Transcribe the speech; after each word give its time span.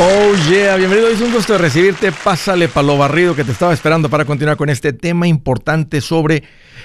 Oh 0.00 0.34
yeah, 0.48 0.76
bienvenido. 0.76 1.08
Es 1.08 1.20
un 1.20 1.32
gusto 1.32 1.58
recibirte. 1.58 2.12
Pásale 2.12 2.68
para 2.68 2.86
lo 2.86 2.96
barrido 2.96 3.36
que 3.36 3.44
te 3.44 3.52
estaba 3.52 3.74
esperando 3.74 4.08
para 4.08 4.24
continuar 4.24 4.56
con 4.56 4.70
este 4.70 4.94
tema 4.94 5.26
importante 5.28 6.00
sobre 6.00 6.44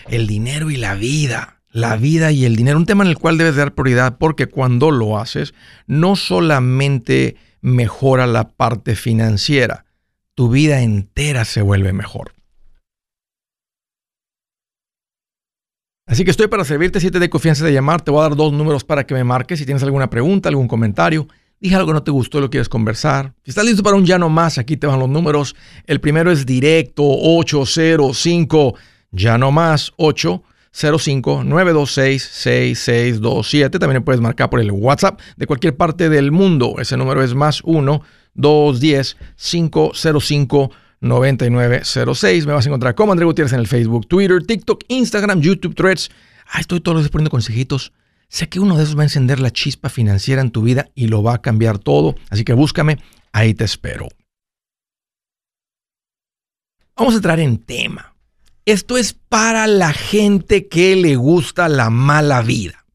el 0.09 0.27
dinero 0.27 0.69
y 0.69 0.75
la 0.75 0.93
vida. 0.95 1.61
La 1.71 1.95
vida 1.95 2.31
y 2.31 2.43
el 2.43 2.57
dinero, 2.57 2.77
un 2.77 2.85
tema 2.85 3.05
en 3.05 3.09
el 3.09 3.17
cual 3.17 3.37
debes 3.37 3.55
dar 3.55 3.75
prioridad 3.75 4.17
porque 4.17 4.47
cuando 4.47 4.91
lo 4.91 5.17
haces, 5.17 5.53
no 5.85 6.15
solamente 6.17 7.37
mejora 7.61 8.27
la 8.27 8.49
parte 8.49 8.95
financiera, 8.95 9.85
tu 10.35 10.49
vida 10.49 10.81
entera 10.81 11.45
se 11.45 11.61
vuelve 11.61 11.93
mejor. 11.93 12.33
Así 16.07 16.25
que 16.25 16.31
estoy 16.31 16.47
para 16.47 16.65
servirte 16.65 16.99
si 16.99 17.09
te 17.09 17.19
de 17.19 17.29
confianza 17.29 17.65
de 17.65 17.73
llamar. 17.73 18.01
Te 18.01 18.11
voy 18.11 18.19
a 18.19 18.23
dar 18.23 18.35
dos 18.35 18.51
números 18.51 18.83
para 18.83 19.05
que 19.05 19.13
me 19.13 19.23
marques 19.23 19.59
si 19.59 19.65
tienes 19.65 19.83
alguna 19.83 20.09
pregunta, 20.09 20.49
algún 20.49 20.67
comentario 20.67 21.27
dije 21.59 21.75
algo 21.75 21.87
que 21.87 21.93
no 21.93 22.03
te 22.03 22.11
gustó 22.11 22.37
y 22.37 22.41
lo 22.41 22.49
quieres 22.49 22.69
conversar. 22.69 23.33
Si 23.43 23.51
estás 23.51 23.65
listo 23.65 23.83
para 23.83 23.95
un 23.95 24.05
ya 24.05 24.17
no 24.17 24.29
más, 24.29 24.57
aquí 24.57 24.77
te 24.77 24.87
van 24.87 24.99
los 24.99 25.09
números. 25.09 25.55
El 25.85 25.99
primero 25.99 26.31
es 26.31 26.45
directo 26.45 27.03
805 27.03 28.75
ya 29.11 29.37
no 29.37 29.51
más 29.51 29.93
805 29.97 31.43
926 31.43 32.23
6627. 32.23 33.79
También 33.79 34.03
puedes 34.03 34.21
marcar 34.21 34.49
por 34.49 34.59
el 34.59 34.71
WhatsApp 34.71 35.19
de 35.35 35.47
cualquier 35.47 35.75
parte 35.75 36.09
del 36.09 36.31
mundo. 36.31 36.75
Ese 36.79 36.97
número 36.97 37.23
es 37.23 37.33
más 37.33 37.61
1 37.63 38.01
210 38.33 39.17
505 39.35 40.71
9906. 40.99 42.45
Me 42.45 42.53
vas 42.53 42.65
a 42.65 42.69
encontrar 42.69 42.95
como 42.95 43.11
André 43.11 43.25
Gutiérrez 43.25 43.53
en 43.53 43.59
el 43.59 43.67
Facebook, 43.67 44.07
Twitter, 44.07 44.45
TikTok, 44.45 44.83
Instagram, 44.87 45.41
YouTube, 45.41 45.75
Threads. 45.75 46.09
Ah, 46.49 46.59
estoy 46.59 46.79
todos 46.79 46.95
los 46.95 47.03
días 47.03 47.11
poniendo 47.11 47.31
consejitos 47.31 47.91
Sé 48.29 48.49
que 48.49 48.59
uno 48.59 48.77
de 48.77 48.83
esos 48.83 48.97
va 48.97 49.01
a 49.01 49.05
encender 49.05 49.39
la 49.39 49.51
chispa 49.51 49.89
financiera 49.89 50.41
en 50.41 50.51
tu 50.51 50.61
vida 50.61 50.89
y 50.95 51.07
lo 51.07 51.23
va 51.23 51.35
a 51.35 51.41
cambiar 51.41 51.79
todo. 51.79 52.15
Así 52.29 52.43
que 52.43 52.53
búscame, 52.53 52.99
ahí 53.31 53.53
te 53.53 53.63
espero. 53.63 54.07
Vamos 56.95 57.13
a 57.13 57.17
entrar 57.17 57.39
en 57.39 57.57
tema. 57.57 58.15
Esto 58.65 58.97
es 58.97 59.13
para 59.13 59.65
la 59.67 59.93
gente 59.93 60.67
que 60.67 60.95
le 60.95 61.15
gusta 61.15 61.69
la 61.69 61.89
mala 61.89 62.41
vida. 62.41 62.85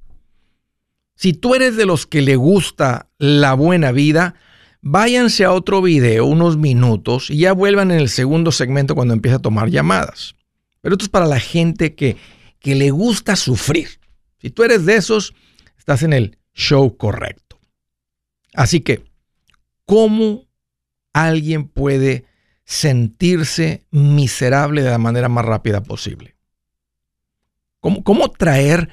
Si 1.16 1.32
tú 1.32 1.54
eres 1.54 1.76
de 1.76 1.86
los 1.86 2.06
que 2.06 2.20
le 2.20 2.36
gusta 2.36 3.08
la 3.16 3.54
buena 3.54 3.92
vida, 3.92 4.34
váyanse 4.82 5.44
a 5.44 5.52
otro 5.52 5.80
video 5.80 6.26
unos 6.26 6.56
minutos 6.56 7.30
y 7.30 7.38
ya 7.38 7.52
vuelvan 7.52 7.92
en 7.92 8.00
el 8.00 8.08
segundo 8.08 8.50
segmento 8.50 8.94
cuando 8.94 9.14
empiece 9.14 9.36
a 9.36 9.38
tomar 9.38 9.70
llamadas. 9.70 10.34
Pero 10.80 10.96
esto 10.96 11.04
es 11.04 11.08
para 11.08 11.26
la 11.26 11.38
gente 11.38 11.94
que, 11.94 12.16
que 12.58 12.74
le 12.74 12.90
gusta 12.90 13.36
sufrir. 13.36 14.01
Si 14.42 14.50
tú 14.50 14.64
eres 14.64 14.84
de 14.84 14.96
esos, 14.96 15.34
estás 15.78 16.02
en 16.02 16.12
el 16.12 16.36
show 16.52 16.96
correcto. 16.96 17.60
Así 18.54 18.80
que, 18.80 19.04
¿cómo 19.86 20.48
alguien 21.12 21.68
puede 21.68 22.26
sentirse 22.64 23.86
miserable 23.92 24.82
de 24.82 24.90
la 24.90 24.98
manera 24.98 25.28
más 25.28 25.44
rápida 25.44 25.84
posible? 25.84 26.34
¿Cómo, 27.78 28.02
cómo 28.02 28.32
traer 28.32 28.88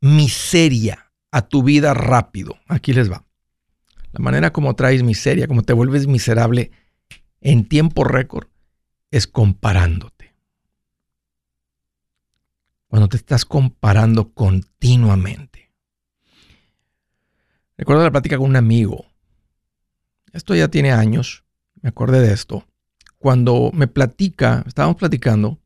miseria 0.00 1.10
a 1.32 1.42
tu 1.42 1.64
vida 1.64 1.92
rápido? 1.92 2.56
Aquí 2.68 2.92
les 2.92 3.10
va. 3.10 3.24
La 4.12 4.20
manera 4.20 4.52
como 4.52 4.76
traes 4.76 5.02
miseria, 5.02 5.48
como 5.48 5.62
te 5.62 5.72
vuelves 5.72 6.06
miserable 6.06 6.70
en 7.40 7.68
tiempo 7.68 8.04
récord, 8.04 8.46
es 9.10 9.26
comparándote 9.26 10.15
cuando 12.96 13.10
te 13.10 13.18
estás 13.18 13.44
comparando 13.44 14.32
continuamente. 14.32 15.70
Recuerdo 17.76 18.04
la 18.04 18.10
plática 18.10 18.38
con 18.38 18.48
un 18.48 18.56
amigo. 18.56 19.04
Esto 20.32 20.54
ya 20.54 20.68
tiene 20.68 20.92
años, 20.92 21.44
me 21.82 21.90
acordé 21.90 22.22
de 22.22 22.32
esto. 22.32 22.66
Cuando 23.18 23.70
me 23.74 23.86
platica, 23.86 24.64
estábamos 24.66 24.96
platicando 24.96 25.58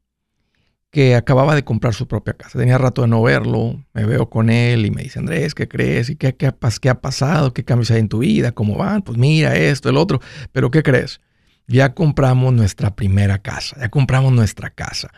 que 0.91 1.15
acababa 1.15 1.55
de 1.55 1.63
comprar 1.63 1.95
su 1.95 2.09
propia 2.09 2.33
casa. 2.33 2.59
Tenía 2.59 2.79
rato 2.79 3.03
de 3.03 3.07
no 3.07 3.23
verlo, 3.23 3.81
me 3.93 4.07
veo 4.07 4.29
con 4.29 4.51
él 4.51 4.85
y 4.85 4.91
me 4.91 5.05
dice, 5.05 5.21
Andrés, 5.21 5.55
¿qué 5.55 5.69
crees? 5.69 6.11
¿Y 6.11 6.17
qué, 6.17 6.35
qué, 6.35 6.53
qué 6.81 6.89
ha 6.89 7.01
pasado? 7.01 7.55
¿Qué 7.55 7.65
cambios 7.65 7.93
hay 7.93 8.01
en 8.01 8.09
tu 8.09 8.19
vida? 8.19 8.51
¿Cómo 8.51 8.77
van? 8.77 9.03
Pues 9.03 9.17
mira 9.17 9.55
esto, 9.55 9.89
el 9.89 9.99
otro. 9.99 10.21
Pero 10.51 10.73
¿qué 10.73 10.83
crees? 10.83 11.21
Ya 11.71 11.95
compramos 11.95 12.53
nuestra 12.53 12.97
primera 12.97 13.39
casa, 13.39 13.77
ya 13.79 13.91
compramos 13.91 14.33
nuestra 14.33 14.71
casa. 14.71 15.13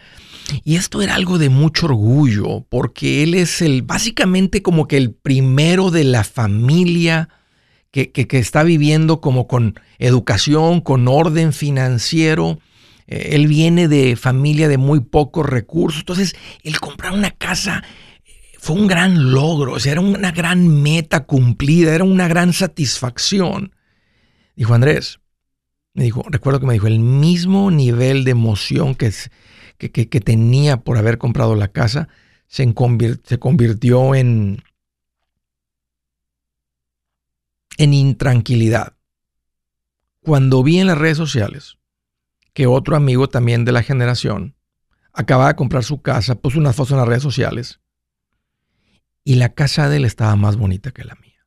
Y 0.65 0.77
esto 0.77 1.01
era 1.01 1.15
algo 1.15 1.39
de 1.39 1.49
mucho 1.49 1.87
orgullo, 1.87 2.67
porque 2.69 3.23
él 3.23 3.33
es 3.33 3.63
el, 3.63 3.81
básicamente 3.81 4.61
como 4.61 4.87
que 4.87 4.99
el 4.99 5.13
primero 5.15 5.91
de 5.91 6.05
la 6.05 6.25
familia 6.25 7.31
que, 7.91 8.27
está 8.33 8.65
viviendo 8.65 9.23
como 9.23 9.47
con 9.47 9.81
educación, 9.99 10.83
con 10.83 11.09
orden 11.09 11.55
financiero. 11.55 12.59
Eh, 13.07 13.31
él 13.33 13.47
viene 13.47 13.89
de 13.89 14.17
familia 14.17 14.69
de 14.69 14.77
muy 14.77 15.01
pocos 15.01 15.47
recursos. 15.47 16.01
Entonces, 16.01 16.35
el 16.65 16.81
comprar 16.81 17.15
una 17.15 17.31
casa 17.31 17.83
eh, 18.27 18.31
fue 18.59 18.77
un 18.77 18.89
gran 18.89 19.33
logro, 19.33 19.73
o 19.73 19.81
sea, 19.81 19.93
era 19.93 20.03
una 20.03 20.33
gran 20.33 20.83
meta 20.83 21.25
cumplida, 21.25 21.95
era 21.95 22.05
una 22.05 22.29
gran 22.29 22.53
satisfacción. 22.53 23.75
Dijo 24.55 24.75
Andrés, 24.75 25.19
me 25.95 26.05
dijo, 26.05 26.25
recuerdo 26.29 26.61
que 26.61 26.67
me 26.67 26.73
dijo, 26.73 26.87
el 26.87 27.01
mismo 27.01 27.71
nivel 27.71 28.25
de 28.25 28.31
emoción 28.31 28.95
que, 28.95 29.13
que, 29.79 30.21
tenía 30.21 30.79
por 30.79 30.97
haber 30.97 31.19
comprado 31.19 31.55
la 31.55 31.69
casa 31.69 32.09
se, 32.47 32.73
se 33.25 33.39
convirtió 33.39 34.15
en, 34.15 34.63
en 37.77 37.95
intranquilidad. 37.95 38.95
Cuando 40.21 40.63
vi 40.63 40.79
en 40.79 40.87
las 40.87 40.99
redes 40.99 41.17
sociales 41.17 41.79
que 42.55 42.67
otro 42.67 42.97
amigo 42.97 43.29
también 43.29 43.65
de 43.65 43.73
la 43.73 43.83
generación 43.83 44.55
acababa 45.13 45.49
de 45.49 45.57
comprar 45.57 45.85
su 45.85 46.01
casa, 46.01 46.37
puso 46.37 46.59
una 46.59 46.73
foto 46.73 46.95
en 46.95 47.01
las 47.01 47.09
redes 47.09 47.23
sociales 47.23 47.81
y 49.25 49.35
la 49.35 49.51
casa 49.51 49.89
de 49.89 49.99
él 49.99 50.05
estaba 50.05 50.37
más 50.37 50.57
bonita 50.57 50.91
que 50.91 51.05
la 51.05 51.17
mía. 51.17 51.47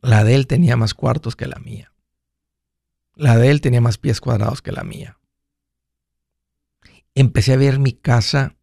La 0.00 0.24
de 0.24 0.34
él 0.34 0.46
tenía 0.46 0.76
más 0.76 0.94
cuartos 0.94 1.36
que 1.36 1.46
la 1.46 1.58
mía. 1.58 1.89
La 3.20 3.36
de 3.36 3.50
él 3.50 3.60
tenía 3.60 3.80
más 3.80 3.98
pies 3.98 4.20
cuadrados 4.20 4.62
que 4.62 4.72
la 4.72 4.82
mía 4.82 5.20
empecé 7.14 7.52
a 7.52 7.56
ver 7.56 7.78
mi 7.78 7.92
casa 7.92 8.56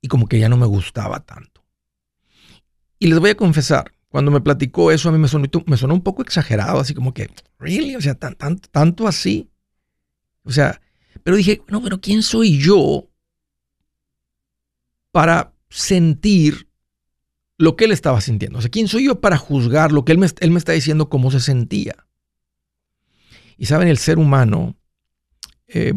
y 0.00 0.08
como 0.08 0.26
que 0.26 0.38
ya 0.38 0.48
no 0.48 0.56
me 0.56 0.66
gustaba 0.66 1.20
tanto. 1.20 1.64
Y 2.98 3.06
les 3.08 3.18
voy 3.18 3.30
a 3.30 3.36
confesar, 3.36 3.92
cuando 4.08 4.30
me 4.30 4.40
platicó 4.40 4.90
eso 4.90 5.08
a 5.08 5.12
mí 5.12 5.18
me 5.18 5.28
sonó, 5.28 5.94
un 5.94 6.02
poco 6.02 6.22
exagerado, 6.22 6.80
así 6.80 6.94
como 6.94 7.14
que, 7.14 7.30
¿really? 7.58 7.96
O 7.96 8.00
sea, 8.00 8.14
tan, 8.14 8.36
tanto 8.36 9.06
así. 9.06 9.50
O 10.42 10.50
sea, 10.50 10.80
pero 11.22 11.36
dije, 11.36 11.62
no, 11.68 11.82
pero 11.82 12.00
¿quién 12.00 12.22
soy 12.22 12.58
yo 12.58 13.08
para 15.12 15.54
sentir 15.68 16.68
lo 17.58 17.76
que 17.76 17.84
él 17.84 17.92
estaba 17.92 18.20
sintiendo? 18.20 18.58
O 18.58 18.62
sea, 18.62 18.70
¿quién 18.70 18.88
soy 18.88 19.06
yo 19.06 19.20
para 19.20 19.36
juzgar 19.36 19.92
lo 19.92 20.04
que 20.04 20.12
él 20.12 20.18
me, 20.18 20.26
él 20.40 20.50
me 20.50 20.58
está 20.58 20.72
diciendo 20.72 21.08
cómo 21.08 21.30
se 21.30 21.40
sentía? 21.40 22.06
Y 23.60 23.66
saben, 23.66 23.88
el 23.88 23.98
ser 23.98 24.18
humano 24.18 24.74
eh, 25.68 25.92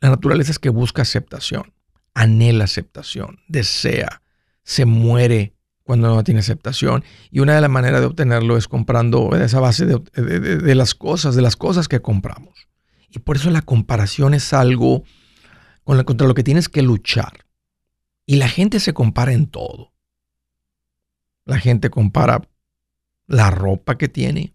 la 0.00 0.10
naturaleza 0.10 0.52
es 0.52 0.60
que 0.60 0.68
busca 0.68 1.02
aceptación, 1.02 1.72
anhela 2.14 2.62
aceptación, 2.62 3.40
desea, 3.48 4.22
se 4.62 4.84
muere 4.84 5.56
cuando 5.82 6.06
no 6.06 6.22
tiene 6.22 6.38
aceptación. 6.38 7.02
Y 7.32 7.40
una 7.40 7.56
de 7.56 7.60
las 7.60 7.70
maneras 7.70 8.00
de 8.00 8.06
obtenerlo 8.06 8.56
es 8.56 8.68
comprando 8.68 9.34
esa 9.34 9.58
base 9.58 9.86
de, 9.86 10.74
las 10.76 10.94
cosas, 10.94 11.34
de 11.34 11.42
las 11.42 11.56
cosas 11.56 11.88
que 11.88 12.00
compramos. 12.00 12.68
Y 13.10 13.18
por 13.18 13.34
eso 13.34 13.50
la 13.50 13.62
comparación 13.62 14.32
es 14.32 14.52
algo 14.52 15.02
contra 15.82 16.28
lo 16.28 16.34
que 16.34 16.44
tienes 16.44 16.68
que 16.68 16.82
luchar. 16.82 17.44
Y 18.24 18.36
la 18.36 18.48
gente 18.48 18.78
se 18.78 18.94
compara 18.94 19.32
en 19.32 19.48
todo. 19.48 19.92
La 21.44 21.58
gente 21.58 21.90
compara 21.90 22.48
la 23.26 23.50
ropa 23.50 23.98
que 23.98 24.06
tiene, 24.06 24.53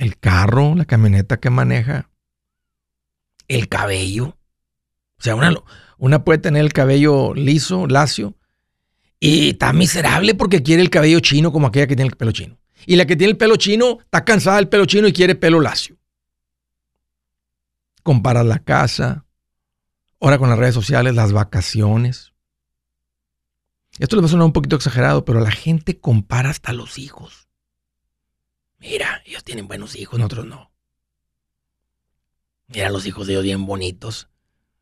el 0.00 0.18
carro, 0.18 0.74
la 0.74 0.86
camioneta 0.86 1.38
que 1.38 1.50
maneja, 1.50 2.08
el 3.48 3.68
cabello. 3.68 4.38
O 5.18 5.22
sea, 5.22 5.34
una, 5.34 5.54
una 5.98 6.24
puede 6.24 6.38
tener 6.38 6.62
el 6.62 6.72
cabello 6.72 7.34
liso, 7.34 7.86
lacio, 7.86 8.34
y 9.20 9.50
está 9.50 9.74
miserable 9.74 10.34
porque 10.34 10.62
quiere 10.62 10.80
el 10.80 10.88
cabello 10.88 11.20
chino 11.20 11.52
como 11.52 11.66
aquella 11.66 11.86
que 11.86 11.96
tiene 11.96 12.08
el 12.08 12.16
pelo 12.16 12.32
chino. 12.32 12.58
Y 12.86 12.96
la 12.96 13.04
que 13.04 13.14
tiene 13.14 13.32
el 13.32 13.36
pelo 13.36 13.56
chino 13.56 13.98
está 14.00 14.24
cansada 14.24 14.56
del 14.56 14.68
pelo 14.68 14.86
chino 14.86 15.06
y 15.06 15.12
quiere 15.12 15.34
pelo 15.34 15.60
lacio. 15.60 15.98
Compara 18.02 18.42
la 18.42 18.60
casa, 18.60 19.26
ahora 20.18 20.38
con 20.38 20.48
las 20.48 20.58
redes 20.58 20.74
sociales, 20.74 21.14
las 21.14 21.32
vacaciones. 21.32 22.32
Esto 23.98 24.16
les 24.16 24.22
va 24.22 24.28
a 24.28 24.30
sonar 24.30 24.46
un 24.46 24.54
poquito 24.54 24.76
exagerado, 24.76 25.26
pero 25.26 25.40
la 25.40 25.50
gente 25.50 26.00
compara 26.00 26.48
hasta 26.48 26.72
los 26.72 26.98
hijos. 26.98 27.49
Mira, 28.80 29.22
ellos 29.26 29.44
tienen 29.44 29.68
buenos 29.68 29.94
hijos, 29.94 30.18
nosotros 30.18 30.46
no. 30.46 30.72
Mira 32.68 32.88
los 32.90 33.06
hijos 33.06 33.26
de 33.26 33.34
ellos 33.34 33.44
bien 33.44 33.66
bonitos. 33.66 34.28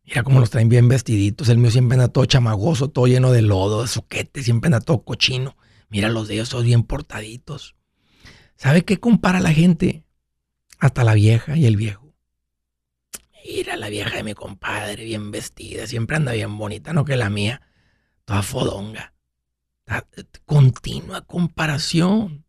Mira 0.05 0.23
cómo 0.23 0.41
los 0.41 0.51
traen 0.51 0.69
bien 0.69 0.89
vestiditos. 0.89 1.49
El 1.49 1.59
mío 1.59 1.71
siempre 1.71 1.97
anda 1.97 2.09
todo 2.09 2.25
chamagoso, 2.25 2.89
todo 2.89 3.07
lleno 3.07 3.33
de 3.33 3.43
lodo, 3.43 3.83
de 3.83 3.89
soquete, 3.89 4.43
siempre 4.43 4.69
anda 4.69 4.81
todo 4.81 5.03
cochino. 5.03 5.57
Mira 5.89 6.09
los 6.09 6.29
de 6.29 6.35
ellos, 6.35 6.49
todos 6.49 6.65
bien 6.65 6.85
portaditos. 6.85 7.75
¿Sabe 8.57 8.85
qué 8.85 8.99
compara 8.99 9.41
la 9.41 9.53
gente? 9.53 10.05
Hasta 10.79 11.03
la 11.03 11.15
vieja 11.15 11.57
y 11.57 11.67
el 11.67 11.77
viejo. 11.77 12.15
Mira 13.45 13.77
la 13.77 13.89
vieja 13.89 14.17
de 14.17 14.23
mi 14.23 14.35
compadre, 14.35 15.05
bien 15.05 15.31
vestida, 15.31 15.87
siempre 15.87 16.17
anda 16.17 16.33
bien 16.33 16.57
bonita, 16.59 16.93
no 16.93 17.05
que 17.05 17.17
la 17.17 17.31
mía, 17.31 17.63
toda 18.25 18.43
fodonga. 18.43 19.15
Continua 20.45 21.23
comparación. 21.23 22.45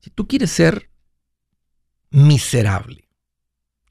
Si 0.00 0.10
tú 0.10 0.26
quieres 0.26 0.50
ser 0.50 0.90
miserable, 2.10 3.08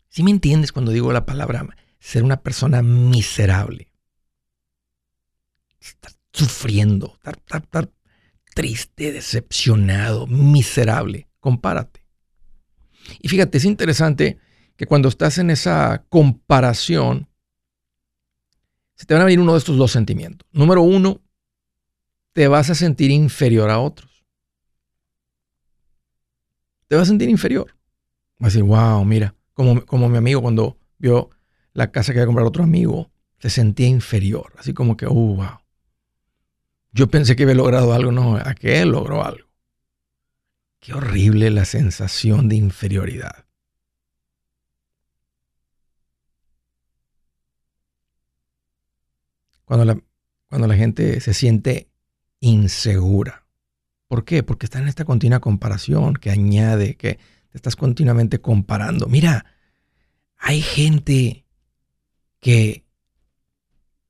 si 0.09 0.23
me 0.23 0.31
entiendes 0.31 0.71
cuando 0.71 0.91
digo 0.91 1.13
la 1.13 1.25
palabra 1.25 1.67
ser 1.99 2.23
una 2.23 2.41
persona 2.41 2.81
miserable, 2.81 3.91
estar 5.79 6.11
sufriendo, 6.33 7.17
estar, 7.23 7.91
triste, 8.55 9.11
decepcionado, 9.11 10.27
miserable, 10.27 11.29
compárate. 11.39 12.05
Y 13.19 13.29
fíjate, 13.29 13.57
es 13.57 13.65
interesante 13.65 14.39
que 14.75 14.85
cuando 14.85 15.09
estás 15.09 15.37
en 15.37 15.49
esa 15.49 16.05
comparación, 16.09 17.29
se 18.95 19.05
te 19.05 19.13
van 19.13 19.21
a 19.21 19.25
venir 19.25 19.39
uno 19.39 19.53
de 19.53 19.59
estos 19.59 19.77
dos 19.77 19.91
sentimientos. 19.91 20.47
Número 20.51 20.81
uno, 20.81 21.21
te 22.33 22.47
vas 22.47 22.69
a 22.69 22.75
sentir 22.75 23.11
inferior 23.11 23.69
a 23.69 23.79
otros. 23.79 24.08
Te 26.89 26.95
vas 26.95 27.03
a 27.03 27.11
sentir 27.11 27.29
inferior. 27.29 27.67
Vas 28.39 28.47
a 28.47 28.57
decir, 28.57 28.63
wow, 28.63 29.05
mira, 29.05 29.35
como, 29.53 29.85
como 29.85 30.09
mi 30.09 30.17
amigo 30.17 30.41
cuando 30.41 30.79
vio 30.97 31.29
la 31.73 31.91
casa 31.91 32.11
que 32.11 32.17
iba 32.17 32.23
a 32.23 32.25
comprar 32.25 32.47
otro 32.47 32.63
amigo, 32.63 33.11
se 33.37 33.51
sentía 33.51 33.87
inferior. 33.87 34.53
Así 34.57 34.73
como 34.73 34.97
que, 34.97 35.05
uh, 35.05 35.35
wow. 35.35 35.59
Yo 36.91 37.07
pensé 37.07 37.35
que 37.35 37.43
había 37.43 37.53
logrado 37.53 37.93
algo, 37.93 38.11
no, 38.11 38.37
aquel 38.37 38.89
logró 38.89 39.23
algo. 39.23 39.47
Qué 40.79 40.93
horrible 40.93 41.51
la 41.51 41.65
sensación 41.65 42.49
de 42.49 42.55
inferioridad. 42.55 43.45
Cuando 49.63 49.85
la, 49.85 50.01
cuando 50.47 50.67
la 50.67 50.75
gente 50.75 51.21
se 51.21 51.35
siente 51.35 51.91
insegura. 52.39 53.45
¿Por 54.09 54.25
qué? 54.25 54.41
Porque 54.41 54.65
está 54.65 54.79
en 54.79 54.87
esta 54.87 55.05
continua 55.05 55.39
comparación 55.39 56.15
que 56.15 56.31
añade, 56.31 56.95
que 56.95 57.19
te 57.51 57.57
estás 57.57 57.75
continuamente 57.75 58.41
comparando. 58.41 59.05
Mira, 59.05 59.45
hay 60.35 60.63
gente 60.63 61.45
que 62.39 62.85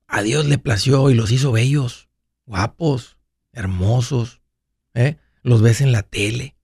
a 0.06 0.22
Dios 0.22 0.46
le 0.46 0.56
plació 0.56 1.10
y 1.10 1.14
los 1.14 1.30
hizo 1.30 1.52
bellos, 1.52 2.08
guapos, 2.46 3.18
hermosos. 3.52 4.40
¿eh? 4.94 5.18
Los 5.42 5.60
ves 5.60 5.82
en 5.82 5.92
la 5.92 6.02
tele. 6.02 6.56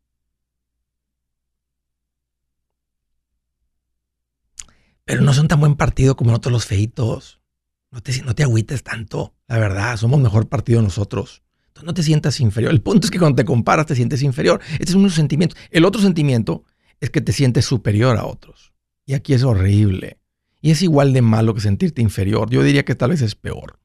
Pero 5.05 5.21
no 5.21 5.35
son 5.35 5.47
tan 5.47 5.61
buen 5.61 5.77
partido 5.77 6.17
como 6.17 6.31
nosotros 6.31 6.53
los 6.53 6.65
feitos. 6.65 7.43
No 7.91 8.03
te, 8.03 8.23
no 8.23 8.35
te 8.35 8.45
agüites 8.45 8.83
tanto, 8.83 9.35
la 9.47 9.59
verdad, 9.59 9.99
somos 9.99 10.21
mejor 10.21 10.49
partido 10.49 10.81
nosotros 10.81 11.43
no 11.83 11.95
te 11.95 12.03
sientas 12.03 12.41
inferior. 12.41 12.73
El 12.73 12.81
punto 12.81 13.07
es 13.07 13.11
que 13.11 13.19
cuando 13.19 13.37
te 13.37 13.45
comparas 13.45 13.87
te 13.87 13.95
sientes 13.95 14.23
inferior. 14.23 14.61
Este 14.73 14.85
es 14.85 14.95
uno 14.95 15.05
de 15.05 15.09
los 15.09 15.15
sentimientos. 15.15 15.59
El 15.71 15.85
otro 15.85 16.01
sentimiento 16.01 16.65
es 17.01 17.11
que 17.11 17.21
te 17.21 17.33
sientes 17.33 17.65
superior 17.65 18.17
a 18.17 18.25
otros. 18.25 18.73
Y 19.05 19.15
aquí 19.15 19.35
es 19.35 19.43
horrible. 19.43 20.19
Y 20.61 20.71
es 20.71 20.83
igual 20.83 21.13
de 21.13 21.23
malo 21.23 21.55
que 21.55 21.61
sentirte 21.61 22.03
inferior. 22.03 22.51
Yo 22.51 22.63
diría 22.63 22.85
que 22.85 22.95
tal 22.95 23.11
vez 23.11 23.23
es 23.23 23.35
peor. 23.35 23.79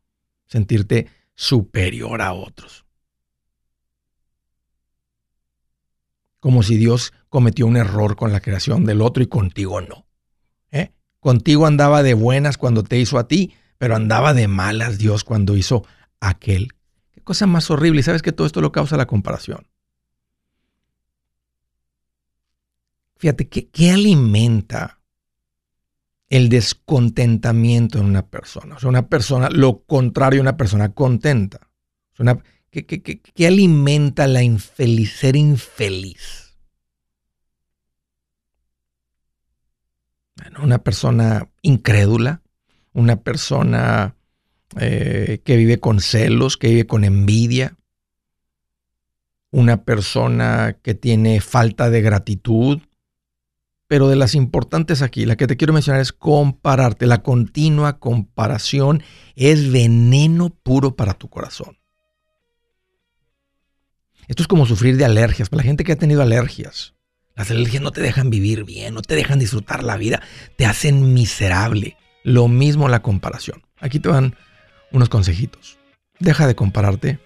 Sentirte 0.48 1.08
superior 1.36 2.22
a 2.22 2.34
otros. 2.34 2.86
Como 6.40 6.64
si 6.64 6.76
Dios 6.76 7.14
cometió 7.30 7.68
un 7.68 7.78
error 7.78 8.16
con 8.16 8.32
la 8.32 8.40
creación 8.40 8.86
del 8.86 9.02
otro 9.02 9.22
y 9.22 9.28
contigo 9.28 9.80
no. 9.82 10.08
¿Eh? 10.72 10.92
Contigo 11.20 11.68
andaba 11.68 12.02
de 12.02 12.16
buenas 12.16 12.58
cuando 12.58 12.84
te 12.84 12.98
hizo 13.00 13.20
a 13.20 13.28
ti, 13.28 13.54
pero 13.78 13.96
andaba 13.96 14.34
de 14.34 14.48
malas 14.48 14.98
Dios 14.98 15.24
cuando 15.24 15.56
hizo 15.56 15.86
a 16.20 16.40
cosa 17.24 17.48
más 17.48 17.70
horrible. 17.72 18.02
Y 18.02 18.04
sabes 18.04 18.22
que 18.22 18.32
todo 18.32 18.48
esto 18.48 18.62
lo 18.62 18.72
causa 18.72 18.98
la 18.98 19.08
comparación. 19.08 19.68
Fíjate, 23.18 23.48
¿qué, 23.50 23.92
alimenta 23.92 25.00
el 26.28 26.50
descontentamiento 26.50 28.00
en 28.00 28.06
una 28.06 28.26
persona? 28.26 28.78
O 28.78 28.80
sea, 28.80 28.90
una 28.90 29.08
persona, 29.08 29.50
lo 29.52 29.84
contrario 29.84 30.42
una 30.42 30.58
persona 30.58 30.94
contenta. 30.94 31.70
¿qué, 32.72 33.48
alimenta 33.48 34.26
la 34.28 34.42
infeliz, 34.42 35.14
ser 35.18 35.36
infeliz? 35.36 36.58
Una 40.60 40.80
persona 40.80 41.48
incrédula, 41.62 42.42
una 42.94 43.18
persona 43.18 44.16
eh, 44.80 45.42
que 45.44 45.58
vive 45.58 45.80
con 45.80 46.00
celos, 46.00 46.58
que 46.58 46.70
vive 46.70 46.88
con 46.88 47.04
envidia, 47.04 47.76
una 49.52 49.84
persona 49.84 50.78
que 50.82 50.94
tiene 50.94 51.42
falta 51.42 51.90
de 51.90 52.02
gratitud. 52.02 52.80
Pero 53.88 54.08
de 54.08 54.16
las 54.16 54.36
importantes 54.36 55.02
aquí, 55.02 55.26
la 55.26 55.36
que 55.36 55.48
te 55.48 55.58
quiero 55.58 55.74
mencionar 55.74 56.02
es 56.02 56.14
compararte. 56.14 57.08
La 57.08 57.22
continua 57.24 58.00
comparación 58.00 59.04
es 59.36 59.70
veneno 59.70 60.50
puro 60.50 60.96
para 60.96 61.14
tu 61.14 61.30
corazón. 61.30 61.78
Esto 64.30 64.44
es 64.44 64.48
como 64.48 64.66
sufrir 64.66 64.96
de 64.96 65.04
alergias. 65.04 65.50
Para 65.50 65.64
la 65.64 65.68
gente 65.68 65.84
que 65.84 65.92
ha 65.92 65.98
tenido 65.98 66.22
alergias, 66.22 66.94
las 67.36 67.52
alergias 67.52 67.84
no 67.84 67.92
te 67.92 68.02
dejan 68.02 68.30
vivir 68.30 68.64
bien, 68.64 68.94
no 68.94 69.02
te 69.02 69.16
dejan 69.16 69.40
disfrutar 69.40 69.84
la 69.84 69.98
vida, 69.98 70.22
te 70.56 70.66
hacen 70.66 71.14
miserable. 71.14 71.98
Lo 72.24 72.48
mismo 72.48 72.88
la 72.88 73.02
comparación. 73.02 73.64
Aquí 73.80 74.00
te 74.00 74.08
van 74.08 74.36
unos 74.92 75.10
consejitos. 75.10 75.78
Deja 76.20 76.48
de 76.48 76.56
compararte. 76.56 77.20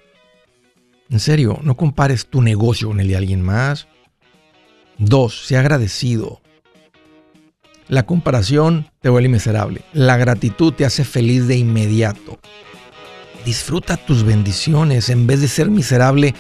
En 1.10 1.20
serio, 1.20 1.60
no 1.64 1.76
compares 1.78 2.28
tu 2.28 2.42
negocio 2.42 2.88
con 2.88 3.00
el 3.00 3.08
de 3.08 3.18
alguien 3.18 3.42
más. 3.42 3.88
Dos, 4.98 5.46
sea 5.46 5.60
agradecido. 5.60 6.42
La 7.88 8.04
comparación 8.04 8.90
te 9.02 9.10
vuelve 9.10 9.30
miserable. 9.30 9.82
La 9.94 10.18
gratitud 10.18 10.74
te 10.74 10.86
hace 10.86 11.04
feliz 11.04 11.48
de 11.48 11.58
inmediato. 11.58 12.40
Disfruta 13.44 13.98
tus 13.98 14.24
bendiciones 14.24 15.10
en 15.10 15.28
vez 15.28 15.42
de 15.42 15.48
ser 15.48 15.70
miserable 15.70 16.34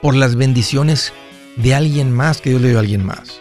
por 0.00 0.14
las 0.14 0.36
bendiciones 0.36 1.12
de 1.56 1.74
alguien 1.74 2.12
más 2.12 2.40
que 2.40 2.50
Dios 2.50 2.62
le 2.62 2.68
dio 2.68 2.78
a 2.78 2.80
alguien 2.80 3.04
más. 3.04 3.40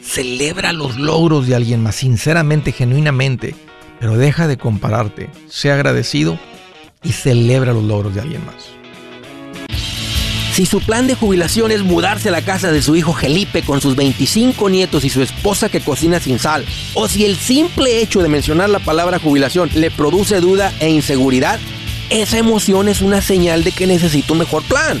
Celebra 0.00 0.72
los 0.72 0.96
logros 0.96 1.46
de 1.46 1.54
alguien 1.54 1.82
más, 1.82 1.96
sinceramente, 1.96 2.72
genuinamente 2.72 3.54
pero 4.00 4.16
deja 4.16 4.46
de 4.46 4.56
compararte, 4.56 5.30
sea 5.48 5.74
agradecido 5.74 6.38
y 7.02 7.12
celebra 7.12 7.72
los 7.72 7.84
logros 7.84 8.14
de 8.14 8.20
alguien 8.20 8.44
más. 8.44 8.74
Si 10.54 10.66
su 10.66 10.80
plan 10.80 11.08
de 11.08 11.16
jubilación 11.16 11.72
es 11.72 11.82
mudarse 11.82 12.28
a 12.28 12.32
la 12.32 12.40
casa 12.40 12.70
de 12.70 12.80
su 12.80 12.94
hijo 12.94 13.12
Felipe 13.12 13.62
con 13.62 13.80
sus 13.80 13.96
25 13.96 14.70
nietos 14.70 15.04
y 15.04 15.10
su 15.10 15.20
esposa 15.20 15.68
que 15.68 15.80
cocina 15.80 16.20
sin 16.20 16.38
sal, 16.38 16.64
o 16.94 17.08
si 17.08 17.24
el 17.24 17.36
simple 17.36 18.00
hecho 18.00 18.22
de 18.22 18.28
mencionar 18.28 18.70
la 18.70 18.78
palabra 18.78 19.18
jubilación 19.18 19.68
le 19.74 19.90
produce 19.90 20.38
duda 20.38 20.72
e 20.78 20.90
inseguridad, 20.90 21.58
esa 22.08 22.38
emoción 22.38 22.88
es 22.88 23.02
una 23.02 23.20
señal 23.20 23.64
de 23.64 23.72
que 23.72 23.88
necesita 23.88 24.32
un 24.32 24.38
mejor 24.38 24.62
plan. 24.62 25.00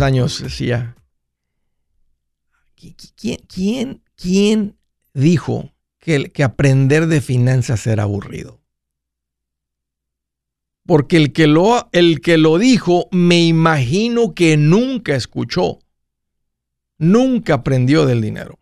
años 0.00 0.42
decía, 0.42 0.96
¿quién, 2.74 3.38
quién, 3.46 4.02
quién 4.16 4.78
dijo 5.12 5.72
que, 5.98 6.30
que 6.32 6.42
aprender 6.42 7.06
de 7.06 7.20
finanzas 7.20 7.86
era 7.86 8.04
aburrido? 8.04 8.60
Porque 10.86 11.16
el 11.16 11.32
que, 11.32 11.46
lo, 11.46 11.88
el 11.92 12.20
que 12.20 12.36
lo 12.36 12.58
dijo, 12.58 13.08
me 13.10 13.42
imagino 13.42 14.34
que 14.34 14.56
nunca 14.58 15.14
escuchó, 15.14 15.78
nunca 16.98 17.54
aprendió 17.54 18.04
del 18.04 18.20
dinero. 18.20 18.58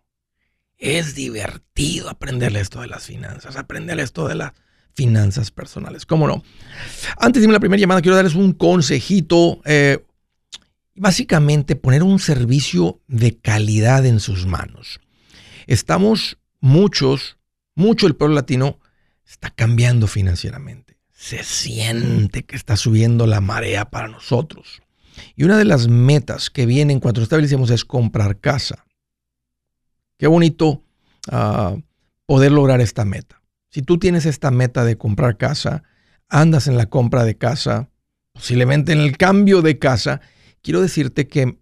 Es 0.78 1.14
divertido 1.14 2.08
aprender 2.08 2.56
esto 2.56 2.80
de 2.80 2.86
las 2.86 3.06
finanzas, 3.06 3.56
aprender 3.56 3.98
esto 3.98 4.28
de 4.28 4.36
las 4.36 4.52
finanzas 4.94 5.50
personales. 5.50 6.06
¿Cómo 6.06 6.26
no? 6.28 6.42
Antes 7.18 7.40
de 7.40 7.44
irme 7.44 7.54
la 7.54 7.60
primera 7.60 7.80
llamada, 7.80 8.02
quiero 8.02 8.16
darles 8.16 8.34
un 8.34 8.52
consejito. 8.52 9.60
Eh, 9.64 10.04
básicamente 10.94 11.76
poner 11.76 12.02
un 12.02 12.18
servicio 12.18 13.00
de 13.08 13.36
calidad 13.38 14.04
en 14.06 14.20
sus 14.20 14.46
manos. 14.46 15.00
Estamos 15.66 16.38
muchos, 16.60 17.38
mucho 17.74 18.06
el 18.06 18.16
pueblo 18.16 18.36
latino 18.36 18.78
está 19.24 19.50
cambiando 19.50 20.06
financieramente. 20.06 20.98
Se 21.12 21.44
siente 21.44 22.44
que 22.44 22.56
está 22.56 22.76
subiendo 22.76 23.26
la 23.26 23.40
marea 23.40 23.90
para 23.90 24.08
nosotros. 24.08 24.82
Y 25.36 25.44
una 25.44 25.56
de 25.56 25.64
las 25.64 25.88
metas 25.88 26.50
que 26.50 26.66
vienen 26.66 27.00
cuando 27.00 27.22
establecemos 27.22 27.70
es 27.70 27.84
comprar 27.84 28.40
casa. 28.40 28.84
Qué 30.18 30.26
bonito 30.26 30.82
ah, 31.30 31.76
poder 32.26 32.52
lograr 32.52 32.80
esta 32.80 33.04
meta. 33.04 33.40
Si 33.70 33.82
tú 33.82 33.98
tienes 33.98 34.26
esta 34.26 34.50
meta 34.50 34.84
de 34.84 34.98
comprar 34.98 35.36
casa, 35.36 35.82
andas 36.28 36.66
en 36.66 36.76
la 36.76 36.86
compra 36.86 37.24
de 37.24 37.36
casa, 37.36 37.88
posiblemente 38.32 38.92
en 38.92 39.00
el 39.00 39.16
cambio 39.16 39.62
de 39.62 39.78
casa, 39.78 40.20
quiero 40.62 40.80
decirte 40.80 41.28
que 41.28 41.58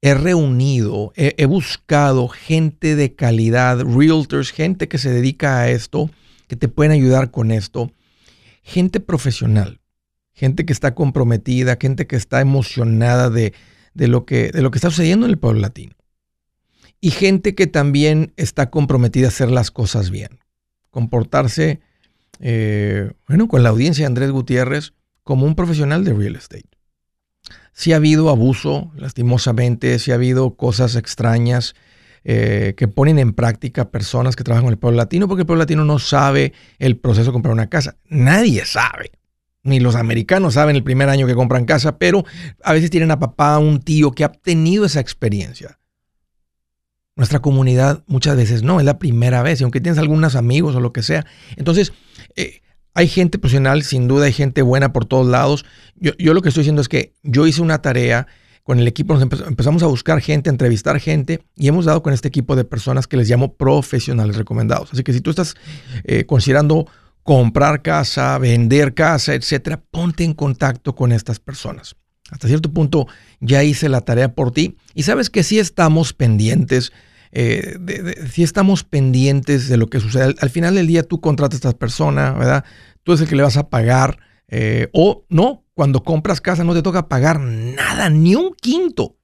he 0.00 0.14
reunido, 0.14 1.12
he, 1.16 1.46
buscado 1.46 2.28
gente 2.28 2.94
de 2.94 3.14
calidad, 3.14 3.80
realtors, 3.80 4.52
gente 4.52 4.86
que 4.86 4.98
se 4.98 5.10
dedica 5.10 5.60
a 5.60 5.70
esto, 5.70 6.10
que 6.46 6.56
te 6.56 6.68
pueden 6.68 6.92
ayudar 6.92 7.30
con 7.30 7.50
esto, 7.50 7.90
gente 8.62 9.00
profesional, 9.00 9.80
gente 10.32 10.66
que 10.66 10.74
está 10.74 10.94
comprometida, 10.94 11.78
gente 11.80 12.06
que 12.06 12.16
está 12.16 12.42
emocionada 12.42 13.30
de, 13.30 13.54
lo, 13.94 14.26
que, 14.26 14.50
de 14.50 14.60
lo 14.60 14.70
que 14.70 14.76
está 14.76 14.90
sucediendo 14.90 15.24
en 15.24 15.32
el 15.32 15.38
pueblo 15.38 15.60
latino. 15.60 15.94
Y 17.00 17.10
gente 17.10 17.54
que 17.54 17.66
también 17.66 18.34
está 18.36 18.68
comprometida 18.68 19.26
a 19.26 19.28
hacer 19.28 19.50
las 19.50 19.70
cosas 19.70 20.10
bien, 20.10 20.38
comportarse, 20.90 21.80
eh, 22.40 23.10
bueno, 23.26 23.48
con 23.48 23.62
la 23.62 23.70
audiencia 23.70 24.02
de 24.02 24.08
Andrés 24.08 24.30
Gutiérrez 24.30 24.92
como 25.22 25.46
un 25.46 25.54
profesional 25.54 26.04
de 26.04 26.12
real 26.12 26.36
estate 26.36 26.73
si 27.74 27.92
ha 27.92 27.96
habido 27.96 28.30
abuso, 28.30 28.92
lastimosamente, 28.96 29.98
si 29.98 30.12
ha 30.12 30.14
habido 30.14 30.54
cosas 30.54 30.94
extrañas 30.94 31.74
eh, 32.22 32.74
que 32.76 32.86
ponen 32.86 33.18
en 33.18 33.34
práctica 33.34 33.90
personas 33.90 34.36
que 34.36 34.44
trabajan 34.44 34.64
con 34.64 34.72
el 34.72 34.78
pueblo 34.78 34.96
latino, 34.96 35.26
porque 35.26 35.42
el 35.42 35.46
pueblo 35.46 35.64
latino 35.64 35.84
no 35.84 35.98
sabe 35.98 36.52
el 36.78 36.96
proceso 36.96 37.26
de 37.26 37.32
comprar 37.32 37.52
una 37.52 37.68
casa. 37.68 37.96
Nadie 38.08 38.64
sabe. 38.64 39.10
Ni 39.64 39.80
los 39.80 39.96
americanos 39.96 40.54
saben 40.54 40.76
el 40.76 40.84
primer 40.84 41.08
año 41.08 41.26
que 41.26 41.34
compran 41.34 41.64
casa, 41.64 41.98
pero 41.98 42.24
a 42.62 42.72
veces 42.72 42.90
tienen 42.90 43.10
a 43.10 43.18
papá, 43.18 43.58
un 43.58 43.80
tío 43.80 44.12
que 44.12 44.22
ha 44.22 44.30
tenido 44.30 44.84
esa 44.84 45.00
experiencia. 45.00 45.80
Nuestra 47.16 47.40
comunidad 47.40 48.04
muchas 48.06 48.36
veces 48.36 48.62
no, 48.62 48.78
es 48.78 48.86
la 48.86 48.98
primera 48.98 49.42
vez, 49.42 49.60
y 49.60 49.64
aunque 49.64 49.80
tienes 49.80 49.98
algunos 49.98 50.36
amigos 50.36 50.76
o 50.76 50.80
lo 50.80 50.92
que 50.92 51.02
sea. 51.02 51.26
Entonces, 51.56 51.92
eh, 52.36 52.60
hay 52.94 53.08
gente 53.08 53.38
profesional, 53.38 53.82
sin 53.82 54.06
duda 54.08 54.26
hay 54.26 54.32
gente 54.32 54.62
buena 54.62 54.92
por 54.92 55.04
todos 55.04 55.26
lados. 55.26 55.64
Yo, 55.96 56.32
lo 56.32 56.40
que 56.42 56.48
estoy 56.48 56.62
diciendo 56.62 56.80
es 56.80 56.88
que 56.88 57.12
yo 57.22 57.46
hice 57.46 57.60
una 57.60 57.82
tarea 57.82 58.26
con 58.62 58.78
el 58.78 58.88
equipo, 58.88 59.14
nos 59.14 59.22
empezamos 59.22 59.82
a 59.82 59.86
buscar 59.86 60.20
gente, 60.22 60.48
a 60.48 60.52
entrevistar 60.52 60.98
gente 60.98 61.44
y 61.54 61.68
hemos 61.68 61.84
dado 61.84 62.02
con 62.02 62.14
este 62.14 62.28
equipo 62.28 62.56
de 62.56 62.64
personas 62.64 63.06
que 63.06 63.16
les 63.16 63.28
llamo 63.28 63.54
profesionales 63.54 64.36
recomendados. 64.36 64.92
Así 64.92 65.02
que 65.02 65.12
si 65.12 65.20
tú 65.20 65.30
estás 65.30 65.54
eh, 66.04 66.24
considerando 66.24 66.86
comprar 67.24 67.82
casa, 67.82 68.38
vender 68.38 68.94
casa, 68.94 69.34
etcétera, 69.34 69.82
ponte 69.90 70.24
en 70.24 70.32
contacto 70.32 70.94
con 70.94 71.12
estas 71.12 71.40
personas. 71.40 71.96
Hasta 72.30 72.48
cierto 72.48 72.72
punto 72.72 73.06
ya 73.40 73.62
hice 73.64 73.88
la 73.88 74.00
tarea 74.00 74.32
por 74.32 74.50
ti 74.50 74.76
y 74.94 75.02
sabes 75.02 75.28
que 75.28 75.42
sí 75.42 75.58
estamos 75.58 76.14
pendientes 76.14 76.92
eh, 77.36 77.76
si 78.30 78.44
estamos 78.44 78.84
pendientes 78.84 79.68
de 79.68 79.76
lo 79.76 79.88
que 79.88 79.98
sucede. 79.98 80.36
Al, 80.38 80.50
final 80.50 80.76
del 80.76 80.86
día 80.86 81.02
tú 81.02 81.20
contratas 81.20 81.56
a 81.56 81.68
esta 81.68 81.78
persona, 81.78 82.30
¿verdad? 82.30 82.64
Tú 83.02 83.12
es 83.12 83.20
el 83.20 83.28
que 83.28 83.34
le 83.34 83.42
vas 83.42 83.56
a 83.56 83.68
pagar. 83.68 84.18
Eh, 84.46 84.88
o 84.92 85.24
no, 85.28 85.64
cuando 85.74 86.04
compras 86.04 86.40
casa 86.40 86.62
no 86.62 86.74
te 86.74 86.82
toca 86.82 87.08
pagar 87.08 87.40
nada, 87.40 88.08
ni 88.08 88.36
un 88.36 88.54
quinto. 88.54 89.16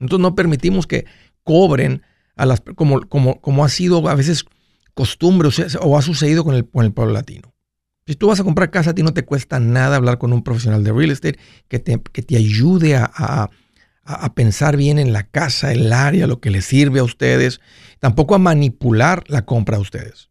Entonces 0.00 0.22
no 0.22 0.34
permitimos 0.34 0.88
que 0.88 1.06
cobren 1.44 2.02
a 2.34 2.46
las, 2.46 2.60
como, 2.74 3.02
como, 3.02 3.40
como 3.40 3.64
ha 3.64 3.68
sido 3.68 4.08
a 4.08 4.14
veces 4.16 4.44
costumbre 4.92 5.50
o, 5.80 5.96
ha 5.96 6.02
sucedido 6.02 6.42
con 6.42 6.56
el, 6.56 6.68
con 6.68 6.84
el 6.84 6.92
pueblo 6.92 7.12
latino. 7.12 7.54
Si 8.08 8.16
tú 8.16 8.26
vas 8.26 8.40
a 8.40 8.44
comprar 8.44 8.72
casa, 8.72 8.90
a 8.90 8.94
ti 8.94 9.04
no 9.04 9.14
te 9.14 9.24
cuesta 9.24 9.60
nada 9.60 9.96
hablar 9.96 10.18
con 10.18 10.32
un 10.32 10.42
profesional 10.42 10.82
de 10.82 10.92
real 10.92 11.12
estate 11.12 11.38
que 11.68 11.78
te, 11.78 12.02
que 12.12 12.22
te 12.22 12.36
ayude 12.36 12.96
a 12.96 13.08
a, 13.14 13.50
pensar 14.34 14.76
bien 14.76 14.98
en 14.98 15.12
la 15.12 15.24
casa, 15.24 15.72
el 15.72 15.92
área, 15.92 16.26
lo 16.26 16.40
que 16.40 16.50
les 16.50 16.64
sirve 16.64 17.00
a 17.00 17.04
ustedes, 17.04 17.60
tampoco 18.00 18.34
a 18.34 18.38
manipular 18.38 19.24
la 19.28 19.44
compra 19.44 19.76
a 19.76 19.80
ustedes. 19.80 20.30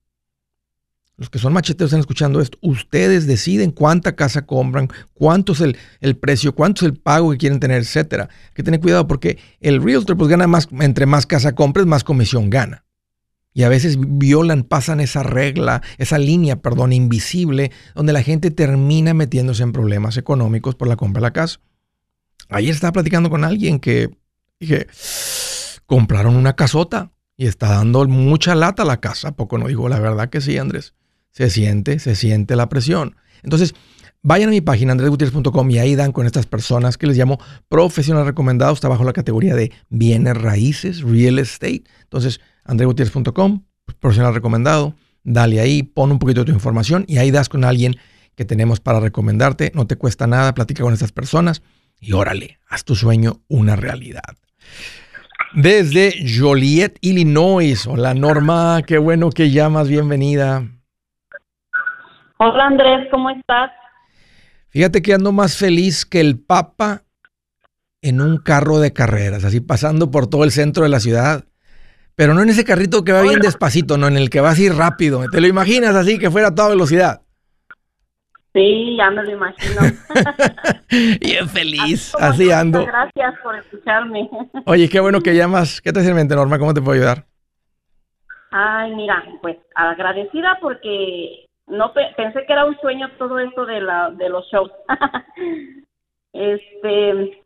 Los 1.15 1.29
que 1.29 1.37
son 1.37 1.53
macheteros 1.53 1.89
están 1.89 1.99
escuchando 1.99 2.41
esto. 2.41 2.57
Ustedes 2.61 3.27
deciden 3.27 3.71
cuánta 3.71 4.15
casa 4.15 4.45
compran, 4.45 4.89
cuánto 5.13 5.53
es 5.53 5.61
el, 5.61 6.17
precio, 6.17 6.55
cuánto 6.55 6.85
es 6.85 6.91
el 6.91 6.97
pago 6.97 7.31
que 7.31 7.37
quieren 7.37 7.59
tener, 7.59 7.81
etcétera. 7.81 8.29
Hay 8.31 8.53
que 8.55 8.63
tener 8.63 8.79
cuidado 8.79 9.07
porque 9.07 9.37
el 9.59 9.81
realtor 9.81 10.17
pues 10.17 10.29
gana 10.29 10.47
más, 10.47 10.67
entre 10.79 11.05
más 11.05 11.27
casa 11.27 11.53
compres, 11.53 11.85
más 11.85 12.03
comisión 12.03 12.49
gana. 12.49 12.83
Y 13.53 13.61
a 13.61 13.69
veces 13.69 13.97
violan, 13.99 14.63
pasan 14.63 14.99
esa 14.99 15.21
regla, 15.21 15.83
esa 15.99 16.17
línea, 16.17 16.55
perdón, 16.55 16.91
invisible, 16.91 17.71
donde 17.93 18.11
la 18.11 18.23
gente 18.23 18.49
termina 18.49 19.13
metiéndose 19.13 19.61
en 19.61 19.71
problemas 19.71 20.17
económicos 20.17 20.73
por 20.73 20.87
la 20.87 20.95
compra 20.95 21.19
de 21.19 21.27
la 21.27 21.33
casa. 21.33 21.59
Ayer 22.53 22.73
estaba 22.73 22.93
platicando 22.93 23.29
con 23.29 23.43
alguien 23.43 23.79
que 23.79 24.09
dije, 24.59 24.87
compraron 25.85 26.35
una 26.35 26.55
casota 26.55 27.11
y 27.35 27.47
está 27.47 27.69
dando 27.69 28.07
mucha 28.07 28.55
lata 28.55 28.83
a 28.83 28.85
la 28.85 28.99
casa. 28.99 29.35
Poco 29.35 29.57
no 29.57 29.67
digo 29.67 29.89
la 29.89 29.99
verdad 29.99 30.29
que 30.29 30.41
sí, 30.41 30.57
Andrés. 30.57 30.93
Se 31.31 31.49
siente, 31.49 31.99
se 31.99 32.15
siente 32.15 32.55
la 32.55 32.69
presión. 32.69 33.15
Entonces, 33.41 33.73
vayan 34.21 34.49
a 34.49 34.51
mi 34.51 34.61
página 34.61 34.91
andresgutierrez.com 34.91 35.71
y 35.71 35.79
ahí 35.79 35.95
dan 35.95 36.11
con 36.11 36.27
estas 36.27 36.45
personas 36.45 36.97
que 36.97 37.07
les 37.07 37.17
llamo 37.17 37.39
profesionales 37.69 38.27
recomendados. 38.27 38.77
Está 38.77 38.87
bajo 38.87 39.03
la 39.03 39.13
categoría 39.13 39.55
de 39.55 39.71
bienes 39.89 40.37
raíces, 40.37 41.01
real 41.01 41.39
estate. 41.39 41.83
Entonces, 42.03 42.39
andresgutierrez.com, 42.65 43.63
profesional 43.99 44.35
recomendado. 44.35 44.95
Dale 45.23 45.59
ahí, 45.59 45.83
pon 45.83 46.11
un 46.11 46.19
poquito 46.19 46.41
de 46.41 46.45
tu 46.45 46.51
información 46.51 47.05
y 47.07 47.17
ahí 47.17 47.31
das 47.31 47.49
con 47.49 47.63
alguien 47.63 47.95
que 48.35 48.45
tenemos 48.45 48.79
para 48.79 48.99
recomendarte. 48.99 49.71
No 49.73 49.87
te 49.87 49.95
cuesta 49.95 50.27
nada, 50.27 50.53
platica 50.53 50.83
con 50.83 50.93
estas 50.93 51.11
personas 51.11 51.63
y 52.03 52.11
órale, 52.11 52.59
haz 52.67 52.83
tu 52.83 52.95
sueño 52.95 53.41
una 53.47 53.77
realidad. 53.77 54.35
Desde 55.53 56.13
Joliet, 56.27 56.97
Illinois. 56.99 57.87
Hola 57.87 58.13
Norma, 58.13 58.81
qué 58.85 58.97
bueno 58.97 59.29
que 59.29 59.51
llamas, 59.51 59.87
bienvenida. 59.87 60.67
Hola 62.37 62.65
Andrés, 62.65 63.07
¿cómo 63.09 63.29
estás? 63.29 63.71
Fíjate 64.69 65.01
que 65.01 65.13
ando 65.13 65.31
más 65.31 65.55
feliz 65.55 66.05
que 66.05 66.19
el 66.19 66.39
Papa 66.39 67.03
en 68.01 68.19
un 68.19 68.37
carro 68.37 68.79
de 68.79 68.91
carreras, 68.91 69.45
así 69.45 69.61
pasando 69.61 70.11
por 70.11 70.27
todo 70.27 70.43
el 70.43 70.51
centro 70.51 70.83
de 70.83 70.89
la 70.89 70.99
ciudad. 70.99 71.45
Pero 72.15 72.33
no 72.33 72.43
en 72.43 72.49
ese 72.49 72.65
carrito 72.65 73.03
que 73.03 73.13
va 73.13 73.21
bien 73.21 73.39
despacito, 73.39 73.97
no 73.97 74.07
en 74.07 74.17
el 74.17 74.29
que 74.29 74.41
va 74.41 74.51
así 74.51 74.69
rápido. 74.69 75.23
¿Te 75.31 75.39
lo 75.39 75.47
imaginas 75.47 75.95
así 75.95 76.19
que 76.19 76.29
fuera 76.29 76.49
a 76.49 76.55
toda 76.55 76.69
velocidad? 76.69 77.22
Sí, 78.53 78.95
ya 78.97 79.09
me 79.09 79.23
lo 79.23 79.31
imagino. 79.31 79.81
Bien 81.19 81.49
feliz, 81.49 82.13
así 82.19 82.51
ando. 82.51 82.79
Muchas 82.79 82.93
gracias 82.93 83.41
por 83.41 83.55
escucharme. 83.55 84.29
Oye, 84.65 84.87
qué 84.89 84.99
bueno 84.99 85.21
que 85.21 85.35
llamas. 85.35 85.81
¿Qué 85.81 85.91
te 85.91 86.13
mente, 86.13 86.35
Norma? 86.35 86.59
¿Cómo 86.59 86.73
te 86.73 86.81
puedo 86.81 86.95
ayudar? 86.95 87.25
Ay, 88.51 88.93
mira, 88.93 89.23
pues 89.41 89.57
agradecida 89.73 90.59
porque 90.61 91.47
no 91.65 91.91
pensé 91.93 92.45
que 92.45 92.53
era 92.53 92.65
un 92.65 92.79
sueño 92.79 93.09
todo 93.17 93.39
esto 93.39 93.65
de 93.65 93.81
la 93.81 94.11
de 94.11 94.29
los 94.29 94.45
shows. 94.51 94.71
este, 96.33 97.41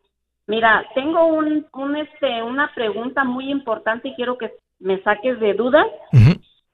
mira, 0.46 0.84
tengo 0.94 1.24
un, 1.26 1.66
un 1.72 1.96
este 1.96 2.42
una 2.42 2.70
pregunta 2.74 3.24
muy 3.24 3.50
importante 3.50 4.08
y 4.08 4.14
quiero 4.14 4.36
que 4.36 4.52
me 4.78 5.02
saques 5.02 5.40
de 5.40 5.54
dudas. 5.54 5.86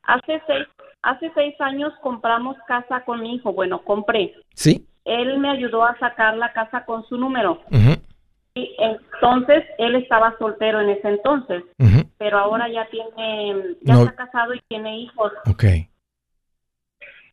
Hace 0.02 0.42
seis 0.48 0.66
Hace 1.04 1.30
seis 1.34 1.54
años 1.60 1.92
compramos 2.00 2.56
casa 2.66 3.04
con 3.04 3.20
mi 3.20 3.34
hijo. 3.34 3.52
Bueno, 3.52 3.82
compré. 3.82 4.34
Sí. 4.54 4.86
Él 5.04 5.38
me 5.38 5.50
ayudó 5.50 5.84
a 5.84 5.98
sacar 5.98 6.36
la 6.36 6.52
casa 6.52 6.84
con 6.86 7.04
su 7.04 7.18
número. 7.18 7.60
Y 8.54 8.74
entonces 8.78 9.64
él 9.78 9.96
estaba 9.96 10.36
soltero 10.38 10.80
en 10.80 10.90
ese 10.90 11.08
entonces, 11.08 11.64
pero 12.18 12.38
ahora 12.38 12.68
ya 12.68 12.86
tiene, 12.88 13.76
ya 13.82 13.94
está 13.94 14.14
casado 14.14 14.54
y 14.54 14.60
tiene 14.68 14.98
hijos. 14.98 15.32
Ok. 15.50 15.64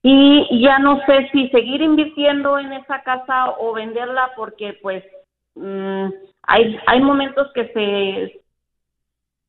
Y 0.04 0.62
ya 0.62 0.80
no 0.80 1.00
sé 1.06 1.30
si 1.32 1.48
seguir 1.50 1.82
invirtiendo 1.82 2.58
en 2.58 2.74
esa 2.74 3.04
casa 3.04 3.52
o 3.52 3.72
venderla 3.74 4.32
porque 4.36 4.78
pues 4.82 5.04
mm, 5.56 6.08
hay, 6.44 6.80
hay 6.88 7.02
momentos 7.02 7.52
que 7.54 7.68
se... 7.68 8.42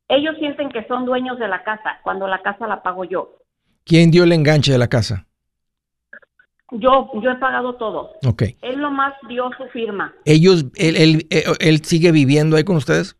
Ellos 0.09 0.37
sienten 0.37 0.69
que 0.69 0.85
son 0.85 1.07
dueños 1.07 1.39
de 1.39 1.49
la 1.49 1.65
casa 1.65 2.01
cuando 2.03 2.29
la 2.29 2.43
casa 2.43 2.67
la 2.67 2.83
pago 2.83 3.05
yo. 3.05 3.39
¿Quién 3.85 4.11
dio 4.11 4.25
el 4.25 4.33
enganche 4.33 4.73
de 4.73 4.79
la 4.79 4.89
casa? 4.89 5.27
Yo, 6.73 7.11
yo 7.23 7.31
he 7.31 7.37
pagado 7.37 7.75
todo. 7.75 8.13
Ok. 8.27 8.45
Él 8.63 8.81
nomás 8.81 9.15
dio 9.29 9.51
su 9.59 9.65
firma. 9.67 10.15
¿Ellos, 10.25 10.65
él, 10.77 10.97
él, 10.97 11.27
eh, 11.31 11.45
él, 11.61 11.85
sigue 11.85 12.13
viviendo 12.13 12.57
ahí 12.57 12.65
con 12.65 12.77
ustedes? 12.77 13.17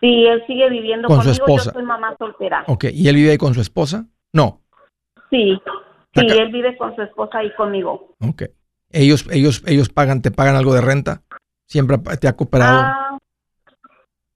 Sí, 0.00 0.26
él 0.26 0.42
sigue 0.46 0.68
viviendo 0.70 1.06
con 1.06 1.22
su 1.22 1.30
esposa. 1.30 1.66
Yo 1.66 1.72
soy 1.72 1.84
mamá 1.84 2.16
soltera. 2.18 2.64
Ok, 2.66 2.86
¿y 2.92 3.06
él 3.08 3.14
vive 3.14 3.30
ahí 3.32 3.38
con 3.38 3.54
su 3.54 3.60
esposa? 3.60 4.06
No. 4.32 4.62
Sí, 5.30 5.60
sí, 6.14 6.26
él 6.26 6.50
vive 6.50 6.76
con 6.76 6.96
su 6.96 7.02
esposa 7.02 7.44
y 7.44 7.54
conmigo. 7.54 8.16
Ok. 8.20 8.44
¿Ellos, 8.90 9.26
ellos, 9.30 9.62
ellos 9.66 9.88
pagan, 9.88 10.20
te 10.20 10.32
pagan 10.32 10.56
algo 10.56 10.74
de 10.74 10.80
renta? 10.80 11.22
¿Siempre 11.66 11.98
te 12.20 12.26
ha 12.26 12.34
cooperado? 12.34 12.80
Ah, 12.80 13.18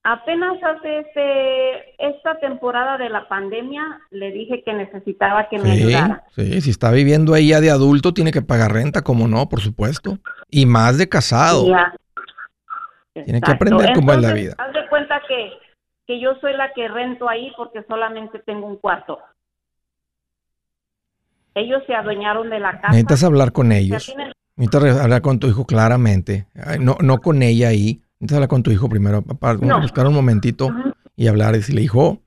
Apenas 0.07 0.63
hace 0.63 0.99
este, 0.99 2.07
esta 2.07 2.39
temporada 2.39 2.99
de 2.99 3.09
la 3.09 3.27
pandemia 3.27 4.03
le 4.11 4.33
dije 4.33 4.63
que 4.63 4.75
necesitaba 4.75 5.49
que 5.49 5.59
me 5.59 5.71
ayudara. 5.71 6.25
Sí, 6.37 6.61
si 6.61 6.69
está 6.69 6.91
viviendo 6.91 7.33
ahí 7.33 7.49
ya 7.49 7.63
de 7.63 7.71
adulto 7.71 8.13
tiene 8.13 8.31
que 8.31 8.43
pagar 8.43 8.75
renta, 8.75 9.01
como 9.01 9.27
no, 9.29 9.49
por 9.49 9.63
supuesto. 9.63 10.19
Y 10.51 10.67
más 10.67 10.99
de 10.99 11.09
casado. 11.09 11.65
Tiene 13.15 13.41
que 13.41 13.51
aprender 13.51 13.95
cómo 13.95 14.13
es 14.13 14.21
la 14.21 14.35
vida. 14.35 14.55
Haz 14.59 14.75
de 14.75 14.87
cuenta 14.91 15.23
que, 15.27 15.53
que 16.07 16.21
yo 16.21 16.35
soy 16.39 16.53
la 16.53 16.71
que 16.75 16.87
rento 16.87 17.27
ahí 17.27 17.51
porque 17.57 17.83
solamente 17.89 18.41
tengo 18.41 18.67
un 18.67 18.77
cuarto. 18.77 19.19
Ellos 21.55 21.83
se 21.87 21.95
adueñaron 21.95 22.51
de 22.51 22.61
la 22.61 22.73
casa. 22.73 22.89
Necesitas 22.89 23.25
hablar 23.25 23.53
con 23.53 23.73
ellos. 23.73 24.15
Necesitas 24.57 25.01
hablar 25.01 25.23
con 25.23 25.39
tu 25.39 25.47
hijo 25.47 25.65
claramente. 25.65 26.47
No, 26.79 26.99
no 27.01 27.23
con 27.23 27.43
ella 27.43 27.69
ahí 27.69 28.04
Necesitas 28.25 28.37
hablar 28.37 28.49
con 28.49 28.63
tu 28.63 28.71
hijo 28.71 28.89
primero, 28.89 29.21
para 29.21 29.59
buscar 29.81 30.07
un 30.07 30.15
momentito 30.15 30.71
y 31.15 31.27
hablar 31.27 31.55
y 31.55 31.59
decirle, 31.59 31.83
hijo, 31.83 32.23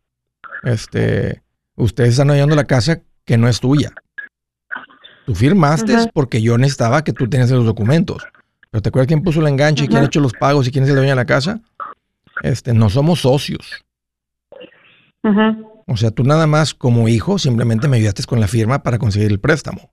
este, 0.61 1.41
ustedes 1.75 2.11
están 2.11 2.29
ayudando 2.29 2.55
la 2.55 2.65
casa 2.65 3.01
que 3.25 3.35
no 3.35 3.47
es 3.47 3.59
tuya. 3.59 3.89
Tú 5.25 5.33
firmaste 5.33 5.95
porque 6.13 6.39
yo 6.39 6.55
necesitaba 6.59 7.03
que 7.03 7.13
tú 7.13 7.27
tenías 7.27 7.49
los 7.49 7.65
documentos. 7.65 8.27
Pero 8.69 8.83
¿te 8.83 8.89
acuerdas 8.89 9.07
quién 9.07 9.23
puso 9.23 9.41
el 9.41 9.47
enganche 9.47 9.85
y 9.85 9.87
quién 9.87 10.03
ha 10.03 10.05
hecho 10.05 10.19
los 10.19 10.33
pagos 10.33 10.67
y 10.67 10.71
quién 10.71 10.83
es 10.83 10.91
el 10.91 10.97
dueño 10.97 11.09
de 11.09 11.15
la 11.15 11.25
casa? 11.25 11.61
Este, 12.43 12.75
no 12.75 12.91
somos 12.91 13.21
socios. 13.21 13.83
O 15.87 15.97
sea, 15.97 16.11
tú 16.11 16.23
nada 16.23 16.45
más 16.45 16.75
como 16.75 17.07
hijo 17.07 17.39
simplemente 17.39 17.87
me 17.87 17.97
ayudaste 17.97 18.23
con 18.25 18.39
la 18.39 18.47
firma 18.47 18.83
para 18.83 18.99
conseguir 18.99 19.31
el 19.31 19.39
préstamo. 19.39 19.89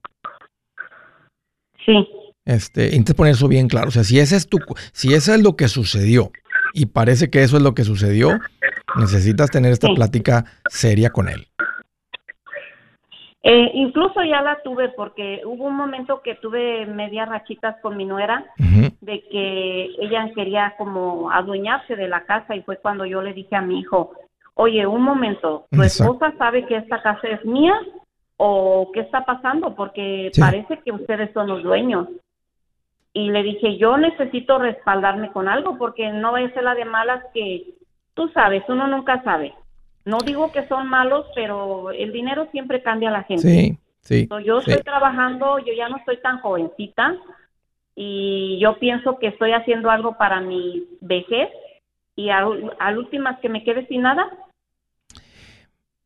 Sí. 1.86 2.06
Este, 2.44 2.94
intenta 2.94 3.14
poner 3.14 3.34
eso 3.34 3.48
bien 3.48 3.68
claro. 3.68 3.88
O 3.88 3.90
sea, 3.90 4.04
si 4.04 4.18
ese 4.18 4.36
es 4.36 4.48
tu, 4.48 4.58
si 4.92 5.14
eso 5.14 5.32
es 5.32 5.42
lo 5.42 5.56
que 5.56 5.68
sucedió 5.68 6.30
y 6.74 6.86
parece 6.86 7.30
que 7.30 7.42
eso 7.42 7.56
es 7.56 7.62
lo 7.62 7.74
que 7.74 7.84
sucedió, 7.84 8.38
necesitas 8.96 9.50
tener 9.50 9.72
esta 9.72 9.88
plática 9.94 10.44
seria 10.68 11.10
con 11.10 11.28
él. 11.28 11.46
Eh, 13.46 13.70
incluso 13.74 14.22
ya 14.24 14.40
la 14.40 14.62
tuve 14.62 14.88
porque 14.90 15.42
hubo 15.44 15.64
un 15.64 15.76
momento 15.76 16.22
que 16.22 16.34
tuve 16.36 16.86
medias 16.86 17.28
rachitas 17.28 17.76
con 17.82 17.94
mi 17.94 18.06
nuera 18.06 18.42
de 18.58 19.22
que 19.30 19.84
ella 20.00 20.30
quería 20.34 20.74
como 20.78 21.30
adueñarse 21.30 21.94
de 21.94 22.08
la 22.08 22.24
casa 22.24 22.56
y 22.56 22.62
fue 22.62 22.78
cuando 22.78 23.04
yo 23.04 23.20
le 23.20 23.34
dije 23.34 23.54
a 23.54 23.60
mi 23.60 23.80
hijo, 23.80 24.12
oye, 24.54 24.86
un 24.86 25.02
momento, 25.02 25.66
¿tu 25.70 25.82
esposa 25.82 26.32
sabe 26.38 26.64
que 26.64 26.76
esta 26.76 27.02
casa 27.02 27.28
es 27.28 27.44
mía 27.44 27.74
o 28.38 28.90
qué 28.94 29.00
está 29.00 29.26
pasando? 29.26 29.74
Porque 29.74 30.30
parece 30.40 30.78
que 30.78 30.92
ustedes 30.92 31.30
son 31.34 31.48
los 31.48 31.62
dueños 31.62 32.08
y 33.16 33.30
le 33.30 33.44
dije, 33.44 33.78
yo 33.78 33.96
necesito 33.96 34.58
respaldarme 34.58 35.30
con 35.30 35.48
algo 35.48 35.78
porque 35.78 36.10
no 36.10 36.32
vaya 36.32 36.48
a 36.48 36.52
ser 36.52 36.64
la 36.64 36.74
de 36.74 36.84
malas 36.84 37.22
que 37.32 37.74
tú 38.12 38.28
sabes, 38.34 38.64
uno 38.68 38.88
nunca 38.88 39.22
sabe. 39.22 39.54
No 40.04 40.18
digo 40.18 40.50
que 40.50 40.66
son 40.66 40.88
malos, 40.88 41.24
pero 41.34 41.92
el 41.92 42.12
dinero 42.12 42.48
siempre 42.50 42.82
cambia 42.82 43.10
a 43.10 43.12
la 43.12 43.22
gente. 43.22 43.48
Sí, 43.48 43.78
sí. 44.00 44.28
yo 44.44 44.58
estoy 44.58 44.82
trabajando, 44.82 45.60
yo 45.60 45.72
ya 45.72 45.88
no 45.88 45.96
estoy 45.96 46.20
tan 46.20 46.40
jovencita 46.40 47.16
y 47.94 48.58
yo 48.60 48.78
pienso 48.80 49.18
que 49.20 49.28
estoy 49.28 49.52
haciendo 49.52 49.90
algo 49.90 50.18
para 50.18 50.40
mi 50.40 50.84
vejez 51.00 51.48
y 52.16 52.30
al, 52.30 52.72
al 52.80 52.98
últimas 52.98 53.38
que 53.38 53.48
me 53.48 53.62
quede 53.62 53.86
sin 53.86 54.02
nada. 54.02 54.28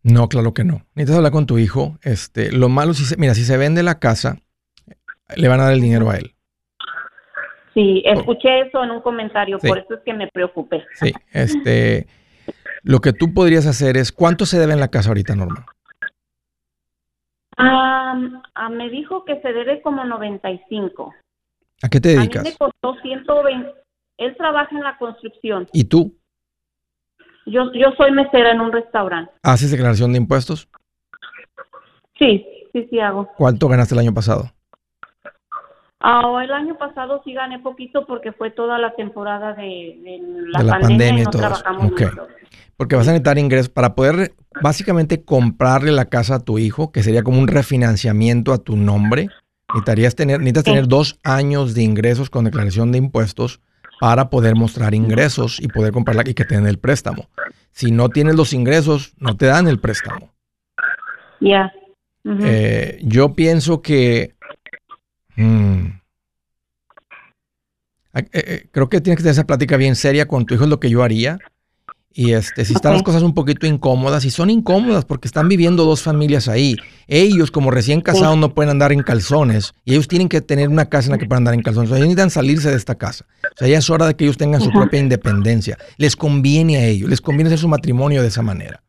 No, 0.02 0.28
claro 0.28 0.52
que 0.52 0.64
no. 0.64 0.82
Necesitas 0.94 1.16
hablar 1.16 1.32
con 1.32 1.46
tu 1.46 1.58
hijo. 1.58 1.98
Este, 2.02 2.52
lo 2.52 2.68
malo 2.68 2.92
si 2.92 3.04
se, 3.04 3.16
mira, 3.16 3.34
si 3.34 3.44
se 3.44 3.56
vende 3.56 3.82
la 3.82 3.98
casa, 3.98 4.38
le 5.34 5.48
van 5.48 5.60
a 5.60 5.64
dar 5.64 5.72
el 5.72 5.80
dinero 5.80 6.10
a 6.10 6.18
él. 6.18 6.34
Sí, 7.78 8.02
escuché 8.04 8.62
eso 8.62 8.82
en 8.82 8.90
un 8.90 9.00
comentario, 9.02 9.56
por 9.60 9.78
eso 9.78 9.94
es 9.94 10.00
que 10.00 10.12
me 10.12 10.26
preocupé. 10.26 10.84
Sí, 10.94 11.12
este, 11.32 12.08
lo 12.82 12.98
que 12.98 13.12
tú 13.12 13.32
podrías 13.32 13.66
hacer 13.66 13.96
es, 13.96 14.10
¿cuánto 14.10 14.46
se 14.46 14.58
debe 14.58 14.72
en 14.72 14.80
la 14.80 14.88
casa 14.88 15.10
ahorita, 15.10 15.36
Norma? 15.36 15.64
Ah, 17.56 18.18
me 18.72 18.90
dijo 18.90 19.24
que 19.24 19.40
se 19.42 19.52
debe 19.52 19.80
como 19.80 20.04
95. 20.04 21.14
¿A 21.80 21.88
qué 21.88 22.00
te 22.00 22.08
dedicas? 22.08 22.40
A 22.40 22.42
mí 22.42 22.50
me 22.50 22.56
costó 22.56 23.00
120. 23.00 23.72
Él 24.16 24.36
trabaja 24.36 24.76
en 24.76 24.82
la 24.82 24.98
construcción. 24.98 25.68
¿Y 25.72 25.84
tú? 25.84 26.18
Yo, 27.46 27.72
yo 27.74 27.92
soy 27.96 28.10
mesera 28.10 28.50
en 28.50 28.60
un 28.60 28.72
restaurante. 28.72 29.30
¿Haces 29.44 29.70
declaración 29.70 30.10
de 30.10 30.18
impuestos? 30.18 30.68
Sí, 32.18 32.44
sí, 32.72 32.88
sí 32.90 32.98
hago. 32.98 33.30
¿Cuánto 33.36 33.68
ganaste 33.68 33.94
el 33.94 34.00
año 34.00 34.14
pasado? 34.14 34.50
Ah, 36.00 36.40
el 36.44 36.52
año 36.52 36.78
pasado 36.78 37.20
sí 37.24 37.32
gané 37.32 37.58
poquito 37.58 38.06
porque 38.06 38.32
fue 38.32 38.50
toda 38.50 38.78
la 38.78 38.94
temporada 38.94 39.54
de, 39.54 40.20
la, 40.46 40.78
pandemia, 40.78 41.22
y 41.22 41.24
no 41.24 41.30
trabajamos 41.30 41.92
Porque 42.76 42.94
vas 42.94 43.08
a 43.08 43.10
necesitar 43.10 43.36
ingresos 43.36 43.68
para 43.68 43.96
poder 43.96 44.32
básicamente 44.62 45.24
comprarle 45.24 45.90
la 45.90 46.04
casa 46.04 46.36
a 46.36 46.40
tu 46.40 46.58
hijo, 46.58 46.92
que 46.92 47.02
sería 47.02 47.24
como 47.24 47.40
un 47.40 47.48
refinanciamiento 47.48 48.52
a 48.52 48.58
tu 48.58 48.76
nombre. 48.76 49.28
Necesitarías 49.70 50.14
tener, 50.14 50.38
necesitas 50.38 50.64
tener 50.64 50.86
dos 50.86 51.18
años 51.24 51.74
de 51.74 51.82
ingresos 51.82 52.30
con 52.30 52.44
declaración 52.44 52.92
de 52.92 52.98
impuestos 52.98 53.60
para 54.00 54.30
poder 54.30 54.54
mostrar 54.54 54.94
ingresos 54.94 55.60
y 55.60 55.66
poder 55.66 55.92
comprarla 55.92 56.22
y 56.24 56.34
que 56.34 56.44
te 56.44 56.54
den 56.54 56.68
el 56.68 56.78
préstamo. 56.78 57.28
Si 57.72 57.90
no 57.90 58.08
tienes 58.08 58.36
los 58.36 58.52
ingresos, 58.52 59.14
no 59.18 59.36
te 59.36 59.46
dan 59.46 59.66
el 59.66 59.80
préstamo. 59.80 60.32
Ya. 61.40 61.72
Eh, 62.24 62.98
yo 63.02 63.34
pienso 63.34 63.80
que 63.82 64.34
Mm. 65.38 66.00
Eh, 68.14 68.28
eh, 68.32 68.66
creo 68.72 68.88
que 68.88 69.00
tienes 69.00 69.18
que 69.18 69.22
tener 69.22 69.32
esa 69.32 69.46
plática 69.46 69.76
bien 69.76 69.94
seria 69.94 70.26
con 70.26 70.44
tu 70.44 70.54
hijo, 70.54 70.64
es 70.64 70.70
lo 70.70 70.80
que 70.80 70.90
yo 70.90 71.02
haría. 71.02 71.38
Y 72.12 72.32
este, 72.32 72.64
si 72.64 72.74
están 72.74 72.94
las 72.94 73.04
cosas 73.04 73.22
un 73.22 73.32
poquito 73.32 73.66
incómodas, 73.66 74.24
y 74.24 74.30
son 74.30 74.50
incómodas 74.50 75.04
porque 75.04 75.28
están 75.28 75.48
viviendo 75.48 75.84
dos 75.84 76.02
familias 76.02 76.48
ahí. 76.48 76.76
Ellos, 77.06 77.52
como 77.52 77.70
recién 77.70 78.00
casados, 78.00 78.36
no 78.36 78.54
pueden 78.54 78.70
andar 78.70 78.90
en 78.92 79.02
calzones. 79.02 79.72
Y 79.84 79.92
ellos 79.92 80.08
tienen 80.08 80.28
que 80.28 80.40
tener 80.40 80.68
una 80.68 80.86
casa 80.86 81.06
en 81.06 81.12
la 81.12 81.18
que 81.18 81.26
puedan 81.26 81.42
andar 81.42 81.54
en 81.54 81.62
calzones. 81.62 81.90
O 81.90 81.94
sea, 81.94 81.98
ellos 81.98 82.08
necesitan 82.08 82.30
salirse 82.30 82.70
de 82.70 82.76
esta 82.76 82.96
casa. 82.96 83.24
O 83.44 83.56
sea, 83.56 83.68
ya 83.68 83.78
es 83.78 83.88
hora 83.88 84.06
de 84.06 84.16
que 84.16 84.24
ellos 84.24 84.36
tengan 84.36 84.60
su 84.60 84.72
propia 84.72 84.98
independencia. 84.98 85.78
Les 85.96 86.16
conviene 86.16 86.78
a 86.78 86.86
ellos, 86.86 87.08
les 87.08 87.20
conviene 87.20 87.48
hacer 87.48 87.60
su 87.60 87.68
matrimonio 87.68 88.20
de 88.22 88.28
esa 88.28 88.42
manera. 88.42 88.82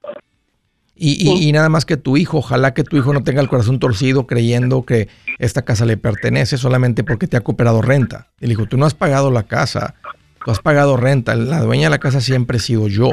Y, 1.02 1.52
nada 1.54 1.70
más 1.70 1.86
que 1.86 1.96
tu 1.96 2.18
hijo, 2.18 2.40
ojalá 2.40 2.74
que 2.74 2.84
tu 2.84 2.98
hijo 2.98 3.14
no 3.14 3.24
tenga 3.24 3.42
el 3.42 3.48
corazón 3.48 3.80
torcido 3.80 4.28
creyendo 4.28 4.84
que 4.84 5.08
esta 5.38 5.62
casa 5.62 5.86
le 5.86 5.96
pertenece 5.96 6.58
solamente 6.58 7.06
porque 7.06 7.26
te 7.26 7.38
ha 7.38 7.42
cooperado 7.42 7.82
renta. 7.82 8.28
Y 8.42 8.48
le 8.48 8.50
dijo, 8.50 8.66
tú 8.66 8.78
no 8.78 8.86
has 8.86 8.94
pagado 8.94 9.32
la 9.32 9.44
casa, 9.44 9.96
tú 10.44 10.52
has 10.52 10.60
pagado 10.60 10.98
renta, 10.98 11.36
la 11.36 11.62
dueña 11.62 11.86
de 11.86 11.92
la 11.92 12.00
casa 12.00 12.20
siempre 12.20 12.58
he 12.58 12.60
sido 12.60 12.90
yo. 12.90 13.12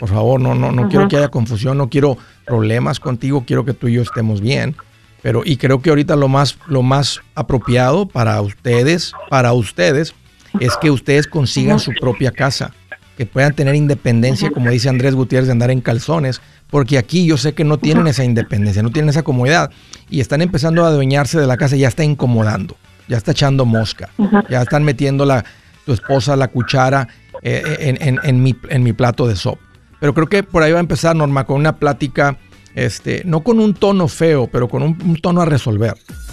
Por 0.00 0.08
favor, 0.08 0.40
no, 0.40 0.56
no, 0.56 0.72
no 0.72 0.88
quiero 0.88 1.06
que 1.06 1.16
haya 1.16 1.28
confusión, 1.28 1.78
no 1.78 1.88
quiero 1.88 2.18
problemas 2.44 2.98
contigo, 2.98 3.44
quiero 3.46 3.64
que 3.64 3.72
tú 3.72 3.86
y 3.86 3.94
yo 3.94 4.02
estemos 4.02 4.40
bien. 4.40 4.74
Pero, 5.22 5.42
y 5.44 5.56
creo 5.56 5.80
que 5.80 5.90
ahorita 5.90 6.16
lo 6.16 6.26
más, 6.26 6.58
lo 6.66 6.82
más 6.82 7.20
apropiado 7.36 8.08
para 8.08 8.40
ustedes, 8.40 9.12
para 9.30 9.52
ustedes, 9.52 10.14
es 10.58 10.76
que 10.76 10.90
ustedes 10.90 11.28
consigan 11.28 11.78
su 11.78 11.92
propia 11.92 12.32
casa, 12.32 12.74
que 13.22 13.26
puedan 13.26 13.54
tener 13.54 13.76
independencia, 13.76 14.50
como 14.50 14.68
dice 14.70 14.88
Andrés 14.88 15.14
Gutiérrez, 15.14 15.46
de 15.46 15.52
andar 15.52 15.70
en 15.70 15.80
calzones, 15.80 16.40
porque 16.68 16.98
aquí 16.98 17.24
yo 17.24 17.36
sé 17.36 17.52
que 17.52 17.62
no 17.62 17.78
tienen 17.78 18.08
esa 18.08 18.24
independencia, 18.24 18.82
no 18.82 18.90
tienen 18.90 19.10
esa 19.10 19.22
comodidad 19.22 19.70
y 20.10 20.18
están 20.18 20.42
empezando 20.42 20.84
a 20.84 20.88
adueñarse 20.88 21.38
de 21.38 21.46
la 21.46 21.56
casa, 21.56 21.76
ya 21.76 21.86
está 21.86 22.02
incomodando, 22.02 22.76
ya 23.06 23.16
está 23.18 23.30
echando 23.30 23.64
mosca, 23.64 24.08
ya 24.50 24.62
están 24.62 24.82
metiendo 24.82 25.24
la, 25.24 25.44
tu 25.86 25.92
esposa 25.92 26.34
la 26.34 26.48
cuchara 26.48 27.06
eh, 27.42 27.96
en, 28.00 28.18
en, 28.20 28.42
mi, 28.42 28.56
en 28.68 28.82
mi 28.82 28.92
plato 28.92 29.28
de 29.28 29.36
sopa. 29.36 29.62
Pero 30.00 30.14
creo 30.14 30.26
que 30.26 30.42
por 30.42 30.64
ahí 30.64 30.72
va 30.72 30.78
a 30.78 30.80
empezar, 30.80 31.14
Norma, 31.14 31.44
con 31.44 31.60
una 31.60 31.76
plática, 31.76 32.38
este, 32.74 33.22
no 33.24 33.44
con 33.44 33.60
un 33.60 33.74
tono 33.74 34.08
feo, 34.08 34.48
pero 34.48 34.68
con 34.68 34.82
un 34.82 35.16
tono 35.22 35.42
a 35.42 35.44
resolver. 35.44 35.94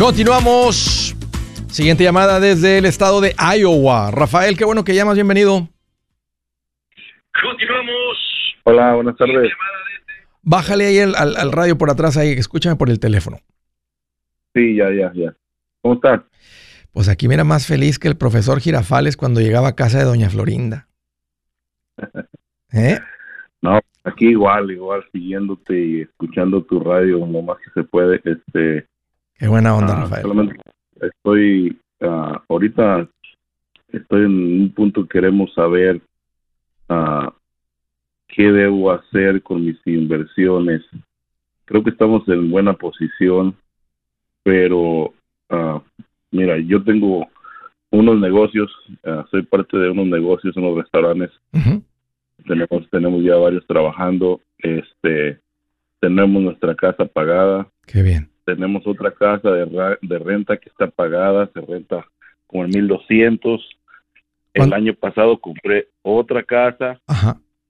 Continuamos. 0.00 1.14
Siguiente 1.68 2.04
llamada 2.04 2.40
desde 2.40 2.78
el 2.78 2.86
estado 2.86 3.20
de 3.20 3.34
Iowa. 3.38 4.10
Rafael, 4.10 4.56
qué 4.56 4.64
bueno 4.64 4.82
que 4.82 4.94
llamas, 4.94 5.14
bienvenido. 5.14 5.68
Continuamos. 7.42 8.16
Hola, 8.64 8.94
buenas 8.94 9.14
tardes. 9.18 9.52
Bájale 10.42 10.86
ahí 10.86 11.00
al, 11.00 11.52
radio 11.52 11.76
por 11.76 11.90
atrás 11.90 12.16
ahí, 12.16 12.30
escúchame 12.30 12.76
por 12.76 12.88
el 12.88 12.98
teléfono. 12.98 13.40
Sí, 14.54 14.74
ya, 14.74 14.90
ya, 14.90 15.12
ya. 15.14 15.34
¿Cómo 15.82 15.96
estás? 15.96 16.22
Pues 16.92 17.10
aquí 17.10 17.28
mira 17.28 17.44
más 17.44 17.66
feliz 17.66 17.98
que 17.98 18.08
el 18.08 18.16
profesor 18.16 18.58
Girafales 18.58 19.18
cuando 19.18 19.40
llegaba 19.42 19.68
a 19.68 19.76
casa 19.76 19.98
de 19.98 20.04
doña 20.04 20.30
Florinda. 20.30 20.88
¿Eh? 22.72 22.98
No, 23.60 23.78
aquí 24.04 24.28
igual, 24.28 24.70
igual 24.70 25.04
siguiéndote 25.12 25.78
y 25.78 26.00
escuchando 26.00 26.62
tu 26.62 26.80
radio 26.80 27.18
lo 27.18 27.42
más 27.42 27.58
que 27.58 27.70
se 27.74 27.84
puede. 27.84 28.22
Este, 28.24 28.88
Qué 29.40 29.48
buena 29.48 29.74
onda, 29.74 29.96
ah, 29.96 30.00
Rafael. 30.02 30.52
Estoy, 31.00 31.78
ah, 32.02 32.42
ahorita 32.46 33.08
estoy 33.88 34.26
en 34.26 34.60
un 34.60 34.72
punto 34.74 35.04
que 35.04 35.08
queremos 35.08 35.50
saber 35.54 36.02
uh, 36.90 37.30
qué 38.28 38.52
debo 38.52 38.92
hacer 38.92 39.42
con 39.42 39.64
mis 39.64 39.78
inversiones. 39.86 40.82
Creo 41.64 41.82
que 41.82 41.88
estamos 41.88 42.28
en 42.28 42.50
buena 42.50 42.74
posición, 42.74 43.56
pero 44.42 45.14
mira, 46.30 46.58
yo 46.58 46.84
tengo 46.84 47.26
unos 47.90 48.20
negocios, 48.20 48.70
soy 49.30 49.42
parte 49.42 49.78
de 49.78 49.88
unos 49.88 50.06
negocios, 50.06 50.54
unos 50.56 50.76
restaurantes. 50.76 51.30
Tenemos 52.46 52.90
tenemos 52.90 53.24
ya 53.24 53.36
varios 53.36 53.66
trabajando. 53.66 54.40
Este, 54.58 55.40
tenemos 55.98 56.42
nuestra 56.42 56.74
casa 56.74 57.06
pagada. 57.06 57.66
Qué 57.86 58.02
bien 58.02 58.30
tenemos 58.54 58.86
otra 58.86 59.12
casa 59.12 59.50
de, 59.50 59.96
de 60.02 60.18
renta 60.18 60.56
que 60.56 60.68
está 60.68 60.88
pagada, 60.88 61.50
se 61.52 61.60
renta 61.60 62.06
como 62.46 62.64
en 62.64 62.70
1200. 62.70 63.60
El 64.54 64.72
año 64.72 64.94
pasado 64.94 65.38
compré 65.40 65.88
otra 66.02 66.42
casa, 66.42 67.00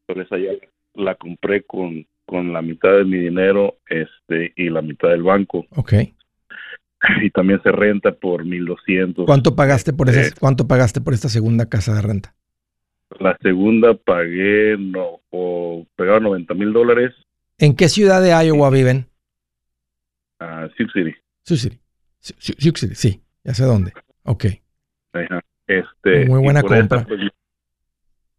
pero 0.06 0.22
esa 0.22 0.38
ya 0.38 0.52
la 0.94 1.14
compré 1.14 1.62
con, 1.62 2.06
con 2.24 2.52
la 2.52 2.62
mitad 2.62 2.96
de 2.96 3.04
mi 3.04 3.18
dinero 3.18 3.76
este 3.88 4.52
y 4.56 4.70
la 4.70 4.82
mitad 4.82 5.08
del 5.08 5.22
banco. 5.22 5.66
Ok. 5.76 5.94
Y 7.22 7.30
también 7.30 7.62
se 7.62 7.72
renta 7.72 8.12
por 8.12 8.44
1200. 8.44 9.24
¿Cuánto 9.26 9.56
pagaste 9.56 9.92
por 9.92 10.08
esa, 10.08 10.34
cuánto 10.38 10.68
pagaste 10.68 11.00
por 11.00 11.14
esta 11.14 11.28
segunda 11.28 11.66
casa 11.66 11.94
de 11.94 12.02
renta? 12.02 12.34
La 13.18 13.36
segunda 13.42 13.94
pagué 13.94 14.76
no 14.78 15.20
o 15.30 15.86
pagaba 15.96 16.20
90 16.20 16.54
mil 16.54 16.72
dólares. 16.72 17.12
¿En 17.58 17.74
qué 17.74 17.88
ciudad 17.88 18.22
de 18.22 18.30
Iowa 18.30 18.70
viven? 18.70 19.09
A 20.40 20.68
Sioux 20.76 20.90
City. 20.92 21.14
Sioux 21.44 21.56
City. 21.56 21.78
Sioux 22.20 22.76
City, 22.76 22.94
sí, 22.94 23.22
ya 23.44 23.54
sé 23.54 23.64
dónde. 23.64 23.92
Ok. 24.24 24.46
Este, 25.66 26.26
Muy 26.26 26.40
buena 26.42 26.62
compra. 26.62 27.04
Pues, 27.04 27.20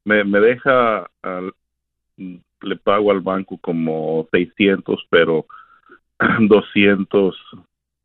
me, 0.03 0.23
me 0.23 0.39
deja, 0.39 1.09
le 2.61 2.75
pago 2.77 3.11
al 3.11 3.21
banco 3.21 3.57
como 3.57 4.27
600, 4.31 5.07
pero 5.09 5.45
200 6.39 7.35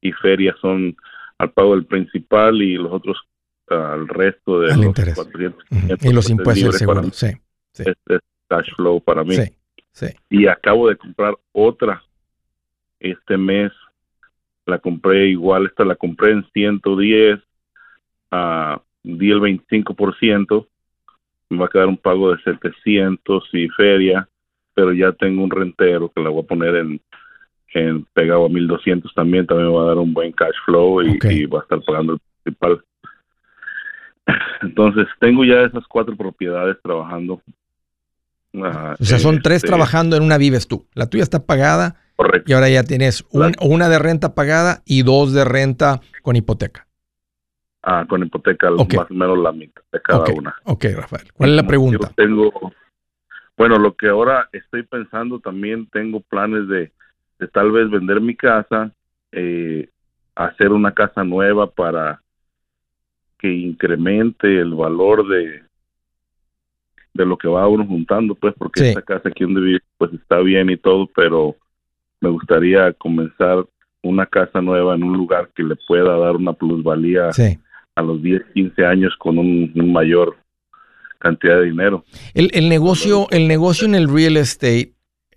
y 0.02 0.12
ferias 0.12 0.56
son 0.61 0.96
al 1.38 1.50
pago 1.50 1.74
del 1.74 1.87
principal 1.87 2.62
y 2.62 2.76
los 2.76 2.92
otros 2.92 3.18
al 3.68 4.06
resto 4.09 4.61
de 4.61 4.76
los 4.76 4.87
interés. 4.87 5.18
Y 6.02 6.12
los 6.12 6.30
impuestos 6.30 6.76
seguro, 6.76 7.02
sí. 7.12 7.32
sí. 7.72 7.85
Este 7.87 8.14
es 8.14 8.20
cash 8.48 8.68
flow 8.76 9.00
para 9.00 9.24
mí. 9.24 9.35
Sí, 9.35 9.56
sí. 9.92 10.06
Y 10.30 10.46
acabo 10.46 10.88
de 10.88 10.96
comprar 10.96 11.35
otra 11.52 12.02
este 13.00 13.37
mes 13.37 13.72
la 14.66 14.79
compré 14.79 15.29
igual, 15.29 15.66
esta 15.66 15.85
la 15.85 15.94
compré 15.94 16.33
en 16.33 16.44
110, 16.52 17.38
uh, 18.33 18.81
di 19.02 19.31
el 19.31 19.40
25%, 19.40 20.66
me 21.48 21.59
va 21.59 21.66
a 21.66 21.68
quedar 21.68 21.87
un 21.87 21.96
pago 21.96 22.33
de 22.33 22.42
700 22.42 23.48
y 23.52 23.68
feria, 23.68 24.29
pero 24.74 24.92
ya 24.92 25.12
tengo 25.12 25.44
un 25.44 25.50
rentero 25.50 26.11
que 26.14 26.22
la 26.22 26.31
voy 26.31 26.42
a 26.42 26.46
poner 26.46 26.74
en, 26.76 27.00
en 27.72 28.05
pegado 28.12 28.46
a 28.46 28.48
1200 28.48 29.12
también, 29.14 29.46
también 29.46 29.68
me 29.68 29.76
va 29.76 29.85
a 29.85 29.88
dar 29.88 29.98
un 29.98 30.12
buen 30.12 30.33
cash 30.33 30.57
flow 30.64 31.02
y, 31.02 31.46
va 31.46 31.61
a 31.61 31.62
estar 31.62 31.81
pagando 31.83 32.14
el 32.14 32.20
principal. 32.42 32.85
Entonces, 34.62 35.07
tengo 35.20 35.44
ya 35.44 35.62
esas 35.62 35.85
cuatro 35.87 36.16
propiedades 36.16 36.76
trabajando. 36.83 37.40
o 38.52 39.05
sea, 39.05 39.18
son 39.18 39.40
tres 39.40 39.59
este, 39.59 39.68
trabajando, 39.68 40.16
en 40.16 40.24
una 40.24 40.38
vives 40.38 40.66
tú. 40.66 40.87
La 40.94 41.09
tuya 41.09 41.22
está 41.22 41.46
pagada, 41.46 42.00
Correcto. 42.16 42.50
Y 42.50 42.55
ahora 42.55 42.68
ya 42.68 42.83
tienes 42.83 43.24
una 43.31 43.88
de 43.88 43.98
renta 43.98 44.35
pagada 44.35 44.83
y 44.87 45.02
dos 45.02 45.33
de 45.33 45.44
renta 45.44 46.00
con 46.22 46.35
hipoteca. 46.35 46.87
Ah, 47.83 48.05
con 48.09 48.22
hipoteca, 48.24 48.70
más 48.70 49.11
o 49.11 49.14
menos 49.14 49.38
la 49.38 49.52
mitad 49.52 49.83
de 49.92 50.00
cada 50.02 50.24
una. 50.35 50.57
Ok, 50.64 50.87
Rafael. 50.94 51.33
¿Cuál 51.33 51.50
es 51.50 51.57
la 51.57 51.66
pregunta? 51.66 52.09
Yo 52.09 52.14
tengo 52.14 52.72
Bueno, 53.57 53.79
lo 53.79 53.94
que 53.94 54.09
ahora 54.09 54.48
estoy 54.52 54.83
pensando 54.83 55.38
también 55.40 55.87
tengo 55.90 56.20
planes 56.20 56.66
de, 56.68 56.90
de 57.38 57.48
tal 57.48 57.70
vez 57.70 57.90
vender 57.90 58.20
mi 58.20 58.35
casa, 58.35 58.90
eh, 59.33 59.88
hacer 60.35 60.72
una 60.72 60.92
casa 60.92 61.22
nueva 61.22 61.70
para 61.70 62.20
que 63.38 63.52
incremente 63.52 64.59
el 64.59 64.74
valor 64.74 65.29
de 65.29 65.66
de 67.16 67.24
lo 67.24 67.37
que 67.38 67.48
va 67.48 67.66
uno 67.66 67.87
juntando, 67.87 68.35
pues, 68.35 68.55
porque 68.59 68.88
esta 68.88 69.02
casa 69.02 69.31
aquí 69.31 69.44
donde 69.44 69.61
vivo, 69.61 69.79
pues 69.96 70.12
está 70.12 70.38
bien 70.40 70.68
y 70.70 70.76
todo, 70.76 71.09
pero 71.14 71.57
me 72.20 72.31
gustaría 72.31 72.92
comenzar 72.94 73.66
una 74.02 74.26
casa 74.26 74.61
nueva 74.61 74.94
en 74.94 75.02
un 75.02 75.16
lugar 75.16 75.50
que 75.55 75.62
le 75.62 75.76
pueda 75.88 76.16
dar 76.16 76.37
una 76.37 76.52
plusvalía 76.52 77.31
a 77.94 78.02
los 78.02 78.22
10, 78.22 78.42
15 78.55 78.85
años 78.85 79.14
con 79.18 79.38
un, 79.38 79.72
mayor 79.92 80.37
cantidad 81.18 81.59
de 81.59 81.66
dinero. 81.66 82.05
El, 82.35 82.50
el, 82.52 82.68
negocio, 82.68 83.26
el 83.31 83.48
negocio 83.48 83.87
en 83.87 83.94
el 83.94 84.09
real 84.09 84.37
estate 84.37 84.92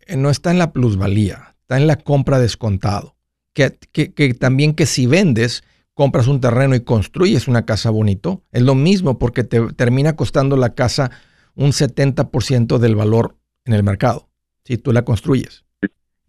eh, 0.05 0.17
no 0.17 0.29
está 0.29 0.51
en 0.51 0.59
la 0.59 0.71
plusvalía, 0.71 1.55
está 1.61 1.77
en 1.77 1.87
la 1.87 1.95
compra 1.95 2.39
descontado. 2.39 3.15
Que, 3.53 3.77
que, 3.91 4.13
que, 4.13 4.33
también 4.33 4.73
que 4.73 4.85
si 4.85 5.07
vendes, 5.07 5.63
compras 5.93 6.27
un 6.27 6.39
terreno 6.39 6.75
y 6.75 6.81
construyes 6.81 7.47
una 7.47 7.65
casa 7.65 7.89
bonito, 7.89 8.43
es 8.51 8.61
lo 8.61 8.75
mismo 8.75 9.17
porque 9.17 9.43
te 9.43 9.73
termina 9.73 10.15
costando 10.15 10.55
la 10.55 10.75
casa 10.75 11.11
un 11.55 11.71
70% 11.71 12.77
del 12.77 12.95
valor 12.95 13.35
en 13.65 13.73
el 13.73 13.83
mercado, 13.83 14.29
si 14.63 14.77
tú 14.77 14.93
la 14.93 15.03
construyes. 15.03 15.65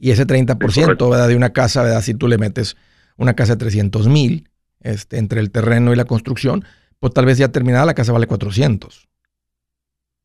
Y 0.00 0.10
ese 0.10 0.26
30% 0.26 1.26
de 1.28 1.36
una 1.36 1.52
casa, 1.52 1.82
¿verdad? 1.82 2.00
si 2.00 2.14
tú 2.14 2.26
le 2.26 2.38
metes 2.38 2.76
una 3.16 3.34
casa 3.34 3.52
de 3.52 3.58
300 3.58 4.08
mil 4.08 4.48
este, 4.80 5.18
entre 5.18 5.40
el 5.40 5.50
terreno 5.50 5.92
y 5.92 5.96
la 5.96 6.06
construcción, 6.06 6.64
pues 6.98 7.12
tal 7.12 7.26
vez 7.26 7.38
ya 7.38 7.52
terminada 7.52 7.86
la 7.86 7.94
casa 7.94 8.12
vale 8.12 8.26
400. 8.26 9.08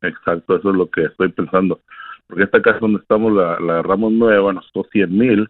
Exacto, 0.01 0.57
eso 0.57 0.69
es 0.69 0.75
lo 0.75 0.89
que 0.89 1.05
estoy 1.05 1.29
pensando. 1.29 1.81
Porque 2.27 2.43
esta 2.43 2.61
casa 2.61 2.79
donde 2.79 2.99
estamos 2.99 3.33
la, 3.33 3.59
la 3.59 3.73
agarramos 3.73 4.13
nueva, 4.13 4.53
nos 4.53 4.63
costó 4.71 4.89
100 4.91 5.17
mil, 5.17 5.49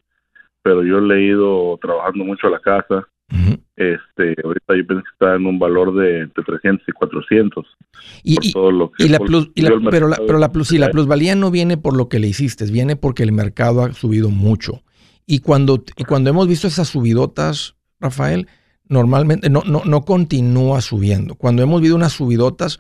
pero 0.62 0.84
yo 0.84 1.00
le 1.00 1.16
he 1.16 1.28
ido 1.28 1.78
trabajando 1.82 2.26
mucho 2.26 2.50
la 2.50 2.60
casa 2.60 3.08
este, 3.76 4.36
ahorita 4.44 4.76
yo 4.78 4.88
pienso 4.88 5.04
que 5.04 5.10
está 5.12 5.36
en 5.36 5.46
un 5.46 5.60
valor 5.60 5.96
de 5.96 6.22
entre 6.22 6.44
300 6.44 6.88
y 6.88 6.92
400. 6.92 7.66
Y, 8.24 8.54
todo 8.54 8.72
lo 8.72 8.92
que 8.92 9.10
la 9.10 9.20
plus, 9.20 9.52
pero 9.90 10.08
la, 10.08 10.18
pero 10.18 10.38
la 10.38 10.52
plus, 10.52 10.72
la 10.72 10.92
plusvalía 10.92 11.36
no 11.36 11.52
viene 11.52 11.78
por 11.78 11.96
lo 11.96 12.08
que 12.08 12.20
le 12.20 12.28
hiciste, 12.28 12.66
viene 12.66 12.96
porque 12.96 13.24
el 13.24 13.32
mercado 13.32 13.84
ha 13.84 13.94
subido 13.94 14.30
mucho. 14.30 14.84
Y 15.26 15.40
cuando, 15.40 15.84
y 15.98 16.04
cuando 16.04 16.30
hemos 16.30 16.48
visto 16.48 16.68
esas 16.68 16.88
subidotas, 16.88 17.76
Rafael, 18.00 18.48
normalmente 18.88 19.50
no, 19.50 19.64
no, 19.66 19.82
no 19.86 20.02
continúa 20.04 20.82
subiendo. 20.82 21.36
Cuando 21.36 21.64
hemos 21.64 21.82
visto 21.82 21.96
unas 21.96 22.14
subidotas, 22.14 22.80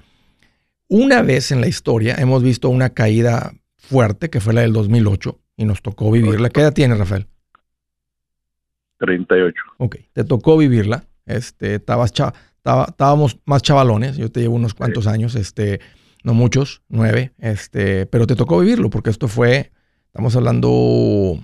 una 0.88 1.23
vez 1.23 1.51
en 1.51 1.62
la 1.62 1.67
historia 1.67 2.15
hemos 2.19 2.43
visto 2.43 2.69
una 2.69 2.91
caída 2.91 3.53
fuerte, 3.77 4.29
que 4.29 4.39
fue 4.39 4.53
la 4.53 4.62
del 4.62 4.73
2008, 4.73 5.39
y 5.58 5.65
nos 5.65 5.81
tocó 5.81 6.12
vivirla. 6.12 6.49
¿Qué 6.49 6.62
edad 6.62 6.73
tiene, 6.73 6.95
Rafael? 6.95 7.27
38. 8.99 9.55
Ok, 9.77 9.97
te 10.13 10.23
tocó 10.23 10.58
vivirla. 10.58 11.05
Este, 11.25 11.75
estabas 11.75 12.12
estábamos 12.12 13.38
más 13.45 13.62
chavalones, 13.62 14.17
yo 14.17 14.31
te 14.31 14.41
llevo 14.41 14.55
unos 14.55 14.73
cuantos 14.73 15.08
años, 15.08 15.36
este, 15.36 15.79
no 16.23 16.34
muchos, 16.34 16.81
nueve, 16.89 17.34
este, 17.39 18.05
pero 18.08 18.25
te 18.25 18.36
tocó 18.36 18.60
vivirlo 18.60 18.89
porque 18.89 19.10
esto 19.10 19.27
fue, 19.27 19.71
estamos 20.08 20.36
hablando 20.36 21.39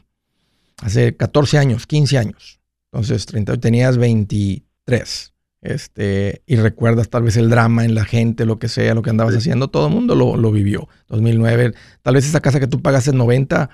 hace 0.81 1.15
14 1.15 1.57
años, 1.57 1.87
15 1.87 2.17
años. 2.17 2.59
Entonces, 2.91 3.25
30, 3.25 3.57
tenías 3.57 3.97
23. 3.97 5.33
Este, 5.61 6.41
y 6.47 6.55
recuerdas 6.55 7.09
tal 7.09 7.23
vez 7.23 7.37
el 7.37 7.49
drama 7.49 7.85
en 7.85 7.93
la 7.93 8.03
gente, 8.03 8.45
lo 8.45 8.57
que 8.57 8.67
sea, 8.67 8.95
lo 8.95 9.03
que 9.03 9.11
andabas 9.11 9.35
haciendo, 9.35 9.67
todo 9.67 9.87
el 9.87 9.93
mundo 9.93 10.15
lo, 10.15 10.35
lo, 10.35 10.51
vivió. 10.51 10.89
2009, 11.07 11.73
tal 12.01 12.15
vez 12.15 12.27
esa 12.27 12.41
casa 12.41 12.59
que 12.59 12.67
tú 12.67 12.81
pagas 12.81 13.07
en 13.07 13.17
90, 13.17 13.69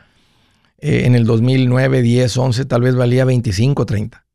eh, 0.80 1.04
en 1.06 1.16
el 1.16 1.26
2009, 1.26 2.02
10, 2.02 2.38
11, 2.38 2.66
tal 2.66 2.82
vez 2.82 2.96
valía 2.96 3.26
25, 3.26 3.86
30. 3.86 4.26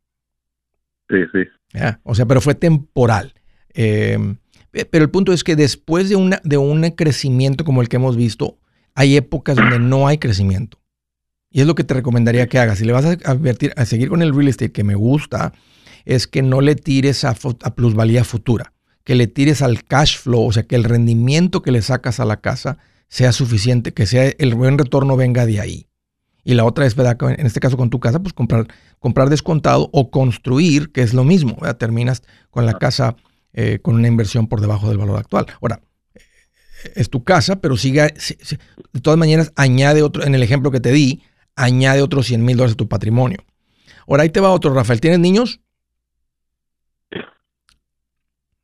Sí, 1.08 1.16
sí. 1.32 1.40
O 2.02 2.14
sea, 2.14 2.26
pero 2.26 2.40
fue 2.40 2.54
temporal. 2.54 3.34
Em, 3.74 4.36
pero 4.70 5.04
el 5.04 5.10
punto 5.10 5.32
es 5.32 5.44
que 5.44 5.56
después 5.56 6.08
de, 6.08 6.16
una, 6.16 6.40
de 6.44 6.56
un 6.56 6.82
crecimiento 6.90 7.64
como 7.64 7.82
el 7.82 7.88
que 7.88 7.96
hemos 7.96 8.16
visto, 8.16 8.58
hay 8.94 9.16
épocas 9.16 9.56
donde 9.56 9.78
no 9.78 10.08
hay 10.08 10.18
crecimiento. 10.18 10.78
Y 11.50 11.60
es 11.60 11.66
lo 11.66 11.74
que 11.74 11.84
te 11.84 11.94
recomendaría 11.94 12.46
que 12.46 12.58
hagas. 12.58 12.78
Si 12.78 12.84
le 12.84 12.92
vas 12.92 13.04
a, 13.04 13.10
advertir, 13.30 13.72
a 13.76 13.84
seguir 13.84 14.08
con 14.08 14.22
el 14.22 14.34
real 14.34 14.48
estate 14.48 14.72
que 14.72 14.84
me 14.84 14.94
gusta, 14.94 15.52
es 16.04 16.26
que 16.26 16.42
no 16.42 16.60
le 16.62 16.74
tires 16.74 17.24
a, 17.24 17.30
a, 17.30 17.74
plusvalía 17.74 18.24
futura, 18.24 18.72
que 19.04 19.14
le 19.14 19.26
tires 19.26 19.60
al 19.60 19.84
cash 19.84 20.18
flow, 20.18 20.46
o 20.46 20.52
sea, 20.52 20.62
que 20.62 20.76
el 20.76 20.84
rendimiento 20.84 21.62
que 21.62 21.72
le 21.72 21.82
sacas 21.82 22.20
a 22.20 22.24
la 22.24 22.40
casa 22.40 22.78
sea 23.08 23.32
suficiente, 23.32 23.92
que 23.92 24.06
sea 24.06 24.32
el 24.38 24.54
buen 24.54 24.78
retorno 24.78 25.16
venga 25.16 25.44
de 25.44 25.60
ahí. 25.60 25.86
Y 26.44 26.54
la 26.54 26.64
otra 26.64 26.86
es, 26.86 26.96
¿verdad? 26.96 27.16
En 27.38 27.46
este 27.46 27.60
caso 27.60 27.76
con 27.76 27.90
tu 27.90 28.00
casa, 28.00 28.20
pues 28.20 28.32
comprar, 28.32 28.66
comprar 28.98 29.30
descontado 29.30 29.88
o 29.92 30.10
construir, 30.10 30.90
que 30.92 31.02
es 31.02 31.14
lo 31.14 31.24
mismo. 31.24 31.56
¿verdad? 31.60 31.76
Terminas 31.76 32.22
con 32.50 32.66
la 32.66 32.74
casa 32.74 33.16
eh, 33.52 33.78
con 33.80 33.94
una 33.94 34.08
inversión 34.08 34.48
por 34.48 34.60
debajo 34.60 34.88
del 34.88 34.98
valor 34.98 35.18
actual. 35.18 35.46
Ahora, 35.60 35.80
es 36.94 37.10
tu 37.10 37.22
casa, 37.22 37.60
pero 37.60 37.76
sigue, 37.76 38.02
de 38.02 39.00
todas 39.00 39.18
maneras, 39.18 39.52
añade 39.56 40.02
otro, 40.02 40.24
en 40.24 40.34
el 40.34 40.42
ejemplo 40.42 40.70
que 40.70 40.80
te 40.80 40.90
di, 40.90 41.22
añade 41.54 42.02
otros 42.02 42.26
100 42.26 42.44
mil 42.44 42.56
dólares 42.56 42.74
a 42.74 42.76
tu 42.76 42.88
patrimonio. 42.88 43.44
Ahora 44.08 44.24
ahí 44.24 44.30
te 44.30 44.40
va 44.40 44.50
otro, 44.50 44.74
Rafael. 44.74 45.00
¿Tienes 45.00 45.20
niños? 45.20 45.60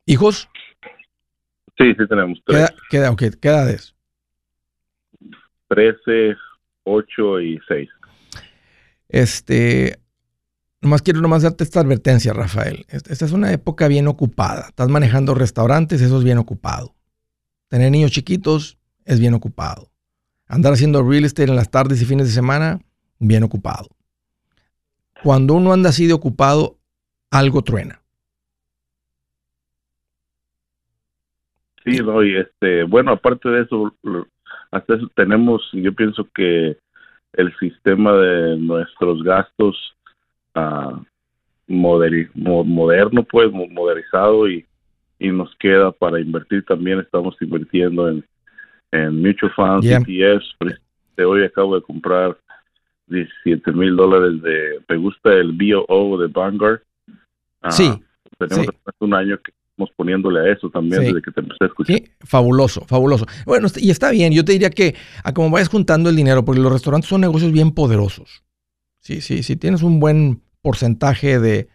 ¿Hijos? 0.05 0.49
Sí, 1.77 1.93
sí 1.97 2.07
tenemos 2.09 2.41
tres. 2.45 2.73
¿Qué, 2.89 2.97
edad, 2.97 3.15
¿qué 3.15 3.47
edad 3.47 3.69
es? 3.69 3.95
13, 5.69 6.35
8 6.89 7.41
y 7.41 7.59
6. 7.67 7.89
Este, 9.09 9.99
nomás 10.81 11.01
quiero 11.01 11.21
nomás 11.21 11.43
darte 11.43 11.63
esta 11.63 11.79
advertencia, 11.79 12.33
Rafael. 12.33 12.85
Esta 12.89 13.25
es 13.25 13.31
una 13.31 13.51
época 13.51 13.87
bien 13.87 14.07
ocupada. 14.07 14.67
Estás 14.69 14.89
manejando 14.89 15.33
restaurantes, 15.33 16.01
eso 16.01 16.17
es 16.17 16.23
bien 16.23 16.37
ocupado. 16.37 16.95
Tener 17.67 17.91
niños 17.91 18.11
chiquitos 18.11 18.77
es 19.05 19.19
bien 19.19 19.33
ocupado. 19.33 19.91
Andar 20.47 20.73
haciendo 20.73 21.03
real 21.03 21.25
estate 21.25 21.49
en 21.49 21.55
las 21.55 21.69
tardes 21.69 22.01
y 22.01 22.05
fines 22.05 22.27
de 22.27 22.33
semana, 22.33 22.79
bien 23.19 23.43
ocupado. 23.43 23.87
Cuando 25.23 25.53
uno 25.53 25.73
anda 25.73 25.89
así 25.89 26.07
de 26.07 26.13
ocupado, 26.13 26.77
algo 27.29 27.61
truena. 27.61 28.01
Sí, 31.85 31.97
no, 31.99 32.23
y 32.23 32.37
este, 32.37 32.83
bueno, 32.83 33.11
aparte 33.11 33.49
de 33.49 33.61
eso, 33.61 33.93
hasta 34.71 34.95
eso 34.95 35.09
tenemos, 35.15 35.67
yo 35.73 35.93
pienso 35.93 36.27
que 36.33 36.77
el 37.33 37.55
sistema 37.59 38.13
de 38.13 38.57
nuestros 38.57 39.23
gastos 39.23 39.95
uh, 40.55 40.99
moderno, 41.67 43.23
pues 43.23 43.51
modernizado 43.51 44.49
y, 44.49 44.65
y 45.19 45.29
nos 45.29 45.55
queda 45.57 45.91
para 45.91 46.19
invertir 46.19 46.65
también, 46.65 46.99
estamos 46.99 47.35
invirtiendo 47.41 48.09
en, 48.09 48.25
en 48.91 49.21
mutual 49.21 49.51
funds, 49.55 49.85
ETFs, 49.85 50.55
de 51.15 51.25
hoy 51.25 51.43
acabo 51.43 51.75
de 51.75 51.81
comprar 51.81 52.37
17 53.07 53.71
mil 53.73 53.95
dólares 53.95 54.41
de, 54.41 54.79
me 54.87 54.97
gusta 54.97 55.33
el 55.33 55.51
BOO 55.51 56.17
de 56.17 56.27
Vanguard. 56.27 56.81
Uh, 57.63 57.71
sí. 57.71 58.03
Tenemos 58.37 58.75
un 58.99 59.13
año 59.13 59.37
que 59.37 59.51
poniéndole 59.95 60.39
a 60.41 60.53
eso 60.53 60.69
también 60.69 61.03
desde 61.03 61.21
que 61.21 61.31
te 61.31 61.39
empecé 61.39 61.63
a 61.63 61.67
escuchar. 61.67 61.95
Sí, 61.95 62.05
fabuloso, 62.21 62.81
fabuloso. 62.85 63.25
Bueno, 63.45 63.67
y 63.77 63.89
está 63.91 64.11
bien, 64.11 64.33
yo 64.33 64.43
te 64.43 64.51
diría 64.51 64.69
que 64.69 64.95
a 65.23 65.33
como 65.33 65.49
vayas 65.49 65.69
juntando 65.69 66.09
el 66.09 66.15
dinero, 66.15 66.43
porque 66.43 66.61
los 66.61 66.71
restaurantes 66.71 67.09
son 67.09 67.21
negocios 67.21 67.51
bien 67.51 67.71
poderosos. 67.71 68.43
Sí, 68.99 69.21
sí, 69.21 69.43
si 69.43 69.55
tienes 69.55 69.81
un 69.81 69.99
buen 69.99 70.41
porcentaje 70.61 71.39
de, 71.39 71.69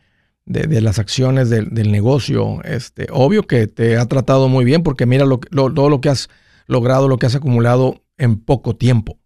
de, 0.46 0.80
las 0.80 0.98
acciones 0.98 1.48
del, 1.50 1.90
negocio, 1.90 2.62
este, 2.64 3.06
obvio 3.10 3.44
que 3.44 3.66
te 3.66 3.96
ha 3.96 4.06
tratado 4.06 4.48
muy 4.48 4.64
bien, 4.64 4.82
porque 4.82 5.06
mira 5.06 5.24
lo, 5.24 5.38
todo 5.38 5.88
lo 5.88 6.00
que 6.00 6.10
has 6.10 6.28
logrado, 6.66 7.08
lo 7.08 7.16
que 7.16 7.26
has 7.26 7.34
acumulado 7.34 8.02
en 8.18 8.38
poco 8.38 8.76
tiempo. 8.76 9.18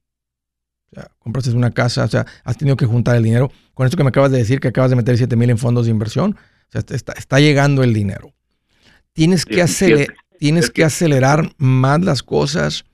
O 0.91 0.95
sea, 0.95 1.11
compraste 1.19 1.51
una 1.51 1.73
casa, 1.73 2.05
o 2.05 2.09
sea, 2.09 2.25
has 2.45 2.57
tenido 2.57 2.77
que 2.77 2.87
juntar 2.87 3.17
el 3.17 3.23
dinero. 3.23 3.51
Con 3.75 3.85
esto 3.85 3.97
que 3.97 4.05
me 4.05 4.09
acabas 4.09 4.31
de 4.31 4.39
decir, 4.39 4.61
que 4.61 4.69
acabas 4.69 4.91
de 4.91 4.97
meter 4.97 5.19
7 5.19 5.37
mil 5.37 5.51
en 5.51 5.59
fondos 5.59 5.87
de 5.87 5.93
inversión, 5.93 6.37
o 6.69 6.71
sea, 6.71 6.83
está, 6.89 7.13
está 7.13 7.41
llegando 7.41 7.83
el 7.83 7.93
dinero. 7.93 8.33
Tienes 9.13 9.45
que, 9.45 9.63
acelerar, 9.63 10.15
tienes 10.39 10.71
que 10.71 10.85
acelerar 10.85 11.53
más 11.59 12.01
las 12.01 12.23
cosas. 12.23 12.85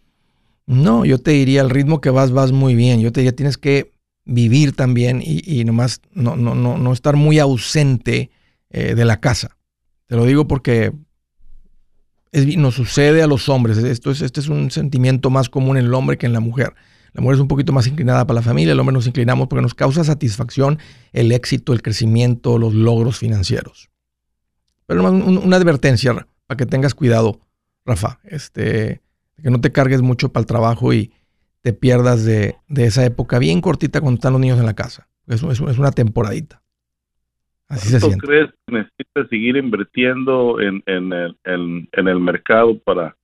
No, 0.67 1.05
yo 1.05 1.19
te 1.19 1.33
diría, 1.33 1.61
el 1.61 1.71
ritmo 1.71 2.01
que 2.01 2.11
vas, 2.11 2.31
vas 2.31 2.53
muy 2.53 2.75
bien. 2.75 3.01
Yo 3.01 3.13
te 3.13 3.21
diría, 3.21 3.37
tienes 3.37 3.59
que 3.59 3.93
vivir 4.25 4.75
también 4.75 5.21
y, 5.23 5.65
nomás 5.65 6.01
no, 6.13 6.37
no, 6.37 6.55
no, 6.55 6.79
no, 6.79 6.93
estar 6.93 7.17
muy 7.17 7.39
ausente 7.39 8.31
eh, 8.71 8.95
de 8.95 9.05
la 9.05 9.21
casa. 9.21 9.57
Te 10.07 10.17
lo 10.17 10.25
digo 10.25 10.49
porque 10.49 10.93
es, 12.33 12.57
nos 12.57 12.75
sucede 12.75 13.23
a 13.23 13.27
los 13.27 13.49
hombres. 13.49 13.79
Esto 13.79 14.11
es, 14.11 14.23
este 14.23 14.41
es 14.41 14.49
un 14.49 14.71
sentimiento 14.71 15.31
más 15.31 15.49
común 15.49 15.77
en 15.77 15.87
el 15.87 15.95
hombre 15.95 16.17
que 16.17 16.27
en 16.27 16.33
la 16.33 16.41
mujer. 16.41 16.75
La 17.13 17.21
mujer 17.21 17.37
es 17.37 17.41
un 17.41 17.49
poquito 17.49 17.73
más 17.73 17.87
inclinada 17.87 18.27
para 18.27 18.41
la 18.41 18.43
familia, 18.43 18.73
el 18.73 18.81
hombre 18.81 18.93
nos 18.93 19.07
inclinamos 19.07 19.47
porque 19.47 19.63
nos 19.63 19.75
causa 19.75 20.03
satisfacción 20.03 20.81
el 21.13 21.31
éxito, 21.31 21.73
el 21.73 21.81
crecimiento, 21.81 22.59
los 22.59 22.75
logros 22.75 23.19
financieros. 23.19 23.89
Pero 24.87 25.01
una, 25.01 25.11
una 25.11 25.57
advertencia 25.57 26.27
para 26.47 26.57
que 26.57 26.67
tengas 26.67 26.95
cuidado, 26.95 27.41
Rafa. 27.85 28.19
Este, 28.25 29.01
Que 29.43 29.51
no 29.51 29.61
te 29.61 29.73
cargues 29.73 30.03
mucho 30.03 30.31
para 30.33 30.43
el 30.43 30.47
trabajo 30.47 30.93
y 30.93 31.13
te 31.63 31.73
pierdas 31.73 32.25
de, 32.25 32.57
esa 32.77 33.05
época 33.05 33.39
bien 33.39 33.61
cortita 33.61 34.01
cuando 34.01 34.19
están 34.19 34.33
los 34.33 34.41
niños 34.41 34.59
en 34.59 34.67
la 34.67 34.75
casa. 34.75 35.09
Es, 35.27 35.43
es, 35.43 35.61
es 35.61 35.79
una 35.79 35.93
temporadita. 35.93 36.63
Así 37.69 37.89
se 37.89 38.01
siente. 38.01 38.27
crees 38.27 38.51
que 38.67 38.75
necesitas 38.75 39.29
seguir 39.31 39.57
invirtiendo 39.57 40.61
en, 40.61 40.83
en, 40.85 41.13
el, 41.13 41.37
en, 41.45 42.09
el 42.09 42.21
mercado 42.21 42.79
para, 42.79 43.17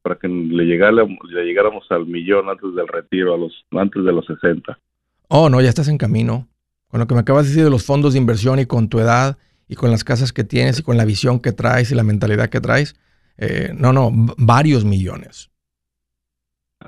para 0.00 0.16
que 0.16 0.26
le, 0.28 0.64
le 0.64 1.44
llegáramos 1.44 1.86
al 1.90 2.06
millón 2.06 2.48
antes 2.48 2.74
del 2.74 2.88
retiro, 2.88 3.34
a 3.34 3.36
los 3.36 3.52
antes 3.72 4.02
de 4.02 4.12
los 4.12 4.24
60? 4.24 4.78
Oh, 5.28 5.50
no, 5.50 5.60
ya 5.60 5.68
estás 5.68 5.88
en 5.88 5.98
camino. 5.98 6.48
Con 6.88 7.00
lo 7.00 7.06
que 7.06 7.14
me 7.14 7.20
acabas 7.20 7.44
de 7.44 7.50
decir 7.50 7.64
de 7.64 7.70
los 7.70 7.84
fondos 7.84 8.14
de 8.14 8.18
inversión 8.18 8.58
y 8.58 8.66
con 8.66 8.88
tu 8.88 8.98
edad 8.98 9.36
y 9.72 9.74
con 9.74 9.90
las 9.90 10.04
casas 10.04 10.34
que 10.34 10.44
tienes 10.44 10.78
y 10.78 10.82
con 10.82 10.98
la 10.98 11.06
visión 11.06 11.40
que 11.40 11.50
traes 11.50 11.90
y 11.90 11.94
la 11.94 12.02
mentalidad 12.02 12.50
que 12.50 12.60
traes, 12.60 12.94
eh, 13.38 13.72
no, 13.74 13.94
no, 13.94 14.10
varios 14.36 14.84
millones. 14.84 15.50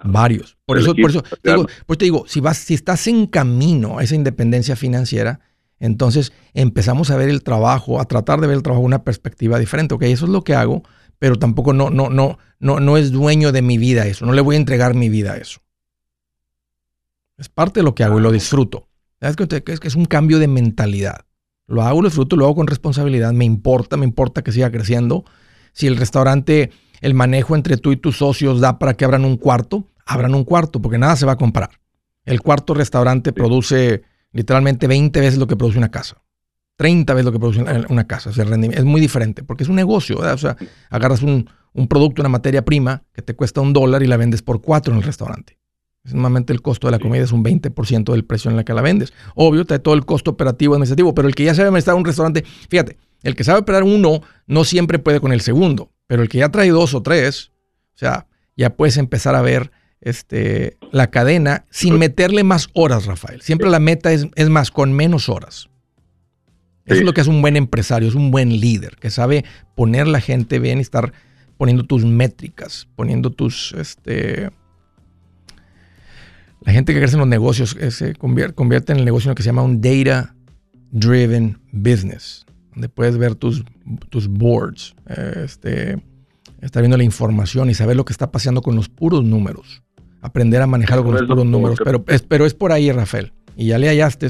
Varios. 0.02 0.58
Por 0.66 0.76
eso, 0.76 0.94
por 0.94 1.08
eso 1.08 1.22
te 1.40 1.52
digo, 1.52 1.66
pues 1.86 1.98
te 1.98 2.04
digo, 2.04 2.26
si 2.28 2.40
vas, 2.40 2.58
si 2.58 2.74
estás 2.74 3.06
en 3.06 3.26
camino 3.26 3.98
a 3.98 4.02
esa 4.02 4.16
independencia 4.16 4.76
financiera, 4.76 5.40
entonces 5.78 6.34
empezamos 6.52 7.10
a 7.10 7.16
ver 7.16 7.30
el 7.30 7.42
trabajo, 7.42 8.02
a 8.02 8.04
tratar 8.04 8.42
de 8.42 8.48
ver 8.48 8.56
el 8.56 8.62
trabajo 8.62 8.82
de 8.82 8.88
una 8.88 9.02
perspectiva 9.02 9.58
diferente. 9.58 9.94
Ok, 9.94 10.02
eso 10.02 10.26
es 10.26 10.30
lo 10.30 10.44
que 10.44 10.54
hago, 10.54 10.82
pero 11.18 11.36
tampoco 11.36 11.72
no, 11.72 11.88
no, 11.88 12.10
no, 12.10 12.36
no, 12.58 12.80
no 12.80 12.98
es 12.98 13.12
dueño 13.12 13.50
de 13.50 13.62
mi 13.62 13.78
vida 13.78 14.06
eso. 14.06 14.26
No 14.26 14.34
le 14.34 14.42
voy 14.42 14.56
a 14.56 14.58
entregar 14.58 14.92
mi 14.92 15.08
vida 15.08 15.32
a 15.32 15.36
eso. 15.38 15.62
Es 17.38 17.48
parte 17.48 17.80
de 17.80 17.84
lo 17.84 17.94
que 17.94 18.04
hago 18.04 18.18
y 18.18 18.22
lo 18.22 18.30
disfruto. 18.30 18.90
¿Sabes 19.20 19.36
que 19.36 19.72
es 19.72 19.80
que 19.80 19.88
es 19.88 19.94
un 19.94 20.04
cambio 20.04 20.38
de 20.38 20.48
mentalidad? 20.48 21.24
Lo 21.66 21.82
hago, 21.82 22.02
lo 22.02 22.08
disfruto, 22.08 22.36
lo 22.36 22.44
hago 22.44 22.54
con 22.56 22.66
responsabilidad. 22.66 23.32
Me 23.32 23.44
importa, 23.44 23.96
me 23.96 24.04
importa 24.04 24.42
que 24.42 24.52
siga 24.52 24.70
creciendo. 24.70 25.24
Si 25.72 25.86
el 25.86 25.96
restaurante, 25.96 26.70
el 27.00 27.14
manejo 27.14 27.56
entre 27.56 27.76
tú 27.76 27.92
y 27.92 27.96
tus 27.96 28.18
socios 28.18 28.60
da 28.60 28.78
para 28.78 28.94
que 28.94 29.04
abran 29.04 29.24
un 29.24 29.36
cuarto, 29.36 29.88
abran 30.06 30.34
un 30.34 30.44
cuarto, 30.44 30.80
porque 30.80 30.98
nada 30.98 31.16
se 31.16 31.26
va 31.26 31.32
a 31.32 31.36
comprar. 31.36 31.70
El 32.24 32.40
cuarto 32.40 32.74
restaurante 32.74 33.32
produce 33.32 34.02
literalmente 34.32 34.86
20 34.86 35.20
veces 35.20 35.38
lo 35.38 35.46
que 35.46 35.56
produce 35.56 35.78
una 35.78 35.90
casa. 35.90 36.22
30 36.76 37.14
veces 37.14 37.24
lo 37.24 37.32
que 37.32 37.38
produce 37.38 37.64
una 37.88 38.06
casa. 38.06 38.30
es 38.30 38.84
muy 38.84 39.00
diferente, 39.00 39.42
porque 39.42 39.62
es 39.62 39.68
un 39.68 39.76
negocio. 39.76 40.18
O 40.18 40.38
sea, 40.38 40.56
agarras 40.90 41.22
un, 41.22 41.48
un, 41.72 41.88
producto, 41.88 42.20
una 42.20 42.28
materia 42.28 42.64
prima 42.64 43.04
que 43.12 43.22
te 43.22 43.34
cuesta 43.34 43.60
un 43.60 43.72
dólar 43.72 44.02
y 44.02 44.06
la 44.06 44.16
vendes 44.16 44.42
por 44.42 44.60
cuatro 44.60 44.92
en 44.92 44.98
el 44.98 45.04
restaurante. 45.04 45.58
Normalmente 46.12 46.52
el 46.52 46.60
costo 46.60 46.86
de 46.86 46.92
la 46.92 46.98
comida 46.98 47.22
es 47.22 47.32
un 47.32 47.42
20% 47.42 48.12
del 48.12 48.24
precio 48.24 48.50
en 48.50 48.56
la 48.56 48.64
que 48.64 48.74
la 48.74 48.82
vendes. 48.82 49.12
Obvio, 49.34 49.64
trae 49.64 49.78
todo 49.78 49.94
el 49.94 50.04
costo 50.04 50.32
operativo 50.32 50.74
administrativo, 50.74 51.14
pero 51.14 51.28
el 51.28 51.34
que 51.34 51.44
ya 51.44 51.54
sabe 51.54 51.68
administrar 51.68 51.96
un 51.96 52.04
restaurante, 52.04 52.44
fíjate, 52.68 52.98
el 53.22 53.34
que 53.34 53.44
sabe 53.44 53.60
operar 53.60 53.84
uno 53.84 54.20
no 54.46 54.64
siempre 54.64 54.98
puede 54.98 55.20
con 55.20 55.32
el 55.32 55.40
segundo, 55.40 55.90
pero 56.06 56.22
el 56.22 56.28
que 56.28 56.38
ya 56.38 56.50
trae 56.50 56.68
dos 56.68 56.92
o 56.94 57.02
tres, 57.02 57.52
o 57.94 57.98
sea, 57.98 58.26
ya 58.54 58.76
puedes 58.76 58.98
empezar 58.98 59.34
a 59.34 59.40
ver 59.40 59.72
este, 60.02 60.76
la 60.92 61.10
cadena 61.10 61.64
sin 61.70 61.98
meterle 61.98 62.44
más 62.44 62.68
horas, 62.74 63.06
Rafael. 63.06 63.40
Siempre 63.40 63.70
la 63.70 63.80
meta 63.80 64.12
es, 64.12 64.28
es 64.34 64.50
más, 64.50 64.70
con 64.70 64.92
menos 64.92 65.30
horas. 65.30 65.70
Eso 66.84 66.98
es 66.98 67.04
lo 67.04 67.14
que 67.14 67.22
es 67.22 67.28
un 67.28 67.40
buen 67.40 67.56
empresario, 67.56 68.08
es 68.08 68.14
un 68.14 68.30
buen 68.30 68.60
líder, 68.60 68.96
que 68.96 69.10
sabe 69.10 69.46
poner 69.74 70.06
la 70.06 70.20
gente 70.20 70.58
bien 70.58 70.78
y 70.78 70.82
estar 70.82 71.14
poniendo 71.56 71.84
tus 71.84 72.04
métricas, 72.04 72.88
poniendo 72.94 73.30
tus, 73.30 73.72
este, 73.72 74.50
la 76.64 76.72
gente 76.72 76.94
que 76.94 76.98
crece 76.98 77.14
en 77.14 77.20
los 77.20 77.28
negocios 77.28 77.76
eh, 77.78 77.90
se 77.90 78.14
convierte, 78.14 78.92
en 78.92 78.98
el 78.98 79.04
negocio 79.04 79.28
en 79.28 79.30
lo 79.32 79.34
que 79.34 79.42
se 79.42 79.48
llama 79.48 79.62
un 79.62 79.80
data 79.80 80.34
driven 80.90 81.58
business, 81.72 82.46
donde 82.72 82.88
puedes 82.88 83.18
ver 83.18 83.34
tus, 83.34 83.64
tus 84.08 84.28
boards, 84.28 84.94
este, 85.06 86.00
estar 86.60 86.82
viendo 86.82 86.96
la 86.96 87.04
información 87.04 87.68
y 87.68 87.74
saber 87.74 87.96
lo 87.96 88.04
que 88.04 88.12
está 88.12 88.30
pasando 88.30 88.62
con 88.62 88.76
los 88.76 88.88
puros 88.88 89.24
números. 89.24 89.82
Aprender 90.22 90.62
a 90.62 90.66
manejarlo 90.66 91.04
con 91.04 91.14
los 91.14 91.24
puros 91.24 91.44
números. 91.44 91.78
Pero 91.84 92.02
es, 92.08 92.22
pero 92.22 92.46
es 92.46 92.54
por 92.54 92.72
ahí, 92.72 92.90
Rafael. 92.90 93.32
Y 93.56 93.66
ya 93.66 93.78
le 93.78 93.88
hallaste 93.88 94.28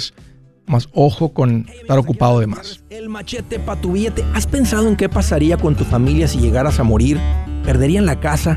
más 0.67 0.89
ojo 0.93 1.33
con 1.33 1.67
estar 1.81 1.99
ocupado 1.99 2.41
de 2.41 2.49
más. 2.49 2.83
El 2.91 3.09
machete 3.09 3.61
para 3.61 3.81
tu 3.81 3.93
billete. 3.93 4.25
¿Has 4.35 4.47
pensado 4.47 4.89
en 4.89 4.97
qué 4.97 5.09
pasaría 5.09 5.57
con 5.57 5.77
tu 5.77 5.85
familia 5.85 6.27
si 6.27 6.39
llegaras 6.39 6.81
a 6.81 6.83
morir? 6.83 7.19
¿Perderían 7.65 8.07
la 8.07 8.19
casa? 8.19 8.57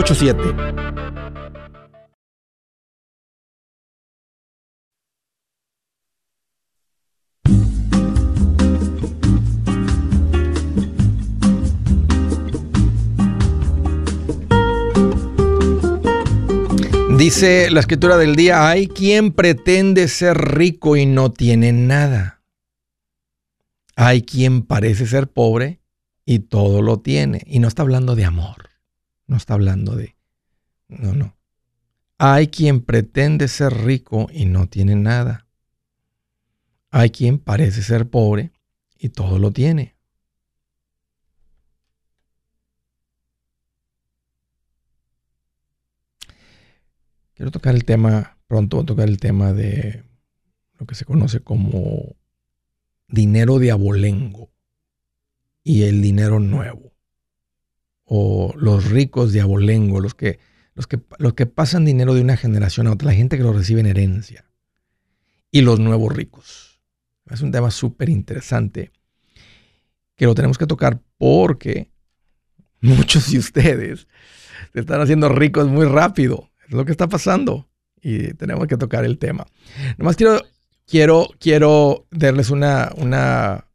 844-748-8887. 0.03 0.81
Dice 17.17 17.69
la 17.69 17.81
escritura 17.81 18.17
del 18.17 18.35
día, 18.35 18.67
hay 18.67 18.87
quien 18.87 19.31
pretende 19.31 20.07
ser 20.07 20.37
rico 20.37 20.95
y 20.95 21.05
no 21.05 21.31
tiene 21.31 21.71
nada. 21.71 22.41
Hay 23.95 24.23
quien 24.23 24.63
parece 24.63 25.05
ser 25.05 25.27
pobre 25.27 25.81
y 26.25 26.39
todo 26.39 26.81
lo 26.81 26.97
tiene. 26.99 27.43
Y 27.45 27.59
no 27.59 27.67
está 27.67 27.83
hablando 27.83 28.15
de 28.15 28.25
amor. 28.25 28.70
No 29.31 29.37
está 29.37 29.53
hablando 29.53 29.95
de... 29.95 30.17
No, 30.89 31.13
no. 31.13 31.37
Hay 32.17 32.47
quien 32.47 32.81
pretende 32.81 33.47
ser 33.47 33.71
rico 33.71 34.27
y 34.29 34.43
no 34.43 34.67
tiene 34.67 34.97
nada. 34.97 35.47
Hay 36.89 37.11
quien 37.11 37.39
parece 37.39 37.81
ser 37.81 38.09
pobre 38.09 38.51
y 38.97 39.07
todo 39.07 39.39
lo 39.39 39.51
tiene. 39.51 39.95
Quiero 47.33 47.51
tocar 47.51 47.73
el 47.73 47.85
tema, 47.85 48.37
pronto 48.47 48.75
voy 48.75 48.83
a 48.83 48.87
tocar 48.87 49.07
el 49.07 49.17
tema 49.17 49.53
de 49.53 50.03
lo 50.77 50.85
que 50.85 50.95
se 50.95 51.05
conoce 51.05 51.39
como 51.39 52.17
dinero 53.07 53.59
de 53.59 53.71
abolengo 53.71 54.51
y 55.63 55.83
el 55.83 56.01
dinero 56.01 56.41
nuevo. 56.41 56.90
O 58.13 58.53
los 58.57 58.89
ricos 58.89 59.31
de 59.31 59.39
abolengo, 59.39 60.01
los 60.01 60.15
que, 60.15 60.39
los 60.75 60.85
que, 60.85 60.99
los 61.17 61.33
que 61.33 61.45
pasan 61.45 61.85
dinero 61.85 62.13
de 62.13 62.21
una 62.21 62.35
generación 62.35 62.87
a 62.87 62.91
otra, 62.91 63.07
la 63.07 63.13
gente 63.13 63.37
que 63.37 63.43
lo 63.43 63.53
recibe 63.53 63.79
en 63.79 63.87
herencia. 63.87 64.43
Y 65.49 65.61
los 65.61 65.79
nuevos 65.79 66.13
ricos. 66.13 66.81
Es 67.29 67.39
un 67.39 67.51
tema 67.51 67.71
súper 67.71 68.09
interesante 68.09 68.91
que 70.15 70.25
lo 70.25 70.35
tenemos 70.35 70.57
que 70.57 70.67
tocar 70.67 70.99
porque 71.17 71.89
muchos 72.81 73.31
de 73.31 73.39
ustedes 73.39 74.07
se 74.73 74.79
están 74.81 74.99
haciendo 74.99 75.29
ricos 75.29 75.67
muy 75.67 75.85
rápido 75.85 76.49
lo 76.67 76.85
que 76.85 76.91
está 76.91 77.07
pasando 77.07 77.69
y 78.01 78.33
tenemos 78.33 78.67
que 78.67 78.77
tocar 78.77 79.05
el 79.05 79.17
tema. 79.17 79.45
Nomás 79.97 80.15
quiero, 80.15 80.41
quiero, 80.87 81.27
quiero 81.39 82.07
darles 82.11 82.49
una, 82.49 82.91
una, 82.97 83.67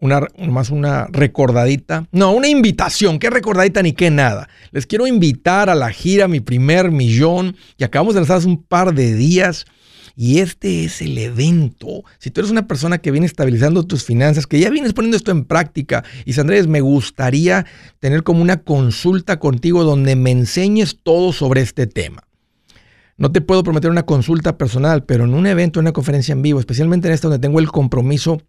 una, 0.00 0.26
más 0.48 0.70
una 0.70 1.06
recordadita. 1.10 2.06
No, 2.10 2.32
una 2.32 2.48
invitación. 2.48 3.18
¿Qué 3.18 3.30
recordadita 3.30 3.82
ni 3.82 3.92
qué 3.92 4.10
nada? 4.10 4.48
Les 4.72 4.86
quiero 4.86 5.06
invitar 5.06 5.70
a 5.70 5.74
la 5.74 5.90
gira 5.90 6.26
Mi 6.26 6.40
Primer 6.40 6.90
Millón, 6.90 7.56
que 7.76 7.84
acabamos 7.84 8.14
de 8.14 8.20
lanzar 8.20 8.38
hace 8.38 8.48
un 8.48 8.62
par 8.62 8.94
de 8.94 9.14
días. 9.14 9.66
Y 10.16 10.40
este 10.40 10.84
es 10.84 11.00
el 11.00 11.16
evento. 11.16 12.02
Si 12.18 12.30
tú 12.30 12.40
eres 12.40 12.50
una 12.50 12.66
persona 12.66 12.98
que 12.98 13.10
viene 13.10 13.26
estabilizando 13.26 13.86
tus 13.86 14.04
finanzas, 14.04 14.46
que 14.46 14.58
ya 14.58 14.68
vienes 14.68 14.92
poniendo 14.92 15.16
esto 15.16 15.30
en 15.30 15.44
práctica, 15.44 16.04
y 16.24 16.38
Andrés, 16.38 16.66
me 16.66 16.80
gustaría 16.80 17.64
tener 18.00 18.22
como 18.22 18.42
una 18.42 18.62
consulta 18.62 19.38
contigo 19.38 19.84
donde 19.84 20.16
me 20.16 20.30
enseñes 20.30 20.98
todo 21.02 21.32
sobre 21.32 21.60
este 21.62 21.86
tema. 21.86 22.24
No 23.16 23.30
te 23.32 23.40
puedo 23.40 23.62
prometer 23.62 23.90
una 23.90 24.04
consulta 24.04 24.58
personal, 24.58 25.04
pero 25.04 25.24
en 25.24 25.34
un 25.34 25.46
evento, 25.46 25.78
en 25.78 25.84
una 25.84 25.92
conferencia 25.92 26.32
en 26.32 26.42
vivo, 26.42 26.58
especialmente 26.58 27.06
en 27.08 27.14
esta 27.14 27.28
donde 27.28 27.46
tengo 27.46 27.60
el 27.60 27.70
compromiso 27.70 28.42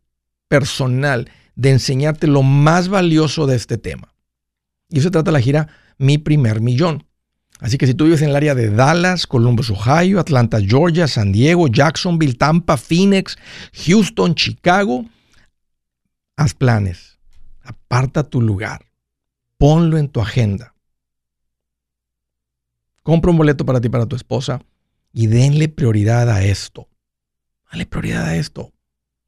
personal 0.47 1.30
de 1.55 1.71
enseñarte 1.71 2.27
lo 2.27 2.43
más 2.43 2.87
valioso 2.87 3.47
de 3.47 3.55
este 3.55 3.77
tema. 3.77 4.13
Y 4.89 4.99
eso 4.99 5.07
se 5.07 5.11
trata 5.11 5.31
de 5.31 5.37
la 5.37 5.41
gira 5.41 5.67
Mi 5.97 6.17
Primer 6.17 6.61
Millón. 6.61 7.05
Así 7.59 7.77
que 7.77 7.85
si 7.85 7.93
tú 7.93 8.05
vives 8.05 8.23
en 8.23 8.29
el 8.29 8.35
área 8.35 8.55
de 8.55 8.71
Dallas, 8.71 9.27
Columbus, 9.27 9.69
Ohio, 9.69 10.19
Atlanta, 10.19 10.59
Georgia, 10.59 11.07
San 11.07 11.31
Diego, 11.31 11.67
Jacksonville, 11.67 12.33
Tampa, 12.33 12.75
Phoenix, 12.75 13.37
Houston, 13.85 14.33
Chicago, 14.33 15.05
haz 16.35 16.55
planes. 16.55 17.19
Aparta 17.61 18.23
tu 18.23 18.41
lugar. 18.41 18.85
Ponlo 19.57 19.99
en 19.99 20.09
tu 20.09 20.19
agenda. 20.19 20.73
Compra 23.03 23.29
un 23.29 23.37
boleto 23.37 23.63
para 23.63 23.79
ti 23.79 23.89
para 23.89 24.07
tu 24.07 24.15
esposa 24.15 24.61
y 25.13 25.27
denle 25.27 25.69
prioridad 25.69 26.29
a 26.31 26.43
esto. 26.43 26.87
Dale 27.71 27.85
prioridad 27.85 28.25
a 28.25 28.35
esto. 28.37 28.70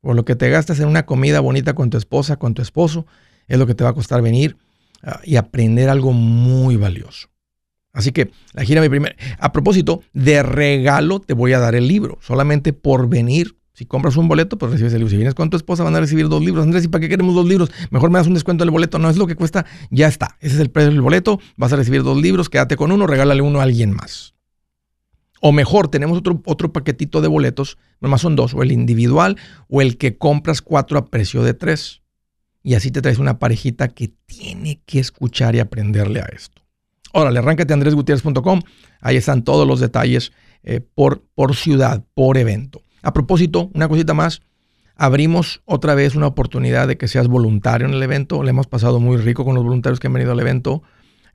Por 0.03 0.17
lo 0.17 0.25
que 0.25 0.35
te 0.35 0.49
gastas 0.49 0.81
en 0.81 0.89
una 0.89 1.05
comida 1.05 1.39
bonita 1.39 1.75
con 1.75 1.89
tu 1.89 1.97
esposa, 1.97 2.35
con 2.35 2.53
tu 2.53 2.61
esposo, 2.61 3.05
es 3.47 3.57
lo 3.57 3.65
que 3.65 3.73
te 3.73 3.85
va 3.85 3.91
a 3.91 3.93
costar 3.93 4.21
venir 4.21 4.57
ah, 5.01 5.21
y 5.23 5.37
aprender 5.37 5.87
algo 5.87 6.11
muy 6.11 6.75
valioso. 6.75 7.29
Así 7.93 8.11
que 8.11 8.29
la 8.51 8.65
gira 8.65 8.81
mi 8.81 8.89
primer. 8.89 9.15
A 9.39 9.53
propósito, 9.53 10.03
de 10.11 10.43
regalo 10.43 11.21
te 11.21 11.33
voy 11.33 11.53
a 11.53 11.59
dar 11.59 11.73
el 11.73 11.87
libro. 11.87 12.17
Solamente 12.19 12.73
por 12.73 13.07
venir. 13.07 13.55
Si 13.71 13.85
compras 13.85 14.17
un 14.17 14.27
boleto, 14.27 14.57
pues 14.57 14.73
recibes 14.73 14.91
el 14.91 14.99
libro. 14.99 15.09
Si 15.09 15.15
vienes 15.15 15.35
con 15.35 15.49
tu 15.49 15.55
esposa, 15.55 15.85
van 15.85 15.95
a 15.95 16.01
recibir 16.01 16.27
dos 16.27 16.43
libros. 16.43 16.65
Andrés, 16.65 16.83
¿y 16.83 16.89
para 16.89 16.99
qué 16.99 17.07
queremos 17.07 17.33
dos 17.33 17.47
libros? 17.47 17.71
Mejor 17.89 18.09
me 18.09 18.19
das 18.19 18.27
un 18.27 18.33
descuento 18.33 18.65
del 18.65 18.71
boleto. 18.71 18.99
No 18.99 19.09
es 19.09 19.15
lo 19.15 19.25
que 19.25 19.35
cuesta, 19.35 19.65
ya 19.89 20.09
está. 20.09 20.35
Ese 20.41 20.55
es 20.55 20.59
el 20.59 20.69
precio 20.69 20.91
del 20.91 21.01
boleto. 21.01 21.39
Vas 21.55 21.71
a 21.71 21.77
recibir 21.77 22.03
dos 22.03 22.21
libros, 22.21 22.49
quédate 22.49 22.75
con 22.75 22.91
uno, 22.91 23.07
regálale 23.07 23.41
uno 23.41 23.61
a 23.61 23.63
alguien 23.63 23.93
más. 23.93 24.32
O 25.45 25.51
mejor, 25.51 25.89
tenemos 25.89 26.17
otro, 26.17 26.41
otro 26.45 26.71
paquetito 26.71 27.19
de 27.19 27.27
boletos, 27.27 27.77
nomás 27.99 28.21
son 28.21 28.37
dos, 28.37 28.53
o 28.53 28.63
el 28.63 28.71
individual 28.71 29.35
o 29.67 29.81
el 29.81 29.97
que 29.97 30.17
compras 30.17 30.61
cuatro 30.61 30.97
a 30.97 31.07
precio 31.07 31.43
de 31.43 31.53
tres. 31.53 32.01
Y 32.63 32.75
así 32.75 32.91
te 32.91 33.01
traes 33.01 33.19
una 33.19 33.39
parejita 33.39 33.89
que 33.89 34.13
tiene 34.25 34.81
que 34.85 34.99
escuchar 34.99 35.53
y 35.55 35.59
aprenderle 35.59 36.21
a 36.21 36.29
esto. 36.33 36.61
Órale, 37.11 37.39
arráncate 37.39 37.73
a 37.73 37.75
andresgutierrez.com. 37.75 38.61
Ahí 39.01 39.17
están 39.17 39.43
todos 39.43 39.67
los 39.67 39.81
detalles 39.81 40.31
eh, 40.63 40.79
por, 40.79 41.25
por 41.35 41.57
ciudad, 41.57 42.05
por 42.13 42.37
evento. 42.37 42.81
A 43.01 43.11
propósito, 43.11 43.69
una 43.73 43.89
cosita 43.89 44.13
más. 44.13 44.43
Abrimos 44.95 45.61
otra 45.65 45.93
vez 45.93 46.15
una 46.15 46.27
oportunidad 46.27 46.87
de 46.87 46.97
que 46.97 47.09
seas 47.09 47.27
voluntario 47.27 47.85
en 47.85 47.93
el 47.93 48.01
evento. 48.01 48.43
Le 48.43 48.51
hemos 48.51 48.67
pasado 48.67 49.01
muy 49.01 49.17
rico 49.17 49.43
con 49.43 49.55
los 49.55 49.63
voluntarios 49.65 49.99
que 49.99 50.07
han 50.07 50.13
venido 50.13 50.31
al 50.31 50.39
evento. 50.39 50.83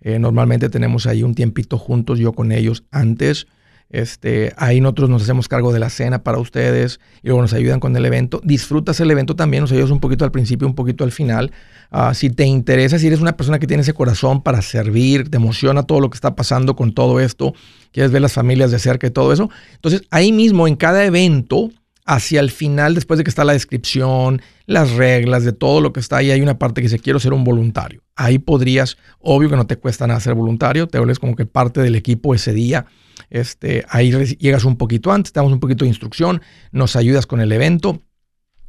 Eh, 0.01 0.19
normalmente 0.19 0.71
tenemos 0.71 1.07
ahí 1.07 1.23
un 1.23 1.35
tiempito 1.35 1.77
juntos, 1.77 2.19
yo 2.19 2.33
con 2.33 2.53
ellos 2.53 2.85
antes. 2.91 3.47
Este, 3.91 4.53
ahí 4.59 4.83
nosotros 4.83 5.09
nos 5.09 5.23
hacemos 5.23 5.49
cargo 5.49 5.73
de 5.73 5.79
la 5.79 5.89
cena 5.89 6.23
para 6.23 6.39
ustedes 6.39 7.01
y 7.23 7.29
luego 7.29 7.41
nos 7.41 7.55
ayudan 7.55 7.81
con 7.81 7.97
el 7.97 8.05
evento. 8.05 8.41
Disfrutas 8.45 9.01
el 9.01 9.11
evento 9.11 9.35
también, 9.35 9.63
nos 9.63 9.73
ayudas 9.73 9.91
un 9.91 10.01
poquito 10.01 10.25
al 10.25 10.31
principio, 10.31 10.67
un 10.69 10.75
poquito 10.75 11.05
al 11.05 11.13
final. 11.13 11.53
Ah, 11.91 12.13
si 12.13 12.29
te 12.29 12.45
interesa, 12.45 12.99
si 12.99 13.07
eres 13.07 13.21
una 13.21 13.37
persona 13.37 13.59
que 13.59 13.67
tiene 13.67 13.83
ese 13.83 13.95
corazón 13.95 14.43
para 14.43 14.61
servir, 14.61 15.31
te 15.31 15.39
emociona 15.39 15.85
todo 15.85 16.01
lo 16.01 16.11
que 16.11 16.17
está 16.17 16.37
pasando 16.37 16.77
con 16.77 16.93
todo 16.93 17.19
esto, 17.19 17.55
quieres 17.93 18.13
ver 18.13 18.21
las 18.21 18.35
familias 18.35 18.71
de 18.71 18.79
cerca 18.79 19.07
y 19.07 19.11
todo 19.11 19.33
eso. 19.33 19.49
Entonces, 19.75 20.03
ahí 20.11 20.33
mismo 20.33 20.69
en 20.69 20.77
cada 20.77 21.05
evento, 21.05 21.71
hacia 22.05 22.41
el 22.41 22.51
final, 22.51 22.95
después 22.95 23.17
de 23.17 23.25
que 23.25 23.31
está 23.31 23.45
la 23.45 23.55
descripción, 23.55 24.43
las 24.67 24.93
reglas 24.93 25.45
de 25.45 25.53
todo 25.53 25.81
lo 25.81 25.95
que 25.95 26.01
está 26.01 26.19
ahí, 26.19 26.31
hay 26.31 26.43
una 26.43 26.59
parte 26.59 26.83
que 26.83 26.89
dice, 26.89 26.99
quiero 26.99 27.21
ser 27.21 27.33
un 27.33 27.45
voluntario. 27.45 28.03
Ahí 28.17 28.39
podrías, 28.39 28.99
obvio 29.19 29.49
que 29.49 29.57
no 29.57 29.67
te 29.67 29.77
cuesta 29.77 30.07
nada 30.07 30.21
ser 30.21 30.35
voluntario, 30.35 30.89
te 30.89 30.99
vuelves 30.99 31.19
como 31.19 31.37
que 31.37 31.47
parte 31.47 31.81
del 31.81 31.95
equipo 31.95 32.35
ese 32.35 32.53
día. 32.53 32.87
Este, 33.31 33.85
ahí 33.89 34.11
llegas 34.39 34.65
un 34.65 34.77
poquito 34.77 35.11
antes, 35.13 35.33
te 35.33 35.41
damos 35.41 35.53
un 35.53 35.61
poquito 35.61 35.85
de 35.85 35.89
instrucción, 35.89 36.43
nos 36.73 36.97
ayudas 36.97 37.27
con 37.27 37.41
el 37.41 37.53
evento, 37.53 38.01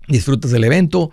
disfrutas 0.07 0.51
del 0.51 0.65
evento, 0.65 1.11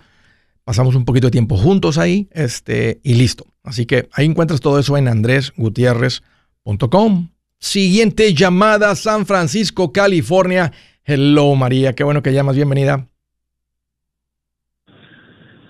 pasamos 0.63 0.95
un 0.95 1.05
poquito 1.05 1.27
de 1.27 1.31
tiempo 1.31 1.55
juntos 1.55 1.97
ahí 1.97 2.27
este, 2.31 2.99
y 3.03 3.15
listo. 3.15 3.45
Así 3.63 3.85
que 3.85 4.09
ahí 4.13 4.25
encuentras 4.25 4.59
todo 4.59 4.79
eso 4.79 4.97
en 4.97 5.07
andresgutierrez.com. 5.07 7.29
Siguiente 7.59 8.33
llamada, 8.33 8.95
San 8.95 9.25
Francisco, 9.25 9.91
California. 9.91 10.71
Hello 11.03 11.55
María, 11.55 11.93
qué 11.93 12.03
bueno 12.03 12.21
que 12.21 12.33
llamas, 12.33 12.55
bienvenida. 12.55 13.07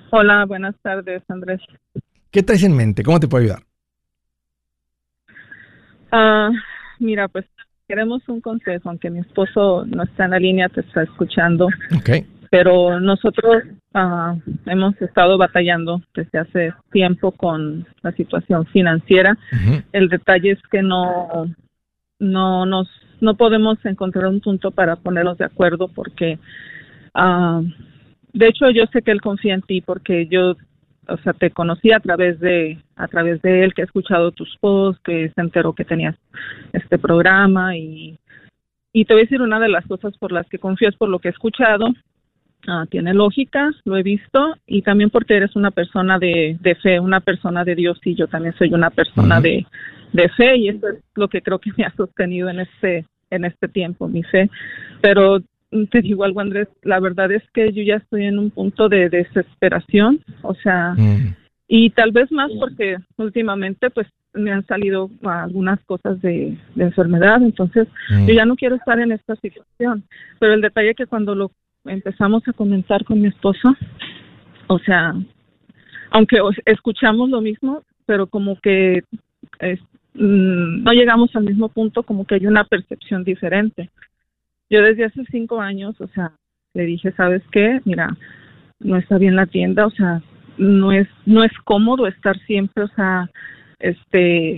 Hola, 0.10 0.46
buenas 0.46 0.76
tardes 0.82 1.22
Andrés. 1.28 1.62
¿Qué 2.32 2.42
traes 2.42 2.64
en 2.64 2.76
mente? 2.76 3.04
¿Cómo 3.04 3.20
te 3.20 3.28
puedo 3.28 3.44
ayudar? 3.44 3.64
Ah, 6.12 6.50
mira, 7.00 7.28
pues 7.28 7.46
queremos 7.88 8.28
un 8.28 8.42
consejo, 8.42 8.90
aunque 8.90 9.10
mi 9.10 9.20
esposo 9.20 9.86
no 9.86 10.04
está 10.04 10.26
en 10.26 10.32
la 10.32 10.40
línea, 10.40 10.70
te 10.70 10.82
está 10.82 11.04
escuchando. 11.04 11.68
Ok. 11.96 12.26
Pero 12.50 13.00
nosotros 13.00 13.64
ah, 13.94 14.36
hemos 14.66 15.02
estado 15.02 15.38
batallando 15.38 16.02
desde 16.14 16.40
hace 16.40 16.74
tiempo 16.92 17.32
con 17.32 17.86
la 18.04 18.12
situación 18.14 18.66
financiera. 18.68 19.38
El 19.92 20.10
detalle 20.10 20.52
es 20.52 20.62
que 20.72 20.82
no, 20.82 21.54
no 22.20 22.66
nos, 22.66 22.90
no 23.20 23.36
podemos 23.36 23.78
encontrar 23.86 24.28
un 24.28 24.40
punto 24.40 24.72
para 24.72 24.96
ponernos 24.96 25.38
de 25.38 25.46
acuerdo 25.46 25.90
porque, 25.90 26.40
uh, 27.16 27.64
de 28.34 28.48
hecho, 28.48 28.70
yo 28.70 28.86
sé 28.94 29.02
que 29.02 29.12
él 29.12 29.22
confía 29.22 29.54
en 29.54 29.62
ti 29.62 29.82
porque 29.82 30.28
yo 30.28 30.56
o 31.10 31.18
sea, 31.18 31.34
te 31.34 31.52
conocí 31.52 31.92
a 31.92 32.00
través 32.00 32.40
de 32.40 32.78
a 32.96 33.08
través 33.08 33.42
de 33.42 33.64
él, 33.64 33.74
que 33.74 33.82
he 33.82 33.86
escuchado 33.86 34.32
tus 34.32 34.58
posts, 34.58 35.02
que 35.04 35.32
se 35.34 35.42
enteró 35.42 35.74
que 35.74 35.86
tenías 35.86 36.16
este 36.74 36.98
programa 36.98 37.76
y 37.76 38.18
y 38.94 39.06
te 39.06 39.14
voy 39.14 39.22
a 39.22 39.26
decir 39.26 39.42
una 39.42 39.60
de 39.60 39.70
las 39.70 39.86
cosas 39.86 40.18
por 40.18 40.32
las 40.32 40.48
que 40.48 40.58
confías 40.58 40.96
por 40.96 41.10
lo 41.10 41.20
que 41.20 41.28
he 41.28 41.32
escuchado. 41.32 41.88
Ah, 42.68 42.86
tiene 42.90 43.14
lógica, 43.14 43.70
lo 43.86 43.96
he 43.96 44.04
visto, 44.04 44.56
y 44.66 44.82
también 44.82 45.10
porque 45.10 45.36
eres 45.36 45.56
una 45.56 45.72
persona 45.72 46.18
de, 46.18 46.58
de 46.60 46.76
fe, 46.76 47.00
una 47.00 47.22
persona 47.22 47.64
de 47.64 47.76
Dios, 47.76 48.00
y 48.04 48.16
yo 48.16 48.28
también 48.28 48.56
soy 48.58 48.74
una 48.74 48.90
persona 48.90 49.40
de, 49.40 49.66
de 50.12 50.30
fe, 50.30 50.58
y 50.58 50.70
eso 50.70 50.90
es 50.90 50.96
lo 51.16 51.28
que 51.28 51.42
creo 51.42 51.60
que 51.60 51.72
me 51.78 51.86
ha 51.86 51.96
sostenido 51.96 52.50
en 52.50 52.62
este, 52.62 53.06
en 53.30 53.46
este 53.46 53.68
tiempo, 53.68 54.08
mi 54.08 54.24
fe. 54.24 54.50
Pero 55.00 55.40
te 55.92 56.02
digo 56.02 56.24
algo, 56.24 56.40
Andrés, 56.40 56.68
la 56.84 57.00
verdad 57.00 57.32
es 57.32 57.44
que 57.54 57.72
yo 57.74 57.84
ya 57.84 57.96
estoy 57.96 58.26
en 58.26 58.40
un 58.40 58.52
punto 58.52 58.90
de 58.90 59.10
desesperación, 59.10 60.22
o 60.42 60.54
sea, 60.56 60.94
mm. 60.98 61.36
y 61.68 61.90
tal 61.92 62.12
vez 62.12 62.32
más 62.32 62.52
porque 62.60 62.98
últimamente 63.18 63.90
pues 63.90 64.08
me 64.34 64.52
han 64.52 64.66
salido 64.66 65.10
algunas 65.24 65.84
cosas 65.86 66.22
de, 66.22 66.58
enfermedad, 66.76 67.42
entonces 67.42 67.88
yo 68.10 68.34
mm. 68.34 68.38
ya 68.38 68.46
no 68.46 68.56
quiero 68.56 68.76
estar 68.76 69.00
en 69.00 69.12
esta 69.12 69.36
situación, 69.36 70.04
pero 70.40 70.54
el 70.54 70.62
detalle 70.62 70.92
es 70.92 70.96
que 70.96 71.08
cuando 71.08 71.36
lo 71.36 71.52
empezamos 71.86 72.48
a 72.48 72.54
comentar 72.54 73.04
con 73.04 73.22
mi 73.22 73.28
esposo, 73.28 73.76
o 74.68 74.80
sea, 74.80 75.14
aunque 76.12 76.40
escuchamos 76.66 77.30
lo 77.30 77.42
mismo, 77.42 77.84
pero 78.06 78.28
como 78.28 78.60
que 78.60 79.04
mm, 80.14 80.84
no 80.84 80.92
llegamos 80.94 81.36
al 81.36 81.44
mismo 81.44 81.70
punto, 81.70 82.04
como 82.04 82.26
que 82.26 82.36
hay 82.36 82.48
una 82.48 82.64
percepción 82.64 83.24
diferente. 83.24 83.90
Yo 84.70 84.82
desde 84.82 85.06
hace 85.06 85.24
cinco 85.32 85.62
años, 85.62 86.00
o 86.00 86.08
sea, 86.08 86.34
le 86.74 86.84
dije, 86.84 87.12
¿sabes 87.14 87.42
qué? 87.52 87.80
Mira, 87.86 88.16
no 88.80 88.98
está 88.98 89.18
bien 89.18 89.36
la 89.36 89.46
tienda, 89.46 89.86
o 89.86 89.92
sea, 89.92 90.22
no 90.58 90.92
es, 90.92 91.08
no 91.26 91.44
es 91.44 91.52
cómodo 91.64 92.08
estar 92.08 92.38
siempre, 92.46 92.84
o 92.84 92.88
sea, 92.90 93.30
este, 93.80 94.58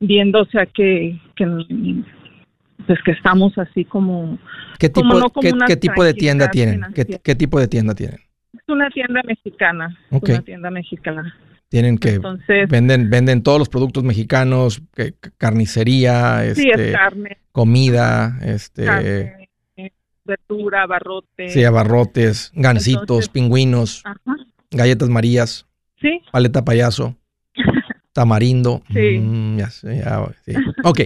viendo, 0.00 0.42
o 0.42 0.46
sea, 0.46 0.66
que, 0.66 1.18
que 1.34 1.46
pues 2.86 2.98
que 3.04 3.12
estamos 3.12 3.56
así 3.58 3.84
como... 3.84 4.38
¿Qué 4.78 4.88
tipo, 4.88 5.08
¿qué, 5.66 5.76
tipo 5.76 6.04
de 6.04 6.14
tienda 6.14 6.48
tienen? 6.50 6.82
¿Qué, 6.94 7.34
tipo 7.34 7.58
de 7.58 7.68
tienda 7.68 7.94
tienen? 7.94 8.20
Es 8.54 8.62
una 8.68 8.88
tienda 8.90 9.20
mexicana, 9.24 9.98
una 10.10 10.42
tienda 10.42 10.70
mexicana. 10.70 11.36
Tienen 11.68 11.98
que 11.98 12.18
venden 12.68 13.10
venden 13.10 13.42
todos 13.42 13.58
los 13.58 13.68
productos 13.68 14.02
mexicanos, 14.02 14.82
que, 14.94 15.14
carnicería, 15.36 16.44
este, 16.44 16.94
comida, 17.52 18.38
este 18.42 18.86
verdura, 20.28 20.82
abarrotes. 20.82 21.52
Sí, 21.52 21.64
abarrotes, 21.64 22.52
gancitos, 22.54 23.28
pingüinos, 23.28 24.04
galletas 24.70 25.08
marías. 25.08 25.66
Sí. 26.00 26.20
Paleta 26.30 26.64
payaso. 26.64 27.16
Tamarindo. 28.12 28.82
Sí. 28.92 29.18
Mm, 29.18 29.58
ya, 29.58 29.70
sí. 29.70 29.88
Ok. 30.84 31.00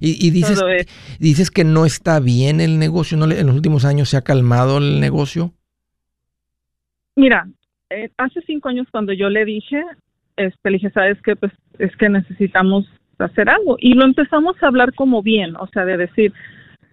Y, 0.00 0.30
dices, 0.30 0.60
dices 1.18 1.50
que 1.50 1.64
no 1.64 1.86
está 1.86 2.20
bien 2.20 2.60
el 2.60 2.78
negocio, 2.78 3.16
¿no? 3.16 3.30
En 3.30 3.46
los 3.46 3.56
últimos 3.56 3.84
años 3.84 4.10
se 4.10 4.16
ha 4.16 4.22
calmado 4.22 4.78
el 4.78 5.00
negocio. 5.00 5.54
Mira, 7.16 7.48
eh, 7.90 8.10
hace 8.16 8.40
cinco 8.42 8.68
años 8.68 8.86
cuando 8.90 9.12
yo 9.12 9.30
le 9.30 9.44
dije, 9.44 9.82
este, 10.36 10.70
le 10.70 10.76
dije, 10.76 10.90
sabes 10.90 11.20
que 11.22 11.36
pues 11.36 11.52
es 11.78 11.94
que 11.96 12.08
necesitamos 12.08 12.86
hacer 13.18 13.48
algo. 13.48 13.76
Y 13.80 13.94
lo 13.94 14.04
empezamos 14.04 14.62
a 14.62 14.68
hablar 14.68 14.94
como 14.94 15.22
bien, 15.22 15.56
o 15.56 15.66
sea, 15.68 15.84
de 15.84 15.96
decir, 15.96 16.32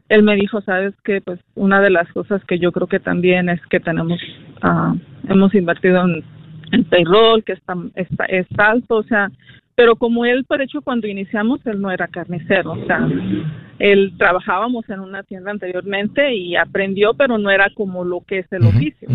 él 0.10 0.24
me 0.24 0.36
dijo, 0.36 0.62
sabes 0.62 0.93
que 1.04 1.22
pues 1.22 1.39
una 1.56 1.82
de 1.82 1.89
las 1.89 2.12
cosas 2.12 2.43
que 2.46 2.60
yo 2.60 2.72
creo 2.72 2.88
que 2.88 3.00
también 3.00 3.50
es 3.50 3.60
que 3.68 3.80
tenemos, 3.80 4.20
uh, 4.64 4.98
hemos 5.30 5.54
invertido 5.54 6.04
en, 6.04 6.24
payroll, 6.89 7.43
que 7.43 7.54
está, 7.54 7.76
está, 7.96 8.26
es 8.26 8.48
alto, 8.58 8.98
o 8.98 9.04
sea, 9.04 9.32
pero 9.76 9.96
como 9.96 10.26
él, 10.26 10.46
por 10.46 10.62
hecho, 10.62 10.82
cuando 10.82 11.08
iniciamos, 11.08 11.66
él 11.66 11.80
no 11.80 11.91
era 11.91 12.08
carnicero, 12.08 12.72
o 12.74 12.86
sea, 12.86 13.08
él 13.80 14.14
trabajábamos 14.18 14.89
en 14.89 15.00
una 15.00 15.24
tienda 15.24 15.52
anteriormente 15.52 16.34
y 16.34 16.56
aprendió, 16.56 17.14
pero 17.14 17.38
no 17.38 17.50
era 17.50 17.70
como 17.76 18.04
lo 18.04 18.22
que 18.22 18.39
es 18.39 18.52
el 18.52 18.64
oficio 18.66 19.08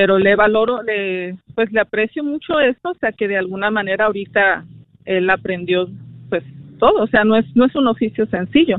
pero 0.00 0.18
le 0.18 0.34
valoro, 0.34 0.82
le, 0.82 1.36
pues 1.54 1.70
le 1.72 1.80
aprecio 1.80 2.24
mucho 2.24 2.58
esto, 2.58 2.88
o 2.88 2.94
sea 2.94 3.12
que 3.12 3.28
de 3.28 3.36
alguna 3.36 3.70
manera 3.70 4.06
ahorita 4.06 4.64
él 5.04 5.28
aprendió 5.28 5.90
pues 6.30 6.42
todo, 6.78 7.02
o 7.02 7.06
sea, 7.06 7.22
no 7.22 7.36
es, 7.36 7.44
no 7.54 7.66
es 7.66 7.74
un 7.76 7.86
oficio 7.86 8.24
sencillo. 8.28 8.78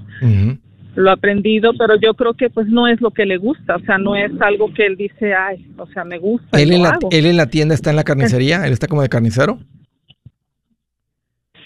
Lo 0.95 1.11
ha 1.11 1.13
aprendido, 1.13 1.73
pero 1.77 1.93
yo 2.01 2.15
creo 2.15 2.33
que 2.33 2.49
pues 2.49 2.65
no 2.65 2.87
es 2.87 2.99
lo 3.01 3.11
que 3.11 3.27
le 3.27 3.37
gusta, 3.37 3.75
o 3.75 3.79
sea, 3.81 3.99
no 3.99 4.15
es 4.15 4.31
algo 4.41 4.73
que 4.73 4.87
él 4.87 4.97
dice, 4.97 5.35
ay, 5.35 5.63
o 5.77 5.85
sea, 5.85 6.03
me 6.03 6.17
gusta. 6.17 6.59
¿Él, 6.59 6.71
en 6.71 6.81
la, 6.81 6.97
¿él 7.11 7.27
en 7.27 7.37
la 7.37 7.45
tienda 7.45 7.75
está 7.75 7.91
en 7.91 7.97
la 7.97 8.03
carnicería? 8.03 8.65
¿Él 8.65 8.73
está 8.73 8.87
como 8.87 9.03
de 9.03 9.09
carnicero? 9.09 9.59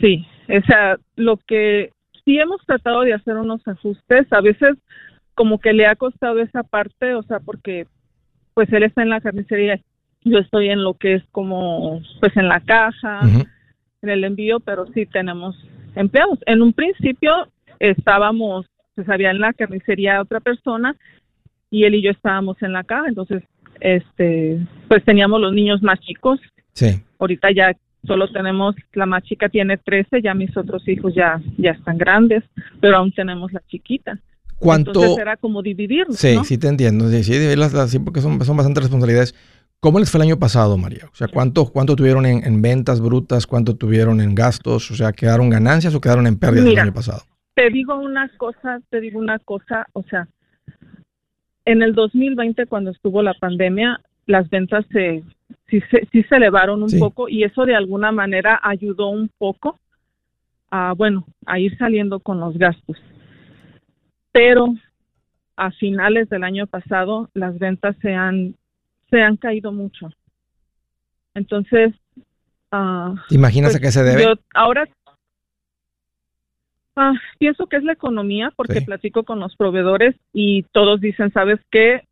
Sí, 0.01 0.27
o 0.49 0.65
sea, 0.65 0.97
lo 1.15 1.37
que 1.37 1.91
sí 2.25 2.37
hemos 2.37 2.59
tratado 2.65 3.03
de 3.03 3.13
hacer 3.13 3.37
unos 3.37 3.65
ajustes, 3.65 4.27
a 4.31 4.41
veces 4.41 4.75
como 5.33 5.59
que 5.59 5.71
le 5.71 5.85
ha 5.85 5.95
costado 5.95 6.41
esa 6.41 6.63
parte, 6.63 7.15
o 7.15 7.23
sea, 7.23 7.39
porque 7.39 7.87
pues 8.55 8.71
él 8.73 8.83
está 8.83 9.03
en 9.03 9.09
la 9.09 9.21
carnicería, 9.21 9.79
yo 10.23 10.39
estoy 10.39 10.69
en 10.69 10.83
lo 10.83 10.95
que 10.95 11.13
es 11.15 11.23
como 11.31 12.01
pues 12.19 12.35
en 12.35 12.47
la 12.47 12.61
caja, 12.61 13.19
en 14.01 14.09
el 14.09 14.23
envío, 14.23 14.59
pero 14.59 14.87
sí 14.87 15.05
tenemos 15.05 15.55
empleados. 15.93 16.39
En 16.47 16.63
un 16.63 16.73
principio 16.73 17.31
estábamos, 17.79 18.65
pues 18.95 19.07
había 19.09 19.29
en 19.29 19.39
la 19.39 19.53
carnicería 19.53 20.21
otra 20.21 20.39
persona 20.39 20.95
y 21.69 21.83
él 21.83 21.95
y 21.95 22.01
yo 22.01 22.11
estábamos 22.11 22.59
en 22.63 22.73
la 22.73 22.83
caja, 22.83 23.07
entonces 23.07 23.43
este 23.81 24.59
pues 24.87 25.03
teníamos 25.03 25.41
los 25.41 25.53
niños 25.53 25.83
más 25.83 25.99
chicos. 25.99 26.39
Sí. 26.73 27.03
Ahorita 27.19 27.51
ya 27.51 27.75
solo 28.07 28.31
tenemos, 28.31 28.75
la 28.93 29.05
más 29.05 29.23
chica 29.23 29.49
tiene 29.49 29.77
13, 29.77 30.21
ya 30.21 30.33
mis 30.33 30.55
otros 30.55 30.87
hijos 30.87 31.13
ya, 31.13 31.41
ya 31.57 31.71
están 31.71 31.97
grandes, 31.97 32.43
pero 32.79 32.97
aún 32.97 33.11
tenemos 33.11 33.51
la 33.51 33.61
chiquita. 33.67 34.17
¿Cuánto? 34.65 34.91
Entonces 34.91 35.17
era 35.19 35.37
como 35.37 35.61
dividirlo. 35.61 36.13
Sí, 36.13 36.35
sí 36.43 36.57
te 36.57 36.67
entiendo. 36.67 37.09
Sí, 37.09 37.23
sí, 37.23 37.99
porque 37.99 38.21
son, 38.21 38.43
son 38.43 38.57
bastantes 38.57 38.83
responsabilidades. 38.83 39.35
¿Cómo 39.79 39.99
les 39.99 40.09
fue 40.09 40.17
el 40.17 40.23
año 40.23 40.39
pasado, 40.39 40.77
María? 40.77 41.05
O 41.11 41.15
sea, 41.15 41.27
¿cuánto, 41.27 41.65
cuánto 41.71 41.95
tuvieron 41.95 42.25
en, 42.25 42.61
ventas 42.61 42.99
brutas? 42.99 43.45
¿Cuánto 43.45 43.75
tuvieron 43.75 44.19
en 44.19 44.33
gastos? 44.33 44.89
O 44.89 44.95
sea, 44.95 45.13
¿quedaron 45.13 45.51
ganancias 45.51 45.93
o 45.93 46.01
quedaron 46.01 46.25
en 46.25 46.39
pérdidas 46.39 46.65
el 46.65 46.79
año 46.79 46.93
pasado? 46.93 47.21
Te 47.53 47.69
digo 47.69 47.95
una 47.95 48.27
cosa, 48.37 48.79
te 48.89 48.99
digo 48.99 49.19
una 49.19 49.37
cosa, 49.37 49.85
o 49.93 50.01
sea, 50.03 50.27
en 51.65 51.83
el 51.83 51.93
2020 51.93 52.65
cuando 52.65 52.89
estuvo 52.91 53.21
la 53.21 53.35
pandemia, 53.35 54.01
las 54.25 54.49
ventas 54.49 54.85
se, 54.91 55.23
sí, 55.69 55.79
se, 55.91 56.07
sí 56.11 56.23
se 56.23 56.35
elevaron 56.35 56.81
un 56.81 56.99
poco 56.99 57.29
y 57.29 57.43
eso 57.43 57.65
de 57.65 57.75
alguna 57.75 58.11
manera 58.11 58.59
ayudó 58.63 59.09
un 59.09 59.29
poco 59.37 59.79
a, 60.71 60.93
bueno, 60.93 61.27
a 61.45 61.59
ir 61.59 61.77
saliendo 61.77 62.19
con 62.19 62.39
los 62.39 62.57
gastos. 62.57 62.97
Pero 64.35 64.75
a 65.55 65.71
finales 65.71 66.27
del 66.27 66.43
año 66.43 66.67
pasado 66.67 67.29
las 67.33 67.57
ventas 67.57 67.95
se 68.01 68.13
han, 68.13 68.55
se 69.09 69.21
han 69.21 69.37
caído 69.37 69.71
mucho. 69.71 70.09
Entonces, 71.33 71.93
uh, 72.73 73.15
¿te 73.29 73.35
imaginas 73.35 73.73
a 73.73 73.79
pues, 73.79 73.83
qué 73.83 73.91
se 73.91 74.03
debe? 74.03 74.23
Yo 74.23 74.33
ahora 74.53 74.89
uh, 76.97 77.13
pienso 77.39 77.67
que 77.67 77.77
es 77.77 77.83
la 77.83 77.93
economía 77.93 78.51
porque 78.57 78.81
platico 78.81 79.23
con 79.23 79.39
los 79.39 79.55
proveedores 79.55 80.17
y 80.33 80.63
todos 80.73 80.99
dicen, 80.99 81.31
¿sabes 81.31 81.61
qué? 81.71 82.03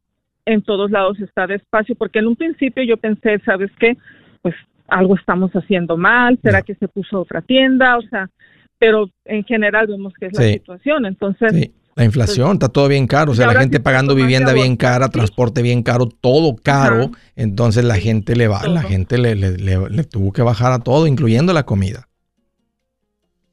en 0.45 0.61
todos 0.61 0.91
lados 0.91 1.19
está 1.19 1.47
despacio, 1.47 1.95
porque 1.95 2.19
en 2.19 2.28
un 2.28 2.36
principio 2.36 2.84
yo 2.84 2.97
pensé, 2.97 3.39
¿sabes 3.45 3.71
qué? 3.80 3.97
Pues 4.41 4.55
algo 4.88 5.15
estamos 5.15 5.51
haciendo 5.51 5.97
mal, 5.97 6.39
¿será 6.41 6.61
que 6.61 6.76
se 6.76 6.88
puso 6.88 7.21
otra 7.21 7.41
tienda? 7.41 7.97
O 7.97 8.01
sea, 8.03 8.30
pero 8.78 9.09
en 9.26 9.43
general 9.43 9.88
vemos 9.88 10.13
que 10.13 10.28
es 10.28 10.34
la 10.34 10.43
situación, 10.43 11.05
entonces... 11.05 11.71
La 11.95 12.05
inflación, 12.05 12.53
está 12.53 12.69
todo 12.69 12.87
bien 12.87 13.05
caro, 13.05 13.33
o 13.33 13.35
sea, 13.35 13.45
la 13.45 13.59
gente 13.59 13.79
pagando 13.79 14.15
vivienda 14.15 14.51
bien 14.51 14.75
cara, 14.77 15.09
transporte 15.09 15.61
bien 15.61 15.83
caro, 15.83 16.07
todo 16.07 16.55
caro, 16.55 17.11
entonces 17.35 17.83
la 17.85 17.97
gente 17.97 18.35
le 18.35 18.47
va, 18.47 18.67
la 18.67 18.81
gente 18.81 19.19
le, 19.19 19.35
le, 19.35 19.57
le, 19.57 20.03
tuvo 20.03 20.31
que 20.31 20.41
bajar 20.41 20.71
a 20.71 20.79
todo, 20.79 21.05
incluyendo 21.05 21.53
la 21.53 21.63
comida. 21.63 22.07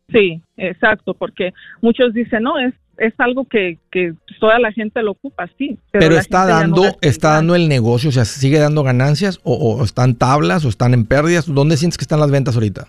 Sí, 0.09 0.41
exacto, 0.57 1.12
porque 1.14 1.53
muchos 1.82 2.14
dicen, 2.14 2.45
no, 2.45 2.59
es 2.59 2.72
es 3.01 3.14
algo 3.16 3.47
que, 3.47 3.78
que 3.91 4.12
toda 4.38 4.59
la 4.59 4.72
gente 4.72 5.03
lo 5.03 5.12
ocupa, 5.12 5.49
sí. 5.57 5.78
Pero, 5.91 6.18
está 6.18 6.45
dando, 6.45 6.84
está 7.01 7.30
dando 7.30 7.55
el 7.55 7.66
negocio, 7.66 8.11
o 8.11 8.12
sea, 8.12 8.26
sigue 8.26 8.59
dando 8.59 8.82
ganancias 8.82 9.41
o, 9.43 9.82
están 9.82 10.14
tablas 10.14 10.66
o 10.66 10.68
están 10.68 10.93
en 10.93 11.07
pérdidas. 11.07 11.53
¿Dónde 11.53 11.78
sientes 11.78 11.97
que 11.97 12.05
están 12.05 12.20
las 12.20 12.30
ventas 12.30 12.55
ahorita? 12.57 12.88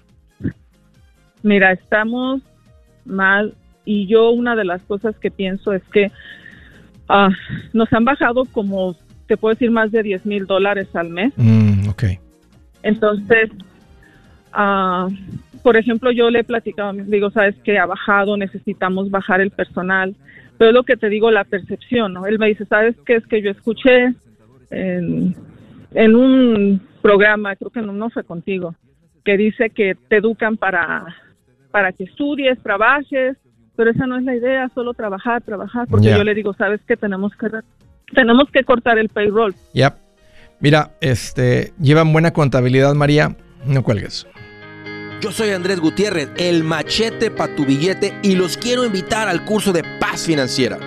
Mira, 1.43 1.71
estamos 1.71 2.41
mal 3.05 3.55
y 3.85 4.07
yo 4.07 4.31
una 4.31 4.55
de 4.55 4.65
las 4.65 4.81
cosas 4.83 5.17
que 5.17 5.31
pienso 5.31 5.73
es 5.73 5.83
que 5.91 6.11
ah, 7.09 7.29
nos 7.73 7.91
han 7.93 8.05
bajado 8.05 8.45
como, 8.45 8.95
te 9.27 9.37
puedo 9.37 9.53
decir, 9.53 9.71
más 9.71 9.91
de 9.91 10.03
10 10.03 10.25
mil 10.25 10.45
dólares 10.45 10.87
al 10.95 11.09
mes. 11.09 11.33
Mm, 11.37 11.89
ok. 11.89 12.03
Entonces, 12.83 13.49
uh, 14.55 15.11
por 15.61 15.77
ejemplo, 15.77 16.11
yo 16.11 16.29
le 16.29 16.39
he 16.39 16.43
platicado 16.43 16.93
digo, 16.93 17.31
sabes 17.31 17.55
que 17.63 17.77
ha 17.77 17.85
bajado, 17.85 18.37
necesitamos 18.37 19.09
bajar 19.11 19.41
el 19.41 19.51
personal, 19.51 20.15
pero 20.57 20.69
es 20.69 20.75
lo 20.75 20.83
que 20.83 20.97
te 20.97 21.09
digo, 21.09 21.31
la 21.31 21.43
percepción, 21.43 22.13
¿no? 22.13 22.25
Él 22.25 22.39
me 22.39 22.47
dice, 22.47 22.65
¿sabes 22.65 22.95
qué? 23.05 23.15
Es 23.15 23.27
que 23.27 23.41
yo 23.41 23.51
escuché 23.51 24.13
en, 24.69 25.35
un 26.15 26.81
programa, 27.01 27.55
creo 27.55 27.71
que 27.71 27.81
no, 27.81 27.93
no 27.93 28.09
fue 28.09 28.23
contigo, 28.23 28.75
que 29.23 29.37
dice 29.37 29.69
que 29.69 29.95
te 30.07 30.17
educan 30.17 30.57
para, 30.57 31.15
para 31.71 31.91
que 31.91 32.05
estudies, 32.05 32.59
trabajes, 32.61 33.37
pero 33.75 33.91
esa 33.91 34.05
no 34.07 34.17
es 34.17 34.23
la 34.23 34.35
idea, 34.35 34.69
solo 34.73 34.93
trabajar, 34.93 35.41
trabajar, 35.41 35.87
porque 35.89 36.09
yo 36.09 36.23
le 36.23 36.33
digo, 36.33 36.53
¿sabes 36.53 36.81
qué? 36.87 36.97
Tenemos 36.97 37.31
que, 37.35 37.49
tenemos 38.13 38.49
que 38.51 38.63
cortar 38.63 38.97
el 38.97 39.09
payroll. 39.09 39.55
Ya. 39.73 39.95
Mira, 40.59 40.91
este, 41.01 41.73
llevan 41.79 42.13
buena 42.13 42.31
contabilidad, 42.31 42.93
María, 42.93 43.35
no 43.65 43.83
cuelgues. 43.83 44.27
Yo 45.21 45.31
soy 45.31 45.51
Andrés 45.51 45.79
Gutiérrez, 45.79 46.29
el 46.37 46.63
machete 46.63 47.29
para 47.29 47.55
tu 47.55 47.65
billete 47.65 48.17
y 48.23 48.35
los 48.35 48.57
quiero 48.57 48.85
invitar 48.85 49.27
al 49.27 49.45
curso 49.45 49.71
de 49.71 49.83
paz 49.99 50.25
financiera. 50.25 50.79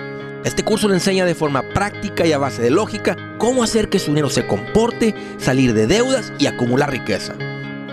Este 0.43 0.63
curso 0.63 0.87
le 0.87 0.93
enseña 0.95 1.25
de 1.25 1.35
forma 1.35 1.63
práctica 1.73 2.25
y 2.25 2.31
a 2.31 2.37
base 2.37 2.61
de 2.61 2.69
lógica 2.69 3.17
cómo 3.37 3.63
hacer 3.63 3.89
que 3.89 3.97
su 3.97 4.11
dinero 4.11 4.29
se 4.29 4.45
comporte, 4.45 5.15
salir 5.37 5.73
de 5.73 5.87
deudas 5.87 6.33
y 6.37 6.47
acumular 6.47 6.91
riqueza. 6.91 7.33